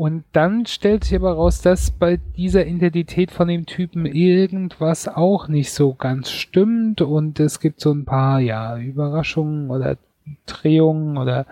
[0.00, 5.46] Und dann stellt sich aber raus, dass bei dieser Identität von dem Typen irgendwas auch
[5.46, 7.02] nicht so ganz stimmt.
[7.02, 9.98] Und es gibt so ein paar, ja, Überraschungen oder
[10.46, 11.44] Drehungen oder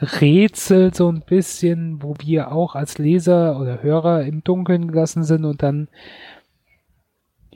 [0.00, 5.44] Rätsel so ein bisschen, wo wir auch als Leser oder Hörer im Dunkeln gelassen sind.
[5.44, 5.88] Und dann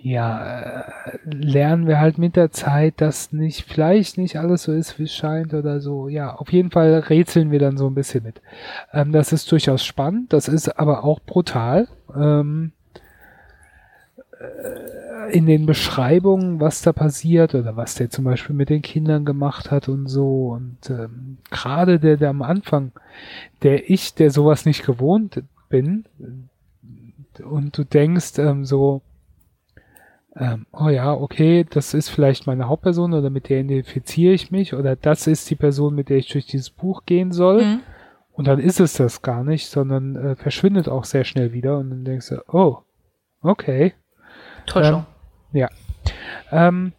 [0.04, 4.98] ja, äh, lernen wir halt mit der Zeit, dass nicht, vielleicht nicht alles so ist,
[4.98, 6.08] wie es scheint oder so.
[6.08, 8.42] Ja, auf jeden Fall rätseln wir dann so ein bisschen mit.
[8.92, 11.88] Ähm, das ist durchaus spannend, das ist aber auch brutal.
[12.14, 12.72] Ähm,
[14.38, 19.24] äh, in den Beschreibungen, was da passiert oder was der zum Beispiel mit den Kindern
[19.24, 20.48] gemacht hat und so.
[20.50, 22.92] Und ähm, gerade der, der am Anfang,
[23.62, 26.04] der ich, der sowas nicht gewohnt bin,
[27.42, 29.00] und du denkst ähm, so,
[30.36, 34.74] ähm, oh ja, okay, das ist vielleicht meine Hauptperson oder mit der identifiziere ich mich
[34.74, 37.64] oder das ist die Person, mit der ich durch dieses Buch gehen soll.
[37.64, 37.80] Mhm.
[38.32, 41.90] Und dann ist es das gar nicht, sondern äh, verschwindet auch sehr schnell wieder und
[41.90, 42.78] dann denkst du, oh,
[43.42, 43.94] okay.
[44.66, 45.06] Täuschung.
[45.52, 45.68] Ähm, ja.
[46.50, 46.92] Ähm,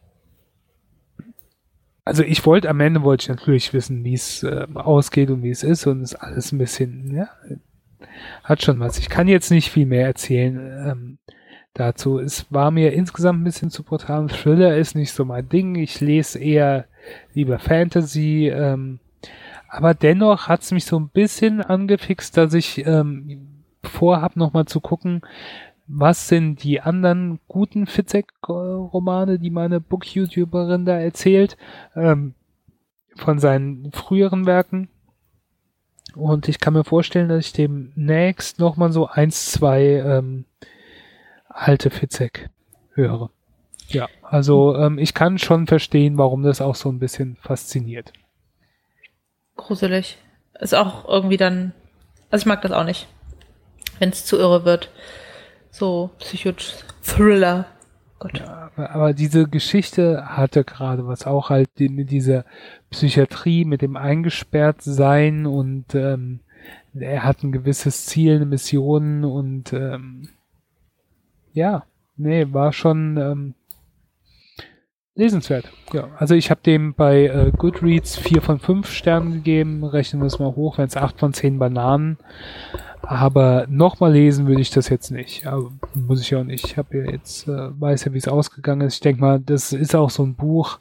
[2.06, 5.50] also ich wollte, am Ende wollte ich natürlich wissen, wie es äh, ausgeht und wie
[5.50, 7.28] es ist und es ist alles ein bisschen, ja,
[8.44, 8.98] hat schon was.
[8.98, 10.56] Ich kann jetzt nicht viel mehr erzählen.
[10.88, 11.18] Ähm,
[11.76, 12.20] dazu.
[12.20, 14.28] Es war mir insgesamt ein bisschen zu brutal.
[14.28, 15.76] Thriller ist nicht so mein Ding.
[15.76, 16.86] Ich lese eher
[17.34, 18.48] lieber Fantasy.
[18.48, 19.00] Ähm,
[19.70, 24.80] aber dennoch hat es mich so ein bisschen angefixt, dass ich ähm, vorhab, nochmal zu
[24.80, 25.22] gucken,
[25.88, 31.58] was sind die anderen guten Fitzek-Romane, die meine Book-YouTuberin da erzählt,
[31.96, 32.34] ähm,
[33.16, 34.90] von seinen früheren Werken.
[36.16, 40.46] Und ich kann mir vorstellen, dass ich demnächst nochmal so eins, zwei ähm,
[41.56, 42.50] alte Fitzek
[42.94, 43.30] höre.
[43.88, 48.14] Ja, also ähm, ich kann schon verstehen, warum das auch so ein bisschen fasziniert.
[49.56, 50.18] Gruselig.
[50.60, 51.74] Ist auch irgendwie dann,
[52.30, 53.08] also ich mag das auch nicht,
[54.00, 54.90] wenn es zu irre wird.
[55.70, 57.68] So Psycho-Thriller.
[58.20, 58.40] Gott.
[58.40, 62.46] Ja, aber, aber, diese Geschichte hatte gerade was auch halt die, mit dieser
[62.90, 66.40] Psychiatrie, mit dem Eingesperrtsein und ähm,
[66.98, 70.30] er hat ein gewisses Ziel, eine Mission und ähm,
[71.56, 71.86] ja,
[72.18, 73.54] nee, war schon ähm,
[75.16, 75.72] lesenswert.
[75.94, 79.84] Ja, also ich habe dem bei äh, Goodreads vier von fünf Sternen gegeben.
[79.84, 82.18] Rechnen wir es mal hoch, wenn es acht von zehn Bananen.
[83.02, 85.48] Aber nochmal lesen würde ich das jetzt nicht.
[85.48, 86.66] Aber muss ich auch nicht.
[86.66, 88.96] Ich habe ja jetzt, äh, weiß ja, wie es ausgegangen ist.
[88.96, 90.80] Ich denke mal, das ist auch so ein Buch.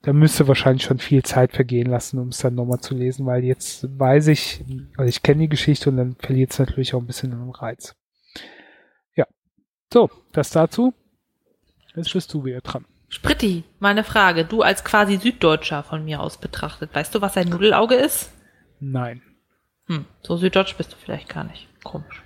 [0.00, 3.44] Da müsste wahrscheinlich schon viel Zeit vergehen lassen, um es dann nochmal zu lesen, weil
[3.44, 4.64] jetzt weiß ich,
[4.96, 7.97] weil ich kenne die Geschichte und dann verliert es natürlich auch ein bisschen den Reiz.
[9.92, 10.94] So, das dazu.
[11.94, 12.84] Jetzt bist du wieder dran.
[13.08, 14.44] Spritti, meine Frage.
[14.44, 18.30] Du als quasi Süddeutscher von mir aus betrachtet, weißt du, was ein Nudelauge ist?
[18.80, 19.22] Nein.
[19.86, 21.66] Hm, so süddeutsch bist du vielleicht gar nicht.
[21.82, 22.22] Komisch.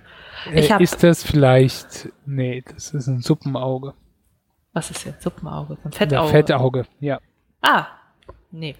[0.51, 3.93] Äh, Ich hab- ist das vielleicht, nee, das ist ein Suppenauge.
[4.73, 5.75] Was ist jetzt Suppenauge?
[5.75, 6.31] Ein Ein Fettauge?
[6.31, 7.19] Fettauge, ja.
[7.61, 7.87] Ah,
[8.51, 8.75] nee.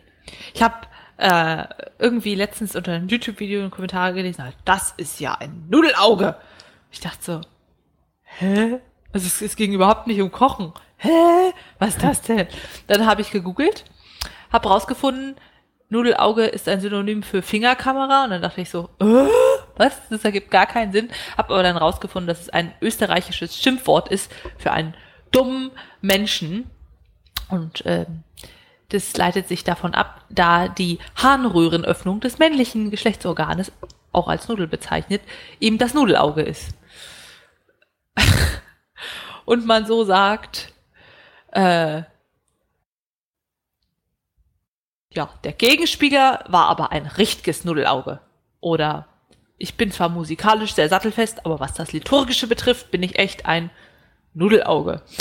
[0.54, 0.76] Ich habe
[1.18, 1.64] äh,
[2.00, 6.36] irgendwie letztens unter einem YouTube-Video in den Kommentaren gelesen, das ist ja ein Nudelauge.
[6.92, 7.42] Ich dachte so,
[8.40, 8.80] hä?
[9.12, 10.74] Also es, es ging überhaupt nicht um Kochen.
[10.98, 11.54] Hä?
[11.80, 12.48] Was ist das denn?
[12.88, 13.86] Dann habe ich gegoogelt,
[14.52, 15.36] habe rausgefunden,
[15.94, 19.28] Nudelauge ist ein Synonym für Fingerkamera und dann dachte ich so, äh,
[19.78, 20.02] was?
[20.10, 21.10] Das ergibt gar keinen Sinn.
[21.38, 24.96] Habe aber dann rausgefunden, dass es ein österreichisches Schimpfwort ist für einen
[25.32, 26.70] dummen Menschen.
[27.50, 28.24] Und ähm,
[28.90, 33.72] das leitet sich davon ab, da die Harnröhrenöffnung des männlichen Geschlechtsorganes,
[34.12, 35.22] auch als Nudel bezeichnet,
[35.60, 36.76] eben das Nudelauge ist.
[39.46, 40.74] Und man so sagt,
[41.52, 42.04] äh,
[45.12, 48.20] ja, der Gegenspieler war aber ein richtiges Nudelauge.
[48.62, 49.08] Oder
[49.58, 53.70] ich bin zwar musikalisch sehr sattelfest, aber was das Liturgische betrifft, bin ich echt ein
[54.34, 55.02] Nudelauge.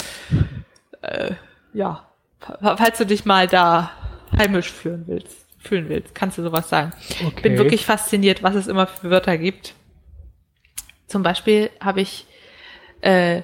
[1.01, 1.35] Äh,
[1.73, 2.07] ja,
[2.39, 3.91] fa- falls du dich mal da
[4.37, 6.93] heimisch fühlen willst, fühlen willst, kannst du sowas sagen.
[7.27, 7.41] Okay.
[7.41, 9.73] Bin wirklich fasziniert, was es immer für Wörter gibt.
[11.07, 12.25] Zum Beispiel habe ich,
[13.03, 13.43] äh,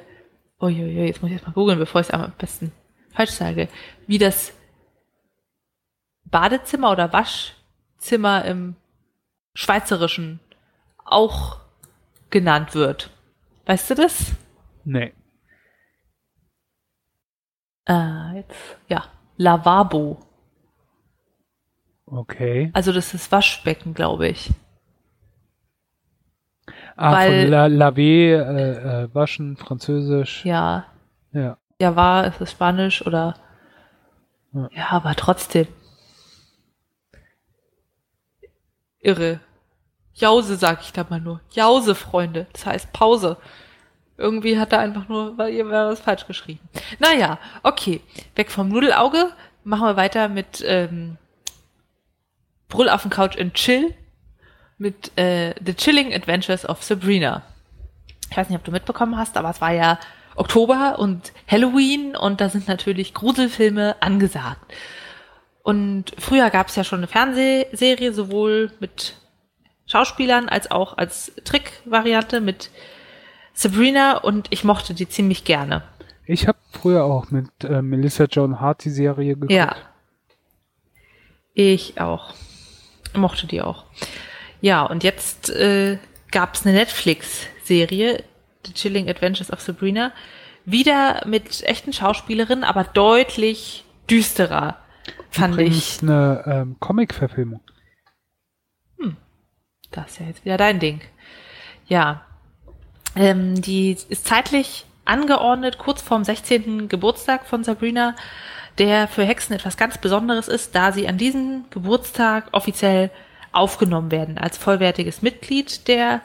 [0.61, 2.72] uiuiui, jetzt muss ich erst mal googeln, bevor ich es am besten
[3.11, 3.68] falsch sage,
[4.07, 4.53] wie das
[6.23, 8.76] Badezimmer oder Waschzimmer im
[9.53, 10.40] Schweizerischen
[11.03, 11.60] auch
[12.30, 13.10] genannt wird.
[13.65, 14.34] Weißt du das?
[14.86, 15.14] Nee.
[17.86, 19.06] Äh, jetzt, ja,
[19.38, 20.19] Lavabo.
[22.06, 22.69] Okay.
[22.73, 24.52] Also das ist Waschbecken, glaube ich.
[27.02, 30.44] Ah, Weil- von la, laver, äh, äh, waschen, französisch.
[30.46, 30.86] Ja,
[31.32, 31.58] Ja.
[31.82, 33.36] ja war, ist es Spanisch oder
[34.52, 34.70] Ja.
[34.74, 35.68] ja, aber trotzdem.
[39.02, 39.40] Irre.
[40.14, 41.40] Jause, sag ich da mal nur.
[41.52, 42.48] Jause, Freunde.
[42.52, 43.38] Das heißt Pause.
[44.18, 46.60] Irgendwie hat er einfach nur, weil ihr wäre was falsch geschrieben.
[47.00, 48.02] Naja, okay.
[48.36, 49.32] Weg vom Nudelauge.
[49.64, 51.18] Machen wir weiter mit ähm,
[52.68, 53.94] Brüll auf dem Couch and Chill.
[54.80, 57.43] Mit äh, The Chilling Adventures of Sabrina.
[58.31, 59.99] Ich weiß nicht, ob du mitbekommen hast, aber es war ja
[60.35, 64.73] Oktober und Halloween und da sind natürlich Gruselfilme angesagt.
[65.64, 69.15] Und früher gab es ja schon eine Fernsehserie, sowohl mit
[69.85, 72.72] Schauspielern als auch als Trickvariante mit
[73.53, 75.84] Sabrina und ich mochte die ziemlich gerne.
[76.26, 79.51] Ich habe früher auch mit äh, Melissa Joan Hart die Serie geguckt.
[79.51, 79.76] Ja.
[81.53, 82.34] Ich auch.
[83.15, 83.85] Mochte die auch.
[84.61, 85.98] Ja, und jetzt äh,
[86.31, 88.23] gab es eine Netflix-Serie,
[88.65, 90.11] The Chilling Adventures of Sabrina,
[90.65, 94.77] wieder mit echten Schauspielerinnen, aber deutlich düsterer,
[95.31, 96.03] fand Übrigens ich.
[96.03, 97.61] eine ähm, Comic-Verfilmung.
[99.91, 101.02] Das ist ja jetzt wieder dein Ding.
[101.88, 102.26] Ja.
[103.15, 106.88] Ähm, die ist zeitlich angeordnet, kurz vorm 16.
[106.90, 108.15] Geburtstag von Sabrina,
[108.77, 113.10] der für Hexen etwas ganz Besonderes ist, da sie an diesem Geburtstag offiziell
[113.52, 116.22] aufgenommen werden als vollwertiges Mitglied der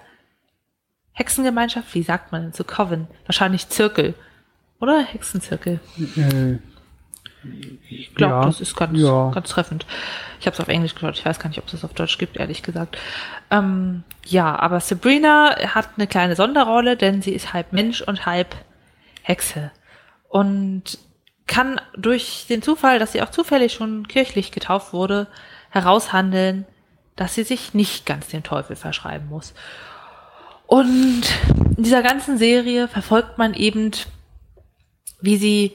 [1.13, 1.95] Hexengemeinschaft.
[1.95, 3.07] Wie sagt man denn zu Coven?
[3.27, 4.15] Wahrscheinlich Zirkel.
[4.81, 5.81] Oder Hexenzirkel.
[6.17, 6.59] Äh,
[7.89, 9.31] Ich glaube, Ja, das ist ganz, ja.
[9.31, 9.87] ganz treffend.
[10.41, 11.19] Ich habe es auf Englisch geschaut.
[11.19, 12.99] Ich weiß gar nicht, ob es das auf Deutsch gibt, ehrlich gesagt.
[13.51, 18.57] Ähm, ja, aber Sabrina hat eine kleine Sonderrolle, denn sie ist halb Mensch und halb
[19.23, 19.71] Hexe.
[20.29, 20.99] Und
[21.47, 25.27] kann durch den Zufall, dass sie auch zufällig schon kirchlich getauft wurde,
[25.71, 26.67] heraushandeln,
[27.16, 29.55] dass sie sich nicht ganz dem Teufel verschreiben muss.
[30.66, 31.23] Und
[31.77, 33.93] in dieser ganzen Serie verfolgt man eben,
[35.20, 35.73] wie sie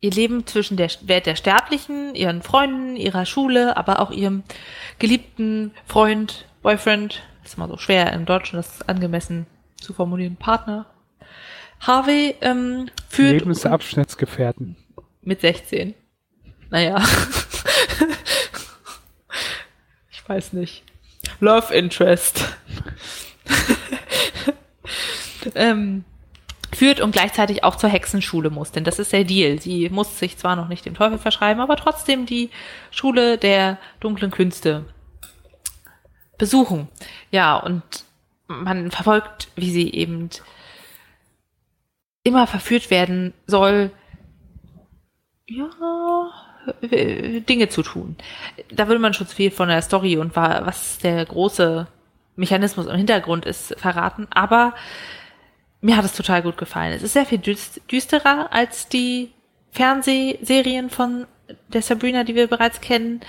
[0.00, 4.42] ihr Leben zwischen der Welt der Sterblichen, ihren Freunden, ihrer Schule, aber auch ihrem
[4.98, 9.46] geliebten Freund, Boyfriend, ist immer so schwer im Deutschen das angemessen
[9.76, 10.86] zu formulieren, Partner,
[11.80, 14.76] Harvey ähm, führt Lebensabschnittsgefährten.
[15.22, 15.94] mit 16.
[16.70, 17.02] Naja.
[20.32, 20.82] weiß nicht.
[21.40, 22.56] Love Interest.
[25.54, 26.04] ähm,
[26.72, 29.60] führt und gleichzeitig auch zur Hexenschule muss, denn das ist der Deal.
[29.60, 32.50] Sie muss sich zwar noch nicht dem Teufel verschreiben, aber trotzdem die
[32.90, 34.86] Schule der dunklen Künste
[36.38, 36.88] besuchen.
[37.30, 37.82] Ja, und
[38.46, 40.30] man verfolgt, wie sie eben
[42.24, 43.90] immer verführt werden soll,
[45.46, 45.68] ja,
[46.82, 48.16] Dinge zu tun.
[48.70, 51.86] Da würde man schon zu viel von der Story und wa- was der große
[52.36, 54.74] Mechanismus im Hintergrund ist verraten, aber
[55.80, 56.92] mir hat es total gut gefallen.
[56.92, 59.32] Es ist sehr viel düsterer als die
[59.72, 61.26] Fernsehserien von
[61.68, 63.20] der Sabrina, die wir bereits kennen.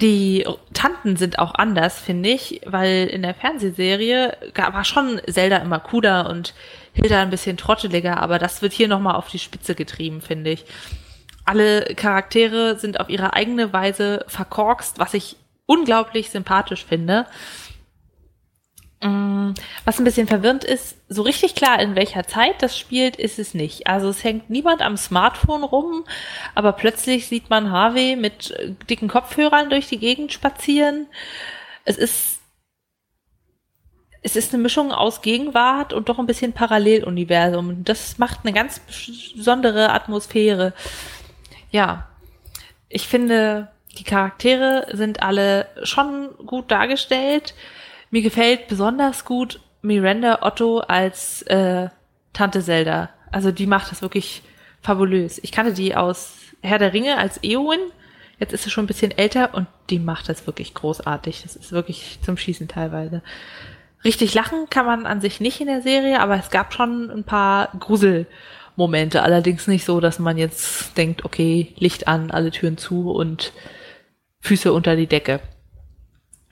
[0.00, 5.80] Die Tanten sind auch anders, finde ich, weil in der Fernsehserie war schon Zelda immer
[5.80, 6.54] cooler und
[6.92, 10.64] Hilda ein bisschen trotteliger, aber das wird hier nochmal auf die Spitze getrieben, finde ich.
[11.48, 17.24] Alle Charaktere sind auf ihre eigene Weise verkorkst, was ich unglaublich sympathisch finde.
[19.00, 19.52] Mm,
[19.86, 23.54] was ein bisschen verwirrend ist, so richtig klar, in welcher Zeit das spielt, ist es
[23.54, 23.86] nicht.
[23.86, 26.04] Also es hängt niemand am Smartphone rum,
[26.54, 31.06] aber plötzlich sieht man Harvey mit äh, dicken Kopfhörern durch die Gegend spazieren.
[31.86, 32.40] Es ist,
[34.20, 37.84] es ist eine Mischung aus Gegenwart und doch ein bisschen Paralleluniversum.
[37.84, 38.82] Das macht eine ganz
[39.34, 40.74] besondere Atmosphäre.
[41.70, 42.08] Ja,
[42.88, 43.68] ich finde,
[43.98, 47.54] die Charaktere sind alle schon gut dargestellt.
[48.10, 51.88] Mir gefällt besonders gut Miranda Otto als äh,
[52.32, 53.10] Tante Zelda.
[53.30, 54.42] Also die macht das wirklich
[54.80, 55.38] fabulös.
[55.42, 57.80] Ich kannte die aus Herr der Ringe als Eowyn.
[58.38, 61.42] Jetzt ist sie schon ein bisschen älter und die macht das wirklich großartig.
[61.42, 63.22] Das ist wirklich zum Schießen teilweise.
[64.04, 67.24] Richtig lachen kann man an sich nicht in der Serie, aber es gab schon ein
[67.24, 67.72] paar
[68.78, 69.22] Gruselmomente.
[69.22, 73.52] Allerdings nicht so, dass man jetzt denkt, okay, Licht an, alle Türen zu und
[74.40, 75.40] Füße unter die Decke.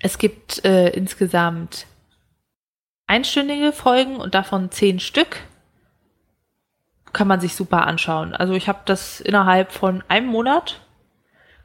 [0.01, 1.87] Es gibt äh, insgesamt
[3.07, 5.39] einstündige Folgen und davon zehn Stück.
[7.13, 8.35] Kann man sich super anschauen.
[8.35, 10.81] Also ich habe das innerhalb von einem Monat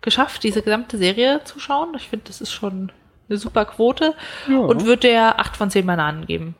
[0.01, 1.93] geschafft, diese gesamte Serie zu schauen.
[1.95, 2.91] Ich finde, das ist schon
[3.27, 4.13] eine super Quote
[4.47, 4.59] ja.
[4.59, 6.55] und würde der acht von zehn Bananen geben.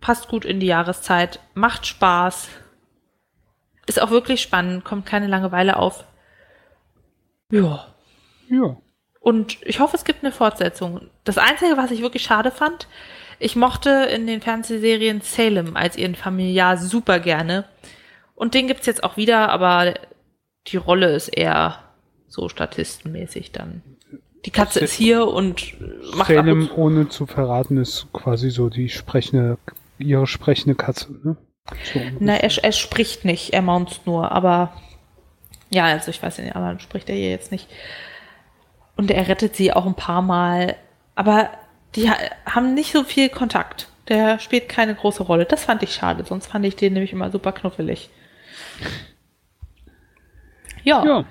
[0.00, 2.48] Passt gut in die Jahreszeit, macht Spaß,
[3.88, 6.04] ist auch wirklich spannend, kommt keine Langeweile auf.
[7.50, 7.86] Ja.
[8.48, 8.76] Ja.
[9.20, 11.02] Und ich hoffe, es gibt eine Fortsetzung.
[11.24, 12.88] Das Einzige, was ich wirklich schade fand,
[13.38, 17.64] ich mochte in den Fernsehserien Salem als ihren Familiar super gerne.
[18.34, 19.94] Und den gibt's jetzt auch wieder, aber
[20.66, 21.78] die Rolle ist eher
[22.28, 23.82] so statistenmäßig dann.
[24.44, 25.74] Die Katze ist hier und
[26.14, 29.58] macht Salem, ohne zu verraten, ist quasi so die sprechende,
[29.98, 31.36] ihre sprechende Katze, ne?
[31.92, 34.72] So Na, er, er spricht nicht, er maunzt nur, aber
[35.70, 37.68] ja, also ich weiß nicht, aber spricht er hier jetzt nicht.
[38.96, 40.76] Und er rettet sie auch ein paar Mal.
[41.14, 41.50] Aber
[41.94, 43.88] die haben nicht so viel Kontakt.
[44.08, 45.44] Der spielt keine große Rolle.
[45.44, 46.24] Das fand ich schade.
[46.24, 48.10] Sonst fand ich den nämlich immer super knuffelig.
[50.82, 51.04] Ja.
[51.04, 51.24] ja.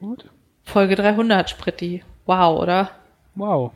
[0.00, 0.30] Gut.
[0.64, 2.02] Folge 300, Spritti.
[2.24, 2.90] Wow, oder?
[3.34, 3.72] Wow.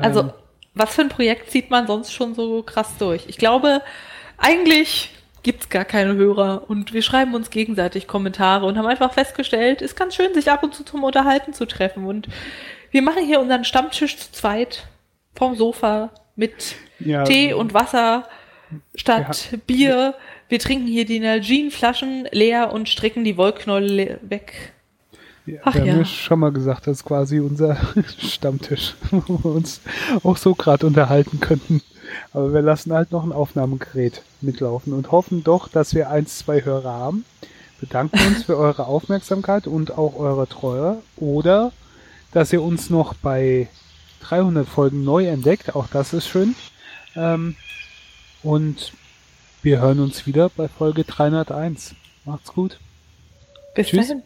[0.00, 0.32] Also, ähm.
[0.78, 3.24] Was für ein Projekt zieht man sonst schon so krass durch?
[3.28, 3.82] Ich glaube,
[4.36, 5.10] eigentlich
[5.42, 9.96] gibt's gar keine Hörer und wir schreiben uns gegenseitig Kommentare und haben einfach festgestellt, ist
[9.96, 12.28] ganz schön, sich ab und zu zum Unterhalten zu treffen und
[12.90, 14.86] wir machen hier unseren Stammtisch zu zweit
[15.34, 18.28] vom Sofa mit ja, Tee und Wasser
[18.94, 19.58] statt ja.
[19.66, 20.14] Bier.
[20.48, 24.72] Wir trinken hier die Nalgene-Flaschen leer und stricken die Wollknäule weg.
[25.48, 27.78] Ja, Ach, wir haben ja schon mal gesagt, das ist quasi unser
[28.18, 29.80] Stammtisch, wo wir uns
[30.22, 31.80] auch so gerade unterhalten könnten.
[32.32, 36.64] Aber wir lassen halt noch ein Aufnahmegerät mitlaufen und hoffen doch, dass wir eins, zwei
[36.64, 37.24] Hörer haben.
[37.80, 40.98] Bedanken uns für eure Aufmerksamkeit und auch eure Treue.
[41.16, 41.72] Oder
[42.32, 43.68] dass ihr uns noch bei
[44.20, 45.74] 300 Folgen neu entdeckt.
[45.74, 46.54] Auch das ist schön.
[47.16, 47.56] Ähm,
[48.42, 48.92] und
[49.62, 51.94] wir hören uns wieder bei Folge 301.
[52.24, 52.78] Macht's gut.
[53.74, 54.08] Bis Tschüss.
[54.08, 54.22] dahin.